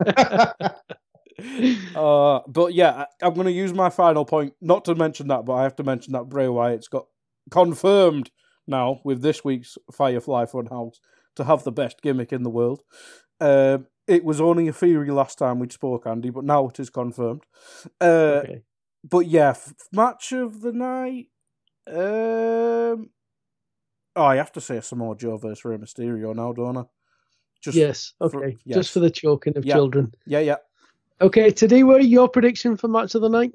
uh, 1.94 2.40
but 2.48 2.74
yeah, 2.74 3.04
I, 3.22 3.26
am 3.26 3.34
going 3.34 3.46
to 3.46 3.52
use 3.52 3.72
my 3.72 3.88
final 3.88 4.24
point. 4.24 4.54
Not 4.60 4.84
to 4.86 4.96
mention 4.96 5.28
that, 5.28 5.44
but 5.44 5.52
I 5.52 5.62
have 5.62 5.76
to 5.76 5.84
mention 5.84 6.12
that 6.14 6.28
Bray 6.28 6.48
Wyatt's 6.48 6.88
got 6.88 7.06
confirmed 7.52 8.32
now 8.66 9.00
with 9.04 9.22
this 9.22 9.44
week's 9.44 9.78
Firefly 9.92 10.46
Funhouse 10.46 10.96
to 11.36 11.44
have 11.44 11.62
the 11.62 11.70
best 11.70 12.02
gimmick 12.02 12.32
in 12.32 12.42
the 12.42 12.50
world. 12.50 12.82
Uh, 13.40 13.78
it 14.08 14.24
was 14.24 14.40
only 14.40 14.66
a 14.66 14.72
theory 14.72 15.12
last 15.12 15.38
time 15.38 15.60
we 15.60 15.68
spoke, 15.68 16.04
Andy, 16.04 16.30
but 16.30 16.42
now 16.42 16.66
it 16.66 16.80
is 16.80 16.90
confirmed. 16.90 17.42
Uh, 18.00 18.42
okay. 18.42 18.62
But 19.08 19.26
yeah, 19.26 19.50
f- 19.50 19.72
match 19.92 20.32
of 20.32 20.62
the 20.62 20.72
night. 20.72 21.28
Um, 21.86 23.10
oh, 24.16 24.24
I 24.24 24.34
have 24.34 24.50
to 24.52 24.60
say 24.60 24.80
Samoa 24.80 25.16
Joe 25.16 25.36
versus 25.36 25.64
Rey 25.64 25.76
Mysterio 25.76 26.34
now, 26.34 26.52
don't 26.52 26.76
I? 26.76 26.84
Just 27.60 27.76
yes, 27.76 28.12
okay. 28.20 28.38
For, 28.38 28.48
yes. 28.64 28.76
Just 28.76 28.90
for 28.92 29.00
the 29.00 29.10
choking 29.10 29.56
of 29.56 29.64
yeah. 29.64 29.74
children. 29.74 30.14
Yeah, 30.26 30.40
yeah. 30.40 30.56
Okay, 31.20 31.50
Tadiwa, 31.50 31.86
what 31.86 32.00
are 32.00 32.04
your 32.04 32.28
prediction 32.28 32.76
for 32.76 32.86
match 32.88 33.14
of 33.14 33.22
the 33.22 33.28
night? 33.28 33.54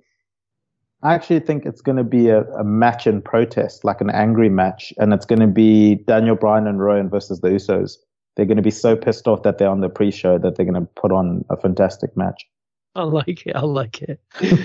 I 1.04 1.14
actually 1.14 1.42
think 1.42 1.66
it's 1.66 1.82
going 1.82 1.98
to 1.98 2.04
be 2.04 2.30
a, 2.30 2.44
a, 2.54 2.64
match 2.64 3.08
in 3.08 3.22
protest, 3.22 3.84
like 3.84 4.00
an 4.00 4.10
angry 4.10 4.50
match, 4.50 4.94
and 4.98 5.14
it's 5.14 5.26
going 5.26 5.42
to 5.42 5.48
be 5.48 5.96
Daniel 5.96 6.36
Bryan 6.36 6.66
and 6.66 6.82
Rowan 6.82 7.10
versus 7.10 7.42
the 7.42 7.50
Usos. 7.50 7.98
They're 8.36 8.46
going 8.46 8.58
to 8.58 8.64
be 8.64 8.72
so 8.72 8.96
pissed 8.96 9.28
off 9.28 9.44
that 9.44 9.58
they're 9.58 9.70
on 9.70 9.82
the 9.82 9.90
pre-show 9.90 10.38
that 10.40 10.56
they're 10.56 10.66
going 10.66 10.82
to 10.82 10.90
put 10.96 11.12
on 11.12 11.44
a 11.50 11.58
fantastic 11.58 12.16
match. 12.16 12.48
I 12.96 13.04
like 13.04 13.46
it. 13.46 13.56
I 13.56 13.62
like 13.62 14.02
it. 14.02 14.20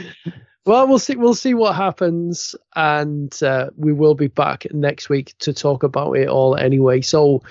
well, 0.67 0.87
we'll 0.87 1.01
see. 1.01 1.17
We'll 1.17 1.35
see 1.35 1.55
what 1.55 1.75
happens, 1.75 2.55
and 2.77 3.37
uh, 3.43 3.71
we 3.77 3.93
will 3.93 4.15
be 4.15 4.29
back 4.29 4.67
next 4.73 5.09
week 5.09 5.35
to 5.41 5.53
talk 5.53 5.83
about 5.83 6.13
it 6.13 6.29
all 6.29 6.57
anyway. 6.57 7.01
So, 7.01 7.43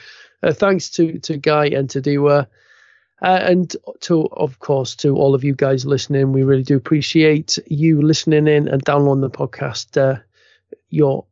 uh, 0.44 0.54
thanks 0.54 0.90
to 0.92 1.20
to 1.20 1.38
Guy 1.38 1.68
and 1.68 1.90
to 1.90 2.02
Dewa. 2.02 2.48
Uh, 3.22 3.40
and 3.42 3.76
to, 4.00 4.28
of 4.34 4.60
course, 4.60 4.96
to 4.96 5.16
all 5.16 5.34
of 5.34 5.44
you 5.44 5.56
guys 5.56 5.88
listening, 5.88 6.34
we 6.34 6.44
really 6.44 6.62
do 6.62 6.78
appreciate 6.78 7.58
you 7.66 8.00
listening 8.00 8.48
in 8.48 8.68
and 8.68 8.84
downloading 8.84 9.22
the 9.22 9.30
podcast. 9.30 9.98
Uh, 9.98 10.20
your 10.90 11.26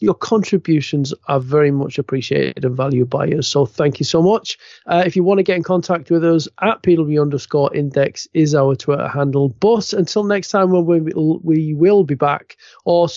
your 0.00 0.14
contributions 0.14 1.12
are 1.26 1.40
very 1.40 1.70
much 1.70 1.98
appreciated 1.98 2.64
and 2.64 2.76
valued 2.76 3.10
by 3.10 3.28
us. 3.28 3.48
So 3.48 3.66
thank 3.66 3.98
you 3.98 4.04
so 4.04 4.22
much. 4.22 4.58
Uh, 4.86 5.02
if 5.04 5.16
you 5.16 5.24
want 5.24 5.38
to 5.38 5.42
get 5.42 5.56
in 5.56 5.62
contact 5.62 6.10
with 6.10 6.24
us, 6.24 6.46
at 6.60 6.82
PW 6.82 7.20
underscore 7.20 7.74
index 7.74 8.28
is 8.32 8.54
our 8.54 8.76
Twitter 8.76 9.08
handle. 9.08 9.48
But 9.60 9.92
until 9.92 10.24
next 10.24 10.48
time, 10.48 10.70
when 10.70 10.86
we, 10.86 11.00
we 11.42 11.74
will 11.74 12.04
be 12.04 12.14
back, 12.14 12.56
or 12.84 13.08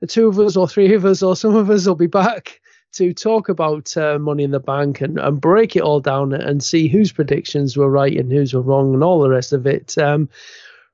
the 0.00 0.06
two 0.06 0.28
of 0.28 0.38
us, 0.38 0.56
or 0.56 0.68
three 0.68 0.94
of 0.94 1.04
us, 1.04 1.22
or 1.22 1.34
some 1.34 1.56
of 1.56 1.68
us 1.68 1.86
will 1.86 1.94
be 1.96 2.06
back 2.06 2.60
to 2.96 3.12
talk 3.12 3.48
about 3.48 3.96
uh, 3.96 4.18
Money 4.18 4.44
in 4.44 4.50
the 4.50 4.60
Bank 4.60 5.00
and, 5.00 5.18
and 5.18 5.40
break 5.40 5.76
it 5.76 5.82
all 5.82 6.00
down 6.00 6.32
and 6.32 6.62
see 6.62 6.88
whose 6.88 7.12
predictions 7.12 7.76
were 7.76 7.90
right 7.90 8.16
and 8.16 8.30
whose 8.30 8.54
were 8.54 8.62
wrong 8.62 8.94
and 8.94 9.02
all 9.02 9.20
the 9.20 9.28
rest 9.28 9.52
of 9.52 9.66
it. 9.66 9.96
Um, 9.98 10.28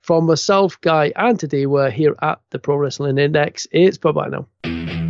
from 0.01 0.27
myself, 0.27 0.81
Guy, 0.81 1.13
and 1.15 1.39
Tadiwa 1.39 1.69
we're 1.69 1.91
here 1.91 2.17
at 2.23 2.41
the 2.51 2.59
Pro 2.59 2.77
Wrestling 2.77 3.19
Index. 3.19 3.67
It's 3.71 3.99
bye 3.99 4.13
bye 4.13 4.29
now. 4.29 5.10